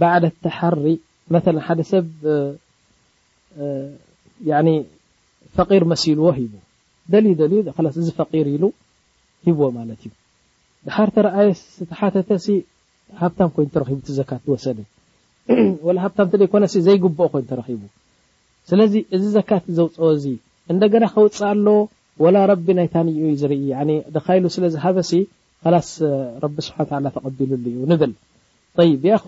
ባዓድ 0.00 0.24
ተሓሪ 0.44 0.84
ሓደ 1.68 1.80
ሰብ 1.92 2.06
ፈቂር 5.56 5.82
መሲልዎ 5.92 6.26
ሂቡ 6.38 6.52
ደልዩ 7.12 7.30
ልዩስ 7.52 7.96
እዚ 8.00 8.08
ፈር 8.30 8.46
ኢሉ 8.54 8.62
ሂብዎ 9.46 9.64
ማለት 9.78 10.00
እዩ 10.06 10.12
ድሓርተርኣየ 10.86 11.48
ተሓተተ 11.90 12.30
ሃብታ 13.20 13.40
ኮይኑተቡ 13.54 13.88
ዘካ 14.18 14.30
ዝወሰ 14.46 14.64
ሃብ 16.04 16.12
ዘኮነ 16.42 16.64
ዘይግብኦ 16.86 17.26
ኮይተቡ 17.34 17.60
ስለዚ 18.70 18.92
እዚ 19.16 19.22
ዘካት 19.36 19.64
ዘውፅወ 19.78 20.10
ዚ 20.22 20.32
እደገና 20.72 21.04
ከውፅ 21.14 21.38
ኣሎ 21.50 21.66
ወ 22.22 22.32
ረቢ 22.50 22.66
ናይታን 22.78 23.06
ዩዝርኢ 23.20 23.62
ካ 24.26 24.36
ስለዚ 24.56 24.74
ሃበ 24.84 24.96
ስ 25.10 25.22
ቢ 26.56 26.64
ስብሓ 26.66 26.78
ተቀቢልሉ 27.16 27.64
ዩ 27.76 27.88
ንብል 27.92 28.12
ይ 28.88 28.92
ይክ 29.08 29.26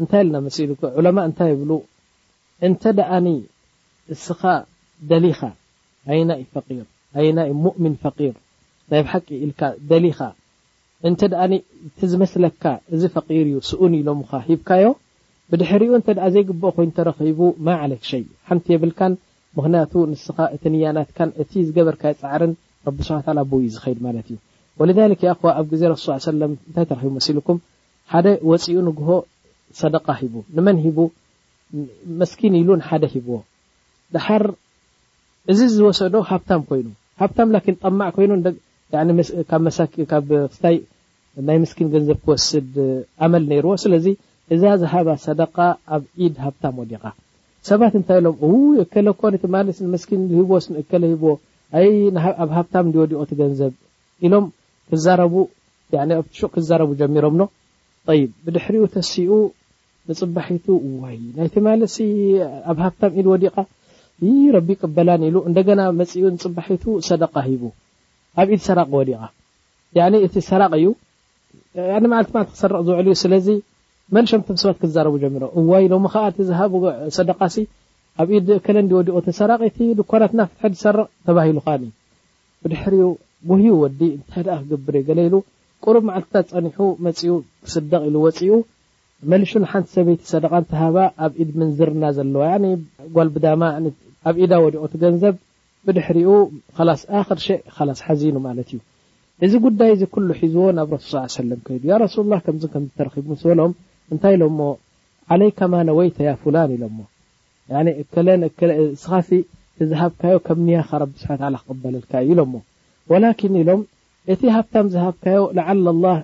እንታይ 0.00 0.22
ለ 0.32 0.34
ሉ 0.68 1.30
ታይ 1.38 1.52
ብ 1.60 1.78
እንተ 2.66 2.82
ደኣኒ 2.98 3.26
እስኻ 4.14 4.40
ደሊኻ 5.10 5.40
ኣይናይ 6.12 6.42
ፈቂር 6.54 6.84
ኣይናይ 7.20 7.50
ሙእምን 7.62 7.94
ፈቂር 8.04 8.34
ናይ 8.90 9.00
ብ 9.04 9.08
ሓቂ 9.12 9.28
ኢልካ 9.44 9.60
ደሊኻ 9.90 10.18
እንተ 11.08 11.20
ደኣኒ 11.32 11.52
እቲዝመስለካ 11.88 12.62
እዚ 12.94 13.02
ፈቂር 13.16 13.46
እዩ 13.50 13.58
ስኡን 13.68 13.94
ኢ 13.98 14.00
ሎምካ 14.08 14.32
ሂብካዮ 14.48 14.84
ብድሕሪኡ 15.52 15.90
እተኣ 16.00 16.20
ዘይግብኦ 16.34 16.68
ኮይኑ 16.76 16.90
ረኪቡ 17.08 17.40
ማ 17.66 17.74
ዓለት 17.84 18.02
ሸይ 18.10 18.22
ሓንቲ 18.48 18.64
የብልካን 18.74 19.14
ምክንያቱ 19.58 19.92
ንስኻ 20.10 20.38
እቲ 20.54 20.62
ንያናትካን 20.74 21.30
እቲ 21.42 21.52
ዝገበርካየ 21.66 22.12
ፃዕርን 22.20 22.52
ረብ 22.86 22.98
ስብሓ 23.08 23.24
ብውዩ 23.50 23.66
ዝከይድ 23.74 23.98
ማለት 24.06 24.26
እዩ 24.32 24.36
ወሊ 24.80 24.90
ዋ 25.46 25.50
ኣብ 25.58 25.66
ግዜ 25.72 25.82
ረሱ 25.94 26.06
ለ 26.42 26.44
ንታይ 26.52 26.86
ተረኪቡ 26.90 27.10
መሲልኩም 27.18 27.58
ሓደ 28.12 28.26
ወፅኡ 28.50 28.76
ንግሆ 28.90 29.10
ሰደቃ 29.80 30.06
ሂቡ 30.20 30.34
ንመን 30.56 30.78
ሂቡ 30.84 30.98
መስኪን 32.20 32.54
ኢሉንሓደ 32.60 33.04
ሂብዎ 33.14 33.34
ድሓር 34.14 34.44
እዚ 35.52 35.60
ዝወሰዶ 35.76 36.14
ሃብታም 36.30 36.62
ኮይኑ 36.70 36.86
ሃብም 37.20 37.48
ጠማዕ 37.82 38.08
ኮይኑ 38.16 38.30
ታይ 40.60 40.76
ናይ 41.48 41.56
ምስኪን 41.62 41.88
ገንዘብ 41.92 42.18
ክወስድ 42.24 42.74
ኣመል 43.24 43.44
ነይርዎ 43.50 43.72
ስለዚ 43.84 44.06
እዛ 44.54 44.62
ዝሃባ 44.80 45.08
ሰደቃ 45.24 45.56
ኣብ 45.96 46.02
ዒድ 46.22 46.34
ሃብታም 46.44 46.74
ወዲቃ 46.80 47.04
ሰባት 47.68 47.94
እንታይ 48.00 48.18
ሎም 48.26 48.34
ው 48.50 48.86
እለ 49.00 49.06
ኮለስ 49.20 49.78
መስኪን 49.94 50.22
ሂቦዎ 50.38 50.58
እከለ 50.82 51.02
ሂብዎ 51.12 51.28
ኣብ 52.42 52.50
ሃብታም 52.56 52.86
ወዲቆት 53.02 53.30
ገንዘብ 53.40 53.72
ኢሎም 54.28 54.46
ክዛረቡ 54.90 55.34
ኣቅ 56.02 56.32
ክዛረቡ 56.56 56.90
ጀሚሮምዶ 57.00 57.42
ይ 58.18 58.22
ብድሕሪኡ 58.44 58.84
ተሲኡ 58.94 59.32
ንፅባሒቱ 60.10 60.66
ዋይ 61.02 61.18
ናይቲ 61.36 61.54
ማ 61.66 61.74
ኣብ 62.70 62.78
ሃብ 62.84 62.94
ኢድ 63.20 63.26
ወዲቃ 63.32 63.54
ረቢ 64.56 64.68
ቅበላን 64.82 65.22
ሉ 65.34 65.44
እና 65.48 65.80
መፅኡ 66.00 66.22
ንፅባሒቱ 66.36 66.84
ሰደቃ 67.08 67.34
ሂቡ 67.48 67.62
ኣብ 68.42 68.48
ኢድ 68.54 68.60
ሰራቅ 68.68 68.88
ወዲቃ 68.98 69.22
እ 70.26 70.28
ሰራቅእዩ 70.50 70.86
ክሰርቅ 72.52 72.78
ዝውዕ 72.88 72.98
ዩ 73.10 73.14
ስለዚ 73.24 73.48
መቶም 74.14 74.40
ሰባ 74.62 74.70
ክዛረቡ 74.80 75.14
ጀሮ 75.22 75.42
ዋይ 75.70 75.84
ዝ 76.46 77.18
ደቃ 77.28 77.42
ኣብድ 78.22 78.46
ለ 78.92 79.20
ዲሰራ 79.26 79.50
ትፍትሐ 79.60 80.68
ዝሰርቅ 80.78 81.06
ተባሂሉ 81.26 81.58
ብድሕርኡ 82.64 83.04
ህ 83.60 83.62
ወዲ 83.82 84.00
ታይ 84.32 84.42
ክገብር 84.64 84.94
የገ 85.00 85.10
ሉ 85.32 85.36
ቅሩብ 85.84 86.04
ፀኒሑ 86.50 86.78
መፅኡ 87.04 87.30
ክስደቅ 87.64 88.02
ሉ 88.14 88.24
ፅኡ 88.40 88.58
መሹ 89.30 89.50
ሓንቲ 89.72 89.86
ሰበይቲ 89.94 90.20
ሰደ 90.30 90.44
ሃ 90.52 90.54
ኣብ 91.24 91.32
ኢድ 91.42 91.50
ምንዝርና 91.60 92.04
ዘ 92.16 92.22
ጓልዳ 93.16 93.44
ኣብ 94.28 94.36
ኢዳ 94.44 94.52
ወዲቆት 94.64 94.94
ገንዘብ 95.02 95.34
ብድሕሪኡ 95.86 96.30
ክ 96.76 97.86
ሓዚኑ 98.06 98.34
ት 98.70 98.74
እዩ 98.74 98.80
እዚ 99.46 99.52
ጉዳይ 99.66 99.92
ዚ 100.00 100.06
ل 100.24 100.30
ሒዝዎ 100.40 100.66
ናብ 100.78 100.90
ሱ 102.14 102.24
ከም 102.72 102.88
ምቡ 102.96 103.36
በሎም 103.44 103.72
እንታይ 104.14 104.34
ኢሎሞ 104.38 104.58
عለይከማነወይተያ 105.34 106.30
ላ 106.56 106.64
ኢሎሞ 106.78 106.98
ስኻ 109.04 109.12
ዚ 109.90 109.92
ሃብካዮ 110.02 110.36
ከም 110.48 110.58
ኒያኻ 110.68 110.90
ክበልካ 111.68 112.12
ዩ 112.30 112.34
ኢሎሞ 112.36 112.54
ኢሎም 113.62 113.82
እቲ 114.32 114.42
ሃብታ 114.56 114.74
ዝሃብካዮ 114.96 115.40
ዓ 115.68 116.20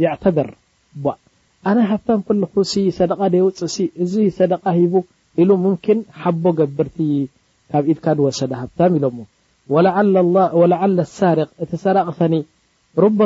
ዝ 0.00 0.08
በር 0.36 0.50
ኣነ 1.68 1.78
ሃብታም 1.90 2.20
ክሉ 2.28 2.42
ኩሲ 2.54 2.72
ሰደቃ 2.96 3.20
ደይውፅሲ 3.34 3.76
እዚ 4.02 4.14
ሰደቃ 4.38 4.64
ሂቡ 4.78 4.94
ኢሉ 5.42 5.50
ሙምኪን 5.64 5.98
ሓቦ 6.22 6.42
ገብርቲ 6.58 6.96
ካብ 7.70 7.84
ኢድካ 7.92 8.06
ድወሰደ 8.18 8.50
ሃብታም 8.62 8.94
ኢሎሞ 8.98 9.18
ወላዓለ 10.60 10.98
ሳርቅ 11.18 11.48
እቲ 11.64 11.70
ሰረቅ 11.84 12.06
ከኒ 12.18 12.34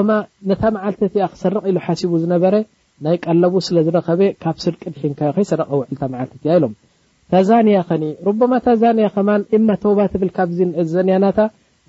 ማ 0.09 0.19
ነታ 0.51 0.63
መዓልተቲያ 0.77 1.23
ክሰርቕ 1.33 1.63
ኢሉ 1.71 1.79
ሓሲቡ 1.87 2.13
ዝነበረ 2.25 2.55
ናይ 3.07 3.17
ቀለቡ 3.27 3.55
ስለዝረኸበ 3.69 4.21
ካብ 4.43 4.57
ስርቂ 4.65 4.83
ድሒንካዮ 4.95 5.31
ከይሰደቀ 5.37 5.69
ውዕል 5.81 5.99
መዓልያ 6.15 6.53
ኢሎም 6.61 6.73
ታዛንያ 7.33 7.79
ኸኒ 7.91 8.05
ማ 8.51 8.63
ታዛኒያ 8.67 9.07
ከማ 9.15 9.29
እማ 9.57 9.69
ተውባ 9.85 9.99
ብል 10.23 10.31
ካዘንያናታ 10.37 11.39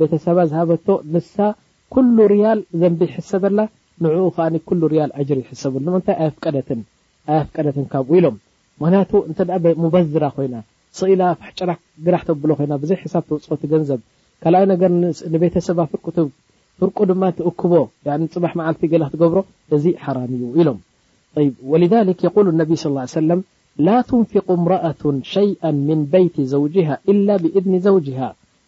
ቤተሰባ 0.00 0.38
ዝሃበቶ 0.50 0.86
ን 1.14 2.16
ርያል 2.32 2.60
ዘንብ 2.80 3.00
ይሰብላ 3.16 3.60
ን 4.02 4.04
ያል 5.00 5.10
ር 5.38 5.38
ይሰብ 5.52 5.74
ምታይ 5.96 6.22
ፍቀደት 6.36 7.76
ካብኡ 7.92 8.12
ኢሎም 8.20 8.36
ምክንያቱ 8.82 9.12
ዝራ 10.14 10.26
ኮይና 10.36 10.56
ኢላ 11.14 11.22
ፋጨራ 11.42 11.70
ግራሕ 12.06 12.24
ብሎ 12.42 12.50
ኮይና 12.58 12.72
ዘ 12.90 12.94
ሳብ 13.14 13.28
ውፅ 13.36 13.62
ገዘብ 13.72 14.00
ካኣይ 14.44 14.64
ቤተሰባ 15.44 15.80
ፍር 15.92 16.00
ድማ 17.10 17.22
ክቦ 17.62 17.72
ፅ 18.34 18.44
መዓል 18.60 18.76
ገክትገብሮ 18.82 19.40
እዚ 19.76 19.84
ሓራም 20.04 20.30
እዩ 20.38 20.44
ኢሎም 20.60 20.78
ሉ 21.70 22.56
ብ 22.70 22.80
ስ 23.14 23.24
ለ 23.30 23.38
ን 23.38 24.50
ምኣ 24.66 24.84
ሸይ 25.34 25.50
ይ 26.40 26.46
ዘጅ 26.54 26.74
ብ 27.70 27.76
ዘ 27.86 27.90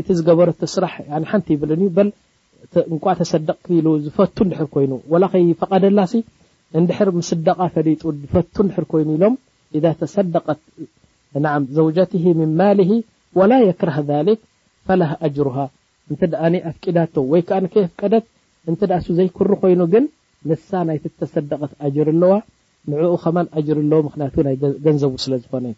እቲ 0.00 0.08
ዝገበረ 0.18 0.48
ተስራሕ 0.62 0.94
ሓንቲ 1.30 1.46
ይብል 1.54 1.70
ዩ 1.84 1.88
እንኳ 2.94 3.04
ተሰደቅ 3.20 3.58
ዝፈቱ 4.04 4.36
ድ 4.50 4.66
ኮይኑ 4.74 4.92
ከ 5.32 5.34
ፈቀደላሲ 5.60 6.12
ድር 6.88 7.08
ምስደቃ 7.18 7.58
ፈጡ 7.74 8.02
ዝፈ 8.20 8.34
ድ 8.76 8.88
ኮይኑ 8.94 9.08
ኢሎም 9.18 9.34
إذ 9.76 9.84
ተሰደቀት 10.02 10.60
ዘوጀ 11.78 11.98
ምن 12.40 12.50
ማ 12.60 12.68
وላ 13.38 13.52
يክረه 13.70 13.96
ذ 14.08 14.36
ፈ 14.86 14.96
أጅርሃ 15.26 15.56
እ 16.12 16.14
ኣ 16.44 16.52
ኣፍቅዳ 16.70 16.98
ወይ 17.32 17.42
ቀደት 18.00 18.24
እ 18.70 18.74
ኣ 18.96 19.00
ዘይክር 19.18 19.50
ኮይኑ 19.62 19.80
ግን 19.94 20.04
ንሳ 20.50 20.70
ናይተሰደቀት 20.88 21.72
ር 22.06 22.10
ኣለዋ 22.16 22.32
ንዕኡ 22.90 23.12
ከ 23.22 23.58
ጅር 23.66 23.78
ኣለዎ 23.84 23.98
ምክቱ 24.06 24.34
ይ 24.54 24.58
ገንዘቡ 24.84 25.12
ስለ 25.24 25.32
ዝኾነዩ 25.44 25.74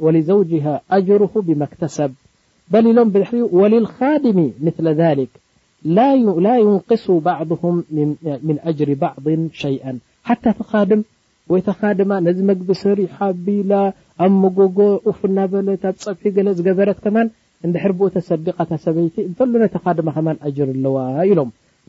ولزوجها 0.00 0.80
أجره 0.90 1.30
بما 1.36 1.64
اكتسب 1.64 2.12
بل 2.70 2.90
الم 2.98 3.08
ب 3.08 3.24
وللخادم 3.52 4.50
مثل 4.62 4.88
ذلك 4.88 5.28
لا 5.84 6.56
ينقص 6.58 7.10
بعضهم 7.10 7.84
من 8.22 8.58
أجر 8.64 8.94
بعض 8.94 9.46
شيئا 9.52 9.98
حتى 10.24 10.52
تخادم 10.52 11.02
و 11.48 11.58
تخادم 11.58 12.12
نزمقبسر 12.28 13.06
حبل 13.06 13.92
مج 14.20 14.70
ف 15.12 15.26
نبلت 15.26 15.86
بح 15.86 16.36
قلقبرتم 16.40 17.18
ن 17.64 17.78
حربقتصدقت 17.78 18.74
سبيت 18.74 19.18
لنتخادم 19.40 20.08
أجر 20.42 20.72
لوا 20.76 21.24
لم 21.24 21.50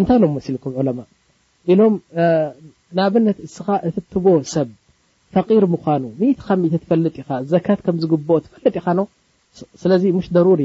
እንታይ 0.00 0.18
ሎም 0.22 0.32
መሲልኩም 0.38 0.72
ዑለማ 0.80 1.00
ኢሎም 1.72 1.94
ንኣብነት 2.96 3.38
እስኻ 3.46 3.66
እትትቦ 3.88 4.24
ሰብ 4.54 4.68
ፈቂር 5.34 5.64
ምኳኑ 5.74 6.04
ትከ 6.38 6.48
ትፈልጥ 6.82 7.14
ኢኻ 7.22 7.30
ዘካት 7.52 7.80
ከም 7.86 7.96
ዝግብኦ 8.02 8.34
ትፈልጥ 8.44 8.74
ኢኻኖ 8.80 9.00
ስለዚ 9.82 10.02
ሽ 10.26 10.28
ደሩሪ 10.36 10.62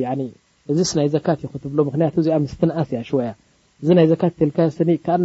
እዚ 0.71 0.79
ስ 0.89 0.93
ናይ 0.97 1.07
ዘካት 1.15 1.39
ይክትብሎ 1.45 1.79
ምክንያቱ 1.87 2.13
እዚኣ 2.23 2.35
ምስትነኣስ 2.43 2.89
እያ 2.91 2.99
ሸወያ 3.09 3.29
እዚ 3.81 3.87
ናይ 3.97 4.05
ዘካት 4.11 4.33
ካ 4.55 5.15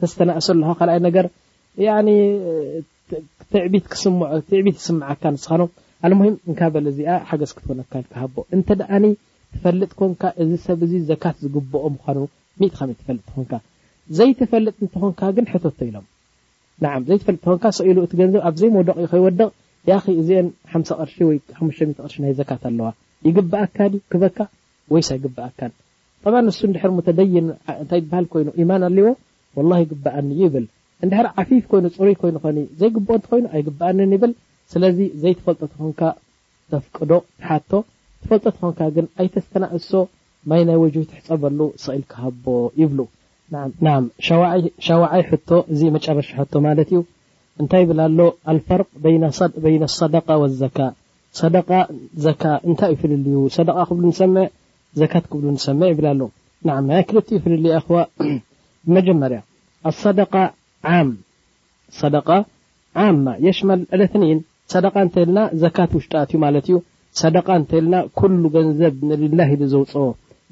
ተስተናእሶ 0.00 0.48
ኣካ 0.72 0.78
ካኣይ 0.80 1.00
ነገር 1.08 1.26
ትትዕቢት 3.10 3.86
ይስምዓካ 4.80 5.22
ንስኻኖ 5.34 5.62
ኣልሂም 6.06 6.54
ካበለ 6.60 6.86
እዚኣ 6.94 7.10
ሓገዝ 7.28 7.52
ክትውነካክቦ 7.58 8.36
እንተ 8.56 8.68
ደኣኒ 8.80 9.04
ትፈልጥ 9.52 9.90
ኮንካ 10.00 10.22
እዚ 10.42 10.50
ሰብ 10.66 10.80
ዚ 10.90 10.98
ዘካት 11.10 11.36
ዝግብኦ 11.44 11.84
ምኳኑ 11.94 12.18
ትከ 12.60 12.78
ትፈልጥ 12.98 13.20
እትኾንካ 13.24 13.52
ዘይትፈልጥ 14.18 14.74
እንትኾንካ 14.84 15.20
ግን 15.36 15.44
ሕተቶ 15.52 15.78
ኢሎም 15.88 16.06
ንዓ 16.82 16.92
ዘይፈልጥ 17.08 17.40
ትኾንካ 17.44 17.64
ሰኢሉእቲ 17.78 18.12
ገንዘብ 18.20 18.40
ኣብዘይመደቂዩ 18.48 19.04
ከይወደቕ 19.12 19.50
ያ 19.90 19.94
እዚአ 20.20 20.38
ሓ 20.72 20.80
ቅርሺ 21.00 21.14
ወ 21.28 21.30
ቅርሺ 21.98 22.14
ናይ 22.24 22.32
ዘካት 22.40 22.62
ኣለዋ 22.70 22.88
ይግብኣካ 23.26 23.76
ክበካ 24.12 24.38
ወይሳ 24.94 25.08
ይግብኣካን 25.18 25.72
ብ 26.22 26.26
ንሱ 26.46 26.58
ድሕር 26.74 26.90
ሙተበይታ 26.98 27.90
በሃል 28.10 28.26
ኮይኑ 28.32 28.48
ኢማን 28.62 28.82
ኣለዎ 28.88 29.06
ላ 29.70 29.78
ግበኣኒዩ 29.90 30.38
ይብል 30.46 30.66
ንድሕር 31.04 31.26
ዓፊፍ 31.42 31.64
ኮይኑ 31.70 31.84
ፅሩይ 31.96 32.16
ኮይኑ 32.22 32.36
ኮ 32.44 32.50
ዘይግብኦ 32.80 33.12
እንትኮይኑ 33.18 33.44
ኣይግብኣኒን 33.56 34.10
ይብል 34.16 34.32
ስለዚ 34.72 34.98
ዘይተፈልጦ 35.22 35.62
ትኾንካ 35.74 36.00
ተፍቅዶ 36.72 37.12
ሓቶ 37.48 37.72
ተፈልጦ 38.22 38.44
ትኾንካ 38.58 38.80
ግን 38.96 39.06
ኣይተስተናእሶ 39.22 39.90
ማይ 40.50 40.62
ናይ 40.68 40.76
ወትሕፀበሉ 40.80 41.60
ሰኢኢል 41.84 42.04
ካሃቦ 42.12 42.44
ይብሉ 42.80 43.00
ሸወዓይ 44.88 45.22
ሕቶ 45.30 45.48
እዚ 45.72 45.80
መጨረሻ 45.96 46.28
ሕቶ 46.38 46.52
ማለት 46.66 46.88
እዩ 46.92 46.98
እንታይ 47.62 47.82
ይብላ 47.84 48.00
ሎ 48.18 48.26
ኣልፈርቅ 48.52 48.88
ይ 49.74 49.78
ሰደቃ 49.98 50.26
ዘካ 50.60 50.78
ደ 51.70 51.72
ዘ 52.24 52.28
እንታይ 52.68 52.92
ይፍልል 52.94 53.24
ዩ 53.34 53.40
ደ 53.68 53.72
ክብሉ 53.88 54.04
ሰም 54.20 54.34
ዘካት 55.00 55.24
ክብሉ 55.32 55.48
ሰም 55.64 55.80
ይብላ 55.92 56.06
ሎ 56.20 56.28
ይ 56.98 57.00
ክል 57.08 57.16
ፍልል 57.44 57.66
ክዋ 57.86 57.98
ብመጀመርያ 58.88 59.40
ደ 60.18 60.20
የመል 63.44 63.82
ዕለትኒን 63.96 64.38
ደ 64.84 64.88
እተልና 65.06 65.38
ዘካት 65.64 65.90
ውሽጣት 65.98 66.30
እዩ 66.34 66.38
ማለት 66.46 66.64
እዩ 66.70 66.76
ደቃ 67.36 67.48
እተልና 67.62 67.94
ኩሉ 68.18 68.42
ገንዘብ 68.56 68.94
ላ 69.38 69.44
ዘውፅ 69.74 69.92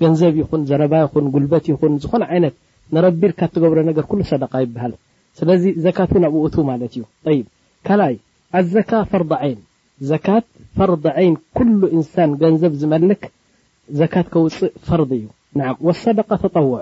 ገንዘብ 0.03 0.35
ይኹን 0.41 0.63
ዘረባ 0.71 0.93
ይኹን 1.05 1.27
ጉልበት 1.35 1.65
ይኹን 1.73 1.93
ዝኾነ 2.03 2.23
ዓይነት 2.35 2.55
ንረቢልካ 2.95 3.41
ትገብሮ 3.55 3.79
ነገር 3.91 4.05
ኩሉ 4.11 4.21
ሰደቃ 4.33 4.53
ይበሃል 4.65 4.93
ስለዚ 5.39 5.63
ዘካት 5.85 6.11
እውን 6.13 6.25
ኣብ 6.29 6.35
ውእቱ 6.41 6.57
ማለት 6.71 6.93
እዩ 6.97 7.03
ይ 7.35 7.39
ካልኣይ 7.87 8.17
ኣዘካ 8.59 8.91
ፈር 9.11 9.23
ዓይን 9.41 9.59
ዘካት 10.11 10.45
ፈር 10.79 10.91
ዓይን 11.19 11.35
ኩሉ 11.59 11.81
እንሳን 11.97 12.31
ገንዘብ 12.43 12.73
ዝመልክ 12.81 13.23
ዘካት 14.01 14.27
ከውፅእ 14.35 14.75
ፈርድ 14.87 15.11
እዩ 15.19 15.25
ሰደቃ 16.05 16.31
ተጠውዕ 16.45 16.77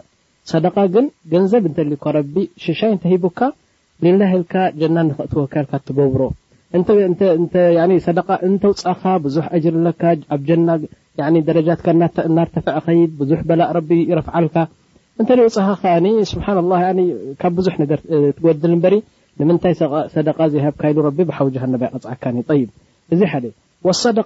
ሰደቃ 0.53 0.77
ግን 0.95 1.07
ገንዘብ 1.33 1.63
እንተልካ 1.69 2.05
ረቢ 2.19 2.35
ሽሻይ 2.65 2.91
እንተሂቡካ 2.95 3.41
ሊላ 4.05 4.23
ልካ 4.41 4.55
ጀና 4.81 4.97
ንክእትወካ 5.09 5.55
ካ 5.71 5.81
ትገብሮ 5.89 6.23
ሰደ 8.07 8.23
እንተውፃኻ 8.49 9.03
ብዙሕ 9.27 9.47
ጅርለካ 9.65 10.03
ኣብ 10.35 10.41
ጀና 10.49 10.69
ደረጃትካ 11.49 11.87
እናርተፈዕ 12.29 12.77
ኸይድ 12.85 13.11
ብዙሕ 13.21 13.39
በላእ 13.49 13.75
ቢ 13.89 13.99
ይረፍዓልካ 14.11 14.57
እተ 15.23 15.29
ፀኻ 16.35 16.47
ብሓ 16.71 16.83
ካብ 17.43 17.53
ብዙሕ 17.59 17.75
ትድል 18.45 18.75
በ 18.85 18.91
ንምታይ 19.51 19.75
ደ 20.29 20.49
ዘሃካ 20.55 20.91
ብሓዊ 21.29 21.49
ጀሃባይቅፅዓካ 21.61 22.25
እዚ 23.15 23.23
ር 23.45 24.25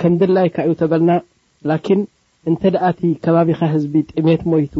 ከም 0.00 0.14
ላይ 0.38 0.48
እዩ 0.72 0.80
በልና 0.92 1.10
እተ 2.50 2.64
ኣ 2.88 2.90
ከባቢካ 3.24 3.60
ህዝቢ 3.74 3.94
ጥሜት 4.10 4.42
ሞይቱ 4.50 4.74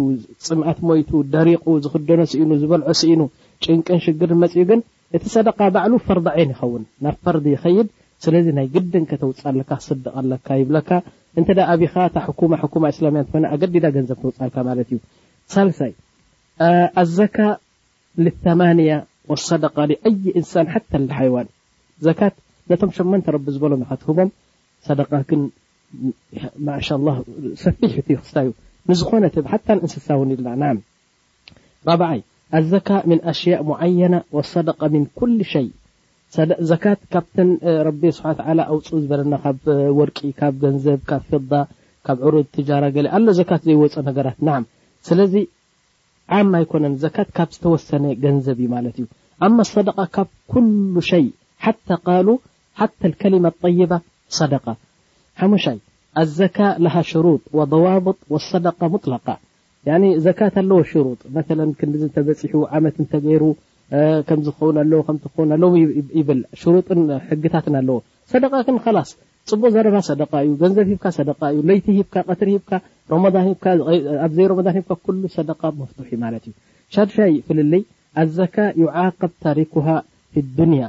ፅምት 0.48 0.78
ሞይቱ 0.88 1.10
ደሪቁ 1.34 1.64
ዝክደኖ 1.84 2.22
ኢ 2.40 2.42
ዝበልዖ 2.62 2.88
ኢ 3.12 3.14
ጭንቅን 3.64 4.00
ሽግር 4.04 4.32
መፅኡ 4.42 4.62
ግን 4.70 4.80
እቲ 5.16 5.24
ሰደ 5.34 5.48
ባዕ 5.76 5.86
ፈር 6.06 6.18
ይን 6.40 6.50
ይኸውን 6.54 6.82
ናብ 7.04 7.26
ር 7.36 7.40
ይኸይድ 7.54 7.88
ስለዚ 8.24 8.46
ናይ 8.58 8.66
ግደንከተውፃለካ 8.74 9.70
ክሰደቀኣለካ 9.80 10.48
ይብለካ 10.62 10.90
እተ 11.40 11.48
ኣብኻ 11.72 11.94
ማ 12.84 12.88
ላ 13.04 13.08
ኾገዲዳ 13.52 13.84
ገንዘብ 13.96 14.18
ተውፃልካ 14.24 14.56
ማለት 14.68 14.88
እዩ 14.92 14.98
ሳሳይ 15.54 15.92
ኣዘካ 17.02 17.36
ማን 18.62 18.78
ሰደ 19.48 19.64
ይ 19.92 20.00
እንሳ 20.38 20.52
ሓ 20.74 20.80
ሓዋን 21.18 21.48
ዘካት 22.06 22.34
ነቶም 22.70 22.90
ሸመን 22.96 23.22
ረቢ 23.36 23.46
ዝበሎም 23.54 23.82
ካትህቦም 23.88 24.28
ሰደቃ 24.86 25.10
ግን 25.30 25.42
ማ 26.66 26.76
ሰፊሕ 27.62 27.92
ዩክስታ 28.14 28.36
እዩ 28.46 28.50
ንዝኾነብ 28.90 29.46
ሓ 29.52 29.58
ንእንስሳ 29.78 30.08
ውን 30.20 30.30
ኢልና 30.36 30.64
ይ 32.16 32.22
ዘካ 32.72 32.88
ኣሽ 33.32 33.42
ዓየና 33.86 34.14
ሰደ 34.52 34.68
ሸይ 35.52 35.66
ዘካት 36.70 37.00
ካብተ 37.12 37.36
ረ 37.86 37.90
ስብሓ 38.16 38.30
ኣውፅ 38.72 38.86
ዝበለና 39.02 39.34
ካብ 39.44 39.58
ወርቂ 39.98 40.18
ካብ 40.40 40.54
ገንዘብ 40.64 41.00
ካብ 41.10 41.52
ካብ 42.06 42.18
ርድ 42.34 42.48
ት 42.54 43.06
ኣ 43.16 43.18
ዘካት 43.38 43.62
ዘይወፀ 43.68 43.94
ነገራት 44.08 44.38
ና 44.46 44.56
ስለዚ 45.08 45.34
ዓማ 46.36 46.52
ኣይኮነን 46.60 46.94
ዘካት 47.04 47.28
ካብ 47.36 47.50
ዝተወሰነ 47.56 48.04
ገንዘብ 48.24 48.58
እዩ 48.62 48.66
ማለት 48.74 48.96
እዩ 49.00 49.06
ኣ 49.46 49.50
ደ 49.88 49.90
ካብ 50.16 50.28
ይ 50.56 51.26
ሓ 51.64 52.18
ሉ 52.26 52.38
ከማ 53.20 53.50
ይባ 53.80 53.92
ደ 54.52 54.76
ሓሙይ 55.40 55.66
ኣዘካ 56.22 56.58
ሽሩ 57.12 57.24
ዋብ 57.58 57.72
ደ 59.86 59.90
ዘካ 60.26 60.40
ኣለዎ 60.60 60.78
መ 61.36 61.40
ክዲ 61.80 61.94
ተበፅሑ 62.16 62.54
ዓመት 62.76 62.94
እተገይሩ 63.04 63.42
ከም 64.28 64.38
ዝኸ 64.46 64.60
ኣ 64.82 65.62
ብል 66.28 66.40
ጥ 66.86 66.98
ሕግታት 67.30 67.66
ኣለዎ 67.80 67.96
ሰደ 68.30 68.44
ፅቡቅ 69.50 69.62
ዘረ 69.74 69.86
እዩ 70.44 70.52
ገንዘብ 70.62 70.86
ሂእዩ 70.90 72.12
ቲሪ 72.40 72.58
ዘ 73.34 73.42
እዩ 76.32 76.52
ሻሻይ 76.94 77.34
ፍይ 77.46 77.82
ኣዘ 78.22 78.36
ብ 79.20 79.30
ታሪኩ 79.46 79.74
ያ 80.80 80.84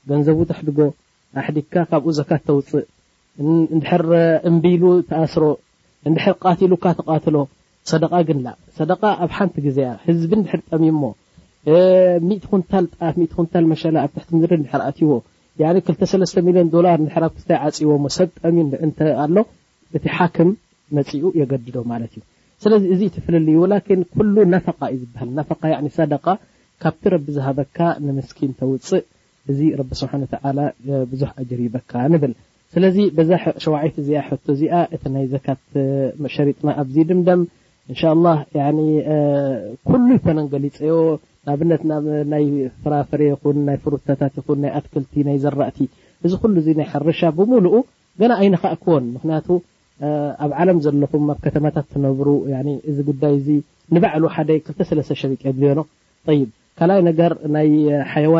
ገዘ 0.09 0.61
ጎ 0.79 0.91
ኣሕዲግካ 1.39 1.73
ካብኡ 1.89 2.07
ዘካ 2.19 2.31
ተውፅእ 2.47 2.85
ንድሕር 3.77 4.03
እንቢሉ 4.49 4.83
ተኣስሮ 5.09 5.43
እንድር 6.09 6.23
ቃትሉካ 6.43 6.83
ተቃትሎ 6.99 7.37
ሰደቃ 7.91 8.13
ግን 8.27 8.39
ሰደ 8.77 8.91
ኣብ 9.23 9.31
ሓንቲ 9.37 9.55
ግዜያ 9.67 9.89
ህዝቢ 10.07 10.31
ንድሕር 10.41 10.61
ጠሚሞ 10.71 11.01
ንታል 12.27 12.85
ጣ 12.97 13.11
ንል 13.21 13.65
መሻላ 13.71 13.95
ኣብ 14.07 14.13
ሕ 14.21 14.25
ምድሪ 14.37 14.53
ር 14.79 14.81
ኣትዎ 14.89 15.11
2ሚዮዶላር 16.33 16.99
ይ 17.05 17.55
ዓፂዎ 17.67 17.89
ሰብ 18.17 18.29
ጠሚዩ 18.43 18.73
ኣሎ 19.23 19.35
እቲ 19.97 20.03
ሓክም 20.17 20.49
መፅኡ 20.97 21.23
የገድዶ 21.39 21.75
ማለት 21.91 22.11
እዩ 22.17 22.21
ስለዚ 22.63 22.83
እዚ 22.93 23.01
ትፈል 23.15 23.47
ዩ 23.55 23.59
ን 23.99 24.01
ኩሉ 24.15 24.35
ነፈቃ 24.55 24.79
እዩ 24.93 24.99
ዝበሃል 25.03 25.87
ሰደ 25.97 26.13
ካብቲ 26.83 27.03
ረቢ 27.13 27.25
ዝሃበካ 27.37 27.77
ንምስኪን 28.05 28.51
ተውፅእ 28.59 29.03
እዚ 29.51 29.61
ረብ 29.79 29.89
ስብሓ 29.99 30.11
ተዓላ 30.33 30.59
ብዙሕ 31.11 31.31
ጀሪበካ 31.49 31.93
ንብል 32.11 32.33
ስለዚ 32.73 32.97
በዛ 33.15 33.31
ሸዋዒት 33.63 33.95
እዚኣ 34.01 34.19
ሕቶ 34.27 34.45
እዚኣ 34.55 34.73
እቲ 34.95 35.03
ናይ 35.13 35.25
ዘካት 35.33 35.61
ሸሪጥና 36.35 36.69
ኣብዚ 36.81 36.95
ድምደም 37.09 37.41
እንሻ 37.91 38.01
ላ 38.25 38.29
ኩሉ 39.89 40.05
ይኮነ 40.17 40.37
ገሊፀዮ 40.53 40.93
ኣብነት 41.53 41.81
ናይ 42.33 42.45
ፍራፍሬ 42.83 43.21
ይኹን 43.31 43.57
ናይ 43.69 43.77
ፍሩታታት 43.83 44.33
ይኹን 44.39 44.59
ናይ 44.63 44.71
ኣትክልቲ 44.79 45.13
ናይ 45.29 45.37
ዘራእቲ 45.45 45.79
እዚ 46.25 46.31
ኩሉ 46.43 46.55
ዚ 46.67 46.77
ናይ 46.79 46.87
ሓርሻ 46.93 47.21
ብሙሉኡ 47.39 47.73
ገና 48.21 48.31
ዓይነካእክዎን 48.43 49.05
ምክንያቱ 49.17 49.47
ኣብ 50.45 50.51
ዓለም 50.61 50.77
ዘለኹም 50.85 51.25
ኣብ 51.33 51.39
ከተማታት 51.45 51.87
ትነብሩ 51.95 52.27
እዚ 52.91 52.97
ጉዳይ 53.11 53.35
እዚ 53.41 53.49
ንባዕሉ 53.95 54.23
ሓደ 54.37 54.49
2ተሰለ 54.69 54.99
ሸሪጥ 55.23 55.41
የብልዮሎ 55.47 55.79
ካይ 56.79 57.01
ነገር 57.07 57.31
ናይ 57.53 57.69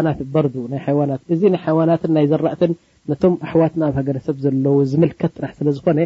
ናት 0.08 0.20
በር 0.34 0.46
ና 0.74 1.18
እዚ 1.34 1.42
ናይ 1.54 1.96
ት 2.02 2.12
ናይ 2.16 2.26
ዘራእትን 2.32 2.72
ነቶም 3.12 3.34
ኣሕዋት 3.46 3.74
ሃገሰብ 3.98 4.36
ዘለው 4.46 4.76
ዝት 4.92 5.22
ጥራሕ 5.36 5.52
ስለዝኮነ 5.60 6.00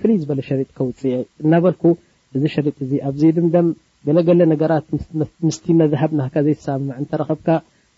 ፍይ 0.00 0.14
ዝበ 0.22 0.30
ሸጥ 0.48 0.68
ውፅ 0.88 1.00
እናበል 1.42 1.74
እዚ 2.36 2.42
ጥ 2.76 2.78
እዚ 2.86 2.92
ኣብዚ 3.08 3.22
ድምደም 3.36 3.66
ገለገለ 4.06 4.40
ነገራት 4.52 4.86
ምስ 5.48 5.58
መሃብ 5.80 6.10
ና 6.20 6.30
ዘይ 6.46 6.54
ተኸብካ 7.10 7.48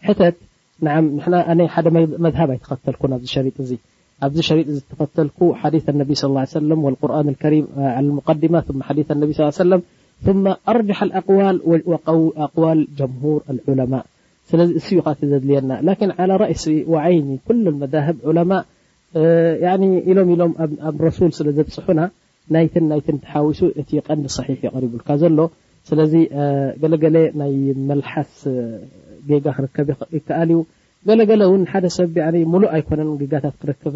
ሓደ 0.06 1.86
መሃብ 2.26 2.48
ኣይኸተልኩ 2.54 3.02
ዚ 3.28 3.50
ጥ 3.56 3.58
እዚ 3.66 3.70
ኣዚ 4.26 4.36
ጥ 4.78 4.80
ተኸተልኩ 4.90 5.38
ዲ 5.72 5.80
ሰ 6.20 6.32
ር 8.98 9.52
ሰ 9.58 9.68
ث 10.24 10.28
أرجح 10.68 11.04
قول 11.24 12.88
جهر 12.98 13.42
لعلما 13.68 14.02
ስለዚ 14.50 14.70
ዩ 14.96 15.00
ዘድልየና 15.30 15.72
على 16.20 16.34
رእሲ 16.42 16.66
وعይ 16.92 17.16
ل 17.64 17.66
ذ 17.92 17.96
ኣብ 20.88 21.00
سل 21.38 21.48
ስፅሑ 21.76 21.96
ሓዊሱ 23.32 23.60
ቀዲ 24.08 24.20
صح 24.36 24.46
رልካ 24.82 25.08
ዘሎ 25.22 25.38
ስ 25.88 25.90
ገ 27.04 27.10
ይ 27.54 27.74
መስ 27.88 28.38
ክከ 29.76 29.90
ኣ 30.40 30.42
ዩ 30.52 30.62
ሰብ 31.98 32.14
ኣኮ 32.36 32.38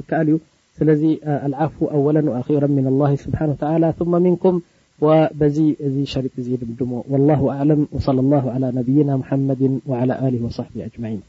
ክ 0.09 0.21
ዩ 0.29 0.37
ف 0.79 0.87
أ 3.75 3.79
لل 3.85 4.29
وبዚي 5.05 5.69
ዚ 5.93 5.97
شرط 6.13 6.35
زي 6.47 6.55
ድم 6.63 6.71
ድم 6.79 6.93
والله 7.13 7.41
أعلم 7.57 7.81
وصلى 7.93 8.21
الله 8.25 8.45
على 8.55 8.69
نبينا 8.79 9.15
محمد 9.23 9.63
وعلى 9.91 10.15
آله 10.29 10.41
وصحبه 10.49 10.81
أجمعين 10.89 11.23